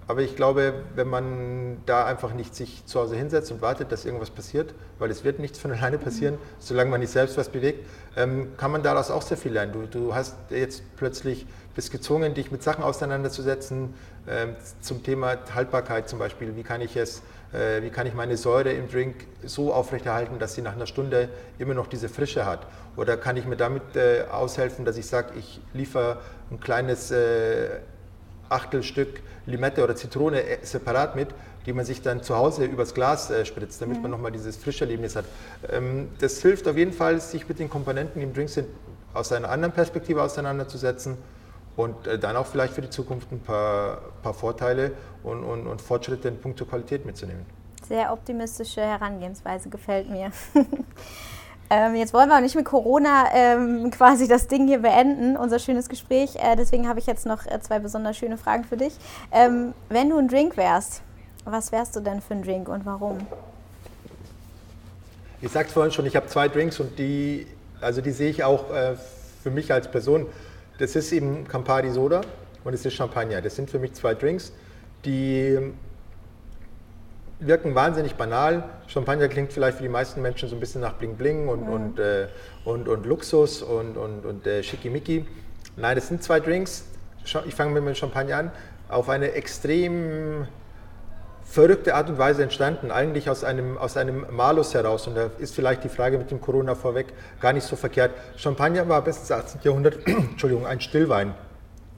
Aber 0.06 0.22
ich 0.22 0.34
glaube, 0.34 0.74
wenn 0.96 1.08
man 1.08 1.76
da 1.86 2.04
einfach 2.04 2.34
nicht 2.34 2.56
sich 2.56 2.84
zu 2.84 2.98
Hause 2.98 3.14
hinsetzt 3.14 3.52
und 3.52 3.62
wartet, 3.62 3.92
dass 3.92 4.04
irgendwas 4.04 4.30
passiert, 4.30 4.74
weil 4.98 5.08
es 5.08 5.22
wird 5.22 5.38
nichts 5.38 5.58
von 5.58 5.70
alleine 5.76 5.98
passieren, 5.98 6.36
solange 6.58 6.90
man 6.90 7.00
nicht 7.00 7.12
selbst 7.12 7.36
was 7.36 7.48
bewegt, 7.48 7.86
ähm, 8.16 8.48
kann 8.56 8.72
man 8.72 8.82
daraus 8.82 9.12
auch 9.12 9.22
sehr 9.22 9.36
viel 9.36 9.52
lernen. 9.52 9.72
Du, 9.72 9.86
du 9.86 10.14
hast 10.14 10.34
jetzt 10.50 10.82
plötzlich 10.96 11.46
bist 11.76 11.92
gezwungen, 11.92 12.34
dich 12.34 12.50
mit 12.50 12.62
Sachen 12.62 12.82
auseinanderzusetzen 12.82 13.94
ähm, 14.28 14.56
zum 14.80 15.04
Thema 15.04 15.38
Haltbarkeit 15.54 16.08
zum 16.08 16.18
Beispiel. 16.18 16.56
Wie 16.56 16.64
kann 16.64 16.80
ich 16.80 16.96
es, 16.96 17.22
äh, 17.53 17.82
wie 17.82 17.90
kann 17.90 18.07
ich 18.07 18.14
meine 18.14 18.36
Säure 18.36 18.72
im 18.72 18.88
Drink 18.88 19.26
so 19.44 19.72
aufrechterhalten, 19.72 20.38
dass 20.38 20.55
sie 20.55 20.62
nach 20.62 20.74
einer 20.74 20.86
Stunde 20.86 21.28
immer 21.59 21.74
noch 21.74 21.86
diese 21.86 22.09
Frische 22.09 22.46
hat? 22.46 22.66
Oder 22.96 23.16
kann 23.16 23.36
ich 23.36 23.44
mir 23.44 23.57
damit 23.57 23.96
äh, 23.96 24.24
aushelfen, 24.30 24.84
dass 24.84 24.96
ich 24.96 25.07
sage, 25.07 25.32
ich 25.38 25.61
liefere 25.72 26.18
ein 26.51 26.61
kleines 26.61 27.11
äh, 27.11 27.80
Achtelstück 28.48 29.20
Limette 29.46 29.82
oder 29.82 29.96
Zitrone 29.96 30.42
äh, 30.42 30.59
separat 30.62 31.16
mit, 31.16 31.28
die 31.66 31.72
man 31.72 31.84
sich 31.84 32.03
dann 32.03 32.22
zu 32.22 32.36
Hause 32.36 32.64
übers 32.64 32.94
Glas 32.94 33.30
äh, 33.30 33.44
spritzt, 33.44 33.80
damit 33.80 33.96
mhm. 33.96 34.03
man 34.03 34.11
nochmal 34.12 34.32
dieses 34.32 34.57
frische 34.57 34.84
Erlebnis 34.84 35.16
hat. 35.16 35.24
Ähm, 35.68 36.09
das 36.18 36.40
hilft 36.42 36.66
auf 36.68 36.76
jeden 36.76 36.92
Fall, 36.92 37.20
sich 37.20 37.48
mit 37.48 37.59
den 37.59 37.68
Komponenten, 37.68 38.20
die 38.20 38.26
im 38.26 38.34
Drink 38.34 38.48
sind, 38.48 38.68
aus 39.12 39.32
einer 39.32 39.51
anderen 39.51 39.72
Perspektive 39.72 40.22
auseinanderzusetzen 40.22 41.18
und 41.76 42.07
äh, 42.07 42.18
dann 42.18 42.36
auch 42.36 42.46
vielleicht 42.46 42.74
für 42.74 42.82
die 42.82 42.90
Zukunft 42.90 43.30
ein 43.32 43.40
paar, 43.40 44.01
paar 44.22 44.34
Vorteile 44.34 44.92
und, 45.22 45.44
und, 45.44 45.66
und 45.66 45.80
Fortschritte 45.80 46.28
in 46.28 46.40
puncto 46.40 46.64
Qualität 46.64 47.04
mitzunehmen. 47.04 47.44
Sehr 47.86 48.12
optimistische 48.12 48.80
Herangehensweise 48.80 49.68
gefällt 49.68 50.08
mir. 50.10 50.30
Ähm, 51.72 51.94
jetzt 51.94 52.12
wollen 52.12 52.28
wir 52.28 52.36
auch 52.36 52.40
nicht 52.40 52.56
mit 52.56 52.64
Corona 52.64 53.28
ähm, 53.32 53.92
quasi 53.92 54.26
das 54.26 54.48
Ding 54.48 54.66
hier 54.66 54.80
beenden, 54.80 55.36
unser 55.36 55.60
schönes 55.60 55.88
Gespräch. 55.88 56.34
Äh, 56.34 56.56
deswegen 56.56 56.88
habe 56.88 56.98
ich 56.98 57.06
jetzt 57.06 57.26
noch 57.26 57.46
äh, 57.46 57.60
zwei 57.60 57.78
besonders 57.78 58.16
schöne 58.16 58.36
Fragen 58.36 58.64
für 58.64 58.76
dich. 58.76 58.92
Ähm, 59.30 59.72
wenn 59.88 60.10
du 60.10 60.18
ein 60.18 60.26
Drink 60.26 60.56
wärst, 60.56 61.02
was 61.44 61.70
wärst 61.70 61.94
du 61.94 62.00
denn 62.00 62.20
für 62.20 62.34
ein 62.34 62.42
Drink 62.42 62.68
und 62.68 62.84
warum? 62.86 63.18
Ich 65.40 65.52
sagte 65.52 65.72
vorhin 65.72 65.92
schon, 65.92 66.06
ich 66.06 66.16
habe 66.16 66.26
zwei 66.26 66.48
Drinks 66.48 66.80
und 66.80 66.98
die, 66.98 67.46
also 67.80 68.00
die 68.00 68.10
sehe 68.10 68.30
ich 68.30 68.42
auch 68.42 68.74
äh, 68.74 68.96
für 69.42 69.50
mich 69.52 69.72
als 69.72 69.88
Person. 69.88 70.26
Das 70.78 70.96
ist 70.96 71.12
eben 71.12 71.46
Campari 71.46 71.90
Soda 71.90 72.22
und 72.64 72.74
es 72.74 72.84
ist 72.84 72.94
Champagner. 72.94 73.40
Das 73.40 73.54
sind 73.54 73.70
für 73.70 73.78
mich 73.78 73.94
zwei 73.94 74.14
Drinks, 74.14 74.52
die 75.05 75.72
wirken 77.40 77.74
wahnsinnig 77.74 78.14
banal. 78.14 78.64
Champagner 78.86 79.28
klingt 79.28 79.53
vielleicht 79.53 79.78
für 79.78 79.82
die 79.82 79.88
meisten 79.88 80.20
Menschen 80.22 80.48
so 80.48 80.57
ein 80.57 80.61
bisschen 80.61 80.80
nach 80.80 80.94
Bling 80.94 81.16
Bling 81.16 81.48
und, 81.48 81.66
mhm. 81.66 81.72
und, 81.72 81.98
äh, 81.98 82.28
und, 82.64 82.88
und, 82.88 83.07
Luxus 83.07 83.62
und, 83.62 83.96
und, 83.96 84.26
und 84.26 84.46
äh, 84.46 84.62
Schickimicki. 84.62 85.26
Nein, 85.76 85.96
das 85.96 86.09
sind 86.09 86.22
zwei 86.22 86.40
Drinks. 86.40 86.84
Ich 87.46 87.55
fange 87.55 87.72
mit 87.72 87.86
dem 87.86 87.94
Champagner 87.94 88.36
an. 88.36 88.53
Auf 88.88 89.09
eine 89.09 89.32
extrem 89.32 90.46
verrückte 91.44 91.94
Art 91.94 92.09
und 92.09 92.18
Weise 92.18 92.42
entstanden, 92.42 92.90
eigentlich 92.90 93.28
aus 93.28 93.42
einem, 93.42 93.76
aus 93.76 93.96
einem 93.96 94.26
Malus 94.30 94.74
heraus. 94.74 95.07
Und 95.07 95.16
da 95.16 95.30
ist 95.38 95.55
vielleicht 95.55 95.82
die 95.82 95.88
Frage 95.88 96.18
mit 96.18 96.30
dem 96.30 96.40
Corona 96.40 96.74
vorweg 96.74 97.07
gar 97.40 97.53
nicht 97.53 97.64
so 97.64 97.76
verkehrt. 97.76 98.12
Champagner 98.36 98.88
war 98.88 99.03
bis 99.03 99.18
ins 99.18 99.32
18. 99.32 99.61
Jahrhundert 99.64 99.98
Entschuldigung, 100.07 100.66
ein 100.66 100.80
Stillwein. 100.80 101.34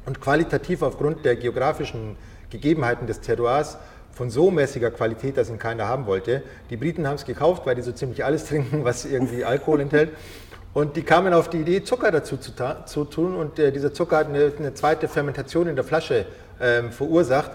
Und 0.07 0.21
qualitativ 0.21 0.83
aufgrund 0.83 1.25
der 1.25 1.37
geografischen 1.37 2.17
Gegebenheiten 2.53 3.07
des 3.07 3.21
Terroirs 3.21 3.79
von 4.13 4.31
so 4.31 4.51
mäßiger 4.51 4.91
Qualität, 4.91 5.39
dass 5.39 5.49
ihn 5.49 5.59
keiner 5.59 5.89
haben 5.89 6.07
wollte. 6.07 6.43
Die 6.71 6.77
Briten 6.77 7.07
haben 7.07 7.15
es 7.15 7.25
gekauft, 7.25 7.67
weil 7.67 7.75
die 7.75 7.83
so 7.83 7.93
ziemlich 7.93 8.25
alles 8.25 8.45
trinken, 8.49 8.85
was 8.85 9.05
irgendwie 9.05 9.45
Alkohol 9.45 9.81
enthält. 9.81 10.11
Und 10.75 10.97
die 10.97 11.03
kamen 11.03 11.35
auf 11.35 11.51
die 11.51 11.59
Idee, 11.59 11.83
Zucker 11.83 12.11
dazu 12.11 12.37
zu, 12.37 12.53
zu 12.87 13.05
tun. 13.05 13.35
Und 13.35 13.59
äh, 13.59 13.73
dieser 13.73 13.93
Zucker 13.93 14.19
hat 14.19 14.29
eine, 14.29 14.53
eine, 14.59 14.75
zweite 14.75 15.09
Fermentation 15.09 15.67
in 15.67 15.77
der 15.77 15.85
Flasche 15.85 16.27
ähm, 16.61 16.93
verursacht, 16.93 17.51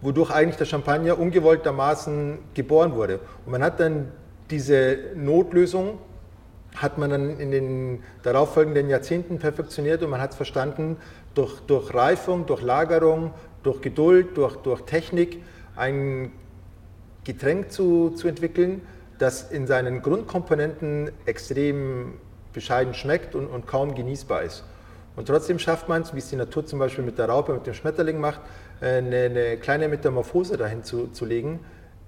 wodurch 0.00 0.30
eigentlich 0.30 0.56
der 0.56 0.64
Champagner 0.66 1.18
ungewolltermaßen 1.18 2.38
geboren 2.54 2.94
wurde. 2.94 3.20
Und 3.44 3.52
man 3.52 3.62
hat 3.62 3.80
dann 3.80 4.08
diese 4.50 4.98
Notlösung, 5.14 5.98
hat 6.76 6.96
man 6.96 7.10
dann 7.10 7.38
in 7.38 7.50
den 7.50 8.02
darauffolgenden 8.22 8.88
Jahrzehnten 8.88 9.38
perfektioniert 9.38 10.02
und 10.02 10.10
man 10.10 10.20
hat 10.20 10.30
es 10.30 10.36
verstanden, 10.36 10.96
durch, 11.34 11.60
durch 11.66 11.94
Reifung, 11.94 12.46
durch 12.46 12.62
Lagerung, 12.62 13.32
durch 13.62 13.80
Geduld, 13.80 14.36
durch, 14.36 14.56
durch 14.56 14.82
Technik, 14.82 15.42
ein 15.76 16.32
Getränk 17.24 17.70
zu, 17.70 18.10
zu 18.10 18.28
entwickeln, 18.28 18.82
das 19.18 19.50
in 19.50 19.66
seinen 19.66 20.02
Grundkomponenten 20.02 21.12
extrem 21.26 22.14
bescheiden 22.52 22.94
schmeckt 22.94 23.34
und, 23.34 23.46
und 23.46 23.66
kaum 23.66 23.94
genießbar 23.94 24.42
ist. 24.42 24.64
Und 25.14 25.26
trotzdem 25.28 25.58
schafft 25.58 25.88
man 25.88 26.02
es, 26.02 26.14
wie 26.14 26.18
es 26.18 26.30
die 26.30 26.36
Natur 26.36 26.64
zum 26.64 26.78
Beispiel 26.78 27.04
mit 27.04 27.18
der 27.18 27.28
Raupe, 27.28 27.52
mit 27.52 27.66
dem 27.66 27.74
Schmetterling 27.74 28.18
macht, 28.18 28.40
äh, 28.80 28.98
eine, 28.98 29.16
eine 29.16 29.56
kleine 29.58 29.88
Metamorphose 29.88 30.56
dahin 30.56 30.82
zu, 30.82 31.08
zu, 31.08 31.24
legen, 31.24 31.60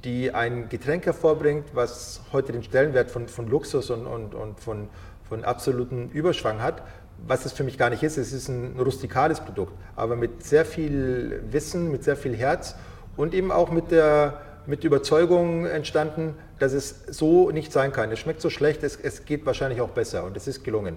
die 0.05 0.33
ein 0.33 0.69
Getränk 0.69 1.07
hervorbringt, 1.07 1.67
was 1.75 2.23
heute 2.33 2.53
den 2.53 2.63
Stellenwert 2.63 3.11
von, 3.11 3.29
von 3.29 3.49
Luxus 3.49 3.91
und, 3.91 4.07
und, 4.07 4.35
und 4.35 4.61
von, 4.61 4.89
von 5.29 5.45
absoluten 5.45 6.11
Überschwang 6.11 6.63
hat, 6.63 6.83
was 7.27 7.47
es 7.47 7.53
für 7.53 7.65
mich 7.65 7.79
gar 7.79 7.91
nicht 7.91 8.03
ist. 8.03 8.17
Es 8.17 8.33
ist 8.33 8.49
ein 8.49 8.79
rustikales 8.79 9.41
Produkt, 9.41 9.73
aber 9.97 10.17
mit 10.17 10.45
sehr 10.45 10.65
viel 10.65 11.43
Wissen, 11.51 11.91
mit 11.91 12.05
sehr 12.05 12.17
viel 12.17 12.37
Herz 12.37 12.75
und 13.17 13.35
eben 13.35 13.51
auch 13.53 13.71
mit 13.71 13.91
der 13.91 14.41
mit 14.67 14.83
Überzeugung 14.85 15.67
entstanden, 15.67 16.35
dass 16.59 16.73
es 16.73 17.05
so 17.09 17.51
nicht 17.51 17.73
sein 17.73 17.93
kann. 17.93 18.11
Es 18.11 18.19
schmeckt 18.19 18.41
so 18.41 18.49
schlecht, 18.49 18.83
es, 18.83 18.97
es 18.97 19.25
geht 19.27 19.45
wahrscheinlich 19.45 19.81
auch 19.81 19.91
besser 19.91 20.25
und 20.25 20.37
es 20.37 20.47
ist 20.47 20.65
gelungen. 20.65 20.97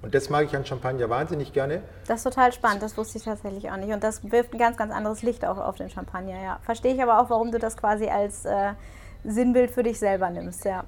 Und 0.00 0.14
das 0.14 0.30
mag 0.30 0.44
ich 0.44 0.54
an 0.54 0.64
Champagner 0.64 1.10
wahnsinnig 1.10 1.52
gerne. 1.52 1.82
Das 2.06 2.18
ist 2.18 2.24
total 2.24 2.52
spannend, 2.52 2.82
das 2.82 2.96
wusste 2.96 3.18
ich 3.18 3.24
tatsächlich 3.24 3.70
auch 3.70 3.76
nicht. 3.76 3.92
Und 3.92 4.04
das 4.04 4.30
wirft 4.30 4.52
ein 4.52 4.58
ganz, 4.58 4.76
ganz 4.76 4.92
anderes 4.92 5.22
Licht 5.22 5.44
auch 5.44 5.58
auf 5.58 5.74
den 5.74 5.90
Champagner, 5.90 6.40
ja. 6.40 6.60
Verstehe 6.62 6.94
ich 6.94 7.02
aber 7.02 7.20
auch, 7.20 7.30
warum 7.30 7.50
du 7.50 7.58
das 7.58 7.76
quasi 7.76 8.06
als 8.06 8.44
äh, 8.44 8.74
Sinnbild 9.24 9.72
für 9.72 9.82
dich 9.82 9.98
selber 9.98 10.30
nimmst, 10.30 10.64
ja. 10.64 10.84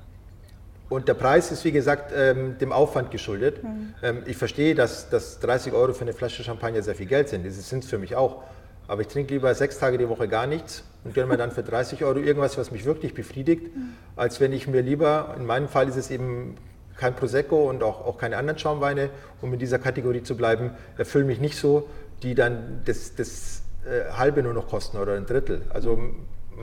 Und 0.91 1.07
der 1.07 1.15
Preis 1.15 1.53
ist, 1.53 1.65
wie 1.65 1.71
gesagt, 1.71 2.13
ähm, 2.15 2.59
dem 2.59 2.73
Aufwand 2.73 3.13
geschuldet. 3.13 3.63
Mhm. 3.63 3.95
Ähm, 4.03 4.23
ich 4.27 4.37
verstehe, 4.37 4.75
dass, 4.75 5.09
dass 5.09 5.39
30 5.39 5.73
Euro 5.73 5.95
für 5.95 6.03
eine 6.03 6.13
Flasche 6.13 6.43
Champagner 6.43 6.83
sehr 6.83 6.97
viel 6.97 7.07
Geld 7.07 7.29
sind. 7.29 7.47
Das 7.47 7.69
sind 7.71 7.85
es 7.85 7.89
für 7.89 7.97
mich 7.97 8.17
auch. 8.17 8.43
Aber 8.89 9.01
ich 9.03 9.07
trinke 9.07 9.33
lieber 9.33 9.55
sechs 9.55 9.79
Tage 9.79 9.99
die 9.99 10.09
Woche 10.09 10.27
gar 10.27 10.49
nichts 10.49 10.83
und 11.05 11.15
gönne 11.15 11.29
mir 11.29 11.37
dann 11.37 11.53
für 11.53 11.63
30 11.63 12.03
Euro 12.05 12.19
irgendwas, 12.19 12.59
was 12.59 12.73
mich 12.73 12.85
wirklich 12.85 13.15
befriedigt, 13.15 13.69
als 14.17 14.41
wenn 14.41 14.53
ich 14.53 14.67
mir 14.67 14.83
lieber, 14.83 15.37
in 15.39 15.47
meinem 15.47 15.69
Fall 15.69 15.89
ist 15.89 15.95
es 15.95 16.11
eben 16.11 16.57
kein 16.97 17.15
Prosecco 17.15 17.71
und 17.71 17.85
auch, 17.85 18.05
auch 18.05 18.19
keine 18.19 18.37
anderen 18.37 18.59
Schaumweine, 18.59 19.11
um 19.41 19.53
in 19.53 19.61
dieser 19.61 19.79
Kategorie 19.79 20.25
zu 20.25 20.37
bleiben, 20.37 20.73
erfüllen 20.99 21.29
mich 21.29 21.39
nicht 21.39 21.57
so, 21.57 21.89
die 22.25 22.35
dann 22.35 22.83
das, 22.85 23.15
das 23.15 23.63
äh, 23.87 24.11
halbe 24.13 24.43
nur 24.43 24.55
noch 24.55 24.67
kosten 24.67 24.99
oder 24.99 25.15
ein 25.15 25.25
Drittel. 25.25 25.63
Also 25.71 25.99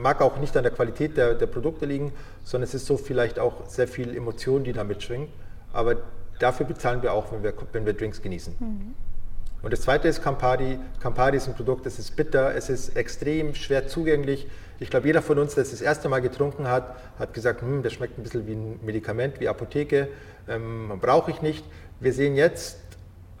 mag 0.00 0.20
auch 0.20 0.38
nicht 0.38 0.56
an 0.56 0.62
der 0.62 0.72
Qualität 0.72 1.16
der, 1.16 1.34
der 1.34 1.46
Produkte 1.46 1.86
liegen, 1.86 2.12
sondern 2.44 2.68
es 2.68 2.74
ist 2.74 2.86
so 2.86 2.96
vielleicht 2.96 3.38
auch 3.38 3.66
sehr 3.66 3.88
viel 3.88 4.16
Emotion, 4.16 4.64
die 4.64 4.72
da 4.72 4.84
mitschwingt. 4.84 5.28
Aber 5.72 5.96
dafür 6.38 6.66
bezahlen 6.66 7.02
wir 7.02 7.12
auch, 7.12 7.32
wenn 7.32 7.42
wir, 7.42 7.52
wenn 7.72 7.86
wir 7.86 7.92
Drinks 7.92 8.22
genießen. 8.22 8.54
Mhm. 8.58 8.94
Und 9.60 9.72
das 9.72 9.80
zweite 9.80 10.06
ist 10.06 10.22
Campari. 10.22 10.78
Campari 11.00 11.36
ist 11.36 11.48
ein 11.48 11.54
Produkt, 11.54 11.84
das 11.84 11.98
ist 11.98 12.14
bitter, 12.14 12.54
es 12.54 12.70
ist 12.70 12.96
extrem 12.96 13.54
schwer 13.54 13.88
zugänglich. 13.88 14.46
Ich 14.78 14.90
glaube, 14.90 15.08
jeder 15.08 15.20
von 15.20 15.38
uns, 15.38 15.54
der 15.54 15.62
es 15.62 15.72
das 15.72 15.80
erste 15.80 16.08
Mal 16.08 16.20
getrunken 16.20 16.68
hat, 16.68 16.94
hat 17.18 17.34
gesagt, 17.34 17.62
hm, 17.62 17.82
das 17.82 17.92
schmeckt 17.92 18.18
ein 18.18 18.22
bisschen 18.22 18.46
wie 18.46 18.52
ein 18.52 18.78
Medikament, 18.84 19.40
wie 19.40 19.48
Apotheke, 19.48 20.08
ähm, 20.48 20.92
brauche 21.00 21.32
ich 21.32 21.42
nicht. 21.42 21.64
Wir 21.98 22.12
sehen 22.12 22.36
jetzt 22.36 22.78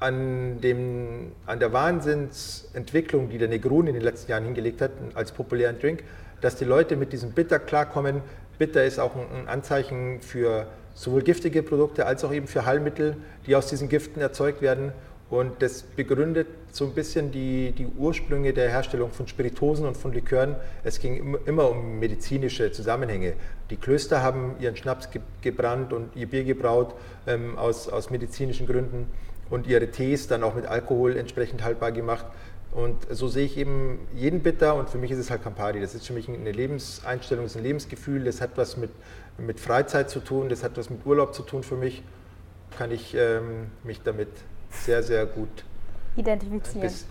an, 0.00 0.60
dem, 0.60 1.32
an 1.46 1.60
der 1.60 1.72
Wahnsinnsentwicklung, 1.72 3.28
die 3.28 3.38
der 3.38 3.48
Negroni 3.48 3.90
in 3.90 3.94
den 3.94 4.02
letzten 4.02 4.32
Jahren 4.32 4.44
hingelegt 4.44 4.80
hat, 4.80 4.90
als 5.14 5.30
populären 5.30 5.78
Drink, 5.78 6.02
dass 6.40 6.56
die 6.56 6.64
Leute 6.64 6.96
mit 6.96 7.12
diesem 7.12 7.32
Bitter 7.32 7.58
klarkommen. 7.58 8.22
Bitter 8.58 8.84
ist 8.84 8.98
auch 8.98 9.14
ein, 9.14 9.48
Anzeichen 9.48 10.20
für 10.20 10.66
sowohl 10.94 11.22
giftige 11.22 11.62
Produkte 11.62 12.06
als 12.06 12.24
auch 12.24 12.32
eben 12.32 12.46
für 12.46 12.66
Heilmittel, 12.66 13.16
die 13.46 13.54
aus 13.54 13.66
diesen 13.66 13.88
Giften 13.88 14.20
erzeugt 14.20 14.62
werden. 14.62 14.92
Und 15.30 15.60
das 15.60 15.82
begründet 15.82 16.46
so 16.72 16.86
ein 16.86 16.94
bisschen 16.94 17.30
die, 17.30 17.72
die 17.72 17.86
Ursprünge 17.86 18.54
der 18.54 18.70
Herstellung 18.70 19.10
von 19.10 19.28
Spiritosen 19.28 19.86
und 19.86 19.96
von 19.96 20.12
Likören. 20.12 20.56
Es 20.84 21.00
ging 21.00 21.36
immer 21.44 21.70
um 21.70 21.98
medizinische 21.98 22.72
Zusammenhänge. 22.72 23.34
Die 23.68 23.76
Klöster 23.76 24.22
haben 24.22 24.56
ihren 24.58 24.76
Schnaps 24.76 25.10
ge 25.10 25.20
gebrannt 25.42 25.92
und 25.92 26.16
ihr 26.16 26.28
Bier 26.28 26.44
gebraut 26.44 26.94
ähm, 27.26 27.58
aus, 27.58 27.88
aus 27.88 28.10
medizinischen 28.10 28.66
Gründen 28.66 29.06
und 29.50 29.66
ihre 29.66 29.90
Tees 29.90 30.28
dann 30.28 30.42
auch 30.42 30.54
mit 30.54 30.66
Alkohol 30.66 31.16
entsprechend 31.16 31.62
haltbar 31.62 31.92
gemacht. 31.92 32.26
Und 32.72 33.06
so 33.10 33.28
sehe 33.28 33.46
ich 33.46 33.56
eben 33.56 34.06
jeden 34.14 34.40
Bitter 34.40 34.74
und 34.74 34.90
für 34.90 34.98
mich 34.98 35.10
ist 35.10 35.18
es 35.18 35.30
halt 35.30 35.42
Campari. 35.42 35.80
Das 35.80 35.94
ist 35.94 36.06
für 36.06 36.12
mich 36.12 36.28
eine 36.28 36.52
Lebenseinstellung, 36.52 37.44
das 37.44 37.52
ist 37.52 37.58
ein 37.58 37.64
Lebensgefühl, 37.64 38.24
das 38.24 38.40
hat 38.40 38.50
was 38.56 38.76
mit, 38.76 38.90
mit 39.38 39.58
Freizeit 39.58 40.10
zu 40.10 40.20
tun, 40.20 40.48
das 40.48 40.62
hat 40.62 40.76
was 40.76 40.90
mit 40.90 41.04
Urlaub 41.06 41.34
zu 41.34 41.42
tun 41.42 41.62
für 41.62 41.76
mich. 41.76 42.02
Kann 42.76 42.90
ich 42.90 43.14
ähm, 43.14 43.68
mich 43.82 44.02
damit 44.02 44.28
sehr, 44.70 45.02
sehr 45.02 45.24
gut 45.24 45.48
identifizieren. 46.16 46.82
Bis, 46.82 47.06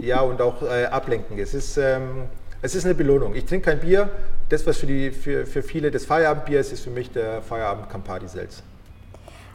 ja, 0.00 0.20
und 0.20 0.40
auch 0.40 0.62
äh, 0.62 0.84
ablenken. 0.84 1.38
Es 1.38 1.54
ist, 1.54 1.76
ähm, 1.76 2.26
es 2.62 2.74
ist 2.74 2.84
eine 2.84 2.94
Belohnung. 2.94 3.34
Ich 3.34 3.46
trinke 3.46 3.70
kein 3.70 3.80
Bier. 3.80 4.10
Das, 4.48 4.66
was 4.66 4.78
für, 4.78 4.86
die, 4.86 5.10
für, 5.10 5.46
für 5.46 5.62
viele 5.62 5.90
das 5.90 6.04
Feierabendbier 6.04 6.60
ist, 6.60 6.72
ist 6.72 6.84
für 6.84 6.90
mich 6.90 7.10
der 7.10 7.42
Feierabend 7.42 7.88
Campari 7.90 8.28
Selz. 8.28 8.62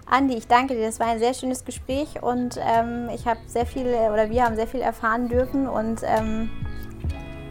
Andi, 0.05 0.35
ich 0.35 0.47
danke 0.47 0.75
dir. 0.75 0.85
Das 0.85 0.99
war 0.99 1.07
ein 1.07 1.19
sehr 1.19 1.33
schönes 1.33 1.65
Gespräch 1.65 2.21
und 2.21 2.59
ähm, 2.59 3.09
ich 3.13 3.25
habe 3.25 3.39
sehr 3.47 3.65
viel 3.65 3.87
oder 3.87 4.29
wir 4.29 4.43
haben 4.43 4.55
sehr 4.55 4.67
viel 4.67 4.81
erfahren 4.81 5.27
dürfen 5.27 5.67
und 5.67 6.01
ähm, 6.03 6.49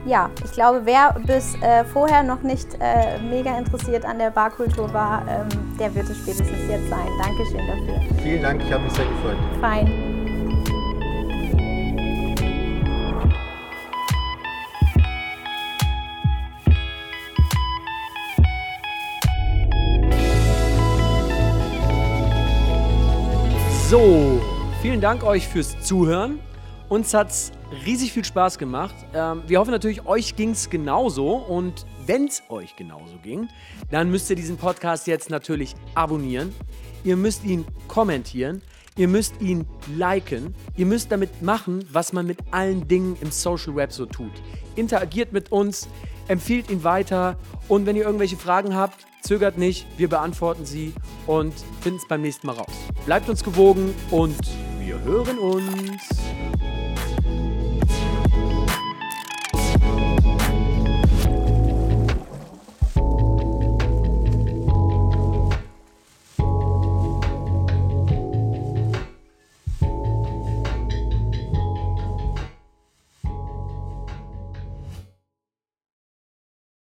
ja, 0.06 0.30
ich 0.44 0.52
glaube, 0.52 0.82
wer 0.84 1.16
bis 1.26 1.54
äh, 1.62 1.84
vorher 1.84 2.22
noch 2.22 2.42
nicht 2.42 2.68
äh, 2.78 3.18
mega 3.18 3.56
interessiert 3.56 4.04
an 4.04 4.18
der 4.18 4.30
Barkultur 4.30 4.92
war, 4.92 5.22
ähm, 5.28 5.48
der 5.78 5.94
wird 5.94 6.08
es 6.10 6.18
spätestens 6.18 6.68
jetzt 6.68 6.88
sein. 6.90 7.08
Dankeschön 7.22 7.66
dafür. 7.66 8.22
Vielen 8.22 8.42
Dank, 8.42 8.62
ich 8.62 8.72
habe 8.72 8.84
mich 8.84 8.92
sehr 8.92 9.06
gefreut. 9.06 9.36
Fein. 9.60 10.13
Vielen 24.94 25.02
Dank 25.02 25.24
euch 25.24 25.48
fürs 25.48 25.80
Zuhören. 25.80 26.38
Uns 26.88 27.14
hat 27.14 27.30
es 27.30 27.50
riesig 27.84 28.12
viel 28.12 28.24
Spaß 28.24 28.58
gemacht. 28.58 28.94
Ähm, 29.12 29.42
wir 29.48 29.58
hoffen 29.58 29.72
natürlich, 29.72 30.06
euch 30.06 30.36
ging 30.36 30.50
es 30.50 30.70
genauso. 30.70 31.32
Und 31.34 31.84
wenn 32.06 32.26
es 32.26 32.44
euch 32.48 32.76
genauso 32.76 33.16
ging, 33.20 33.48
dann 33.90 34.08
müsst 34.08 34.30
ihr 34.30 34.36
diesen 34.36 34.56
Podcast 34.56 35.08
jetzt 35.08 35.30
natürlich 35.30 35.74
abonnieren. 35.96 36.54
Ihr 37.02 37.16
müsst 37.16 37.42
ihn 37.42 37.64
kommentieren. 37.88 38.62
Ihr 38.96 39.08
müsst 39.08 39.34
ihn 39.40 39.66
liken. 39.96 40.54
Ihr 40.76 40.86
müsst 40.86 41.10
damit 41.10 41.42
machen, 41.42 41.84
was 41.90 42.12
man 42.12 42.24
mit 42.24 42.38
allen 42.52 42.86
Dingen 42.86 43.16
im 43.20 43.32
Social 43.32 43.74
Web 43.74 43.90
so 43.90 44.06
tut. 44.06 44.30
Interagiert 44.76 45.32
mit 45.32 45.50
uns, 45.50 45.88
empfiehlt 46.28 46.70
ihn 46.70 46.84
weiter. 46.84 47.36
Und 47.66 47.84
wenn 47.86 47.96
ihr 47.96 48.04
irgendwelche 48.04 48.36
Fragen 48.36 48.76
habt, 48.76 49.04
zögert 49.22 49.58
nicht. 49.58 49.88
Wir 49.96 50.08
beantworten 50.08 50.64
sie 50.64 50.92
und 51.26 51.52
finden 51.80 51.98
es 51.98 52.06
beim 52.06 52.22
nächsten 52.22 52.46
Mal 52.46 52.52
raus. 52.52 52.72
Bleibt 53.06 53.28
uns 53.28 53.42
gewogen 53.42 53.92
und 54.12 54.36
wir 54.94 55.04
hören 55.04 55.38
uns. 55.38 56.73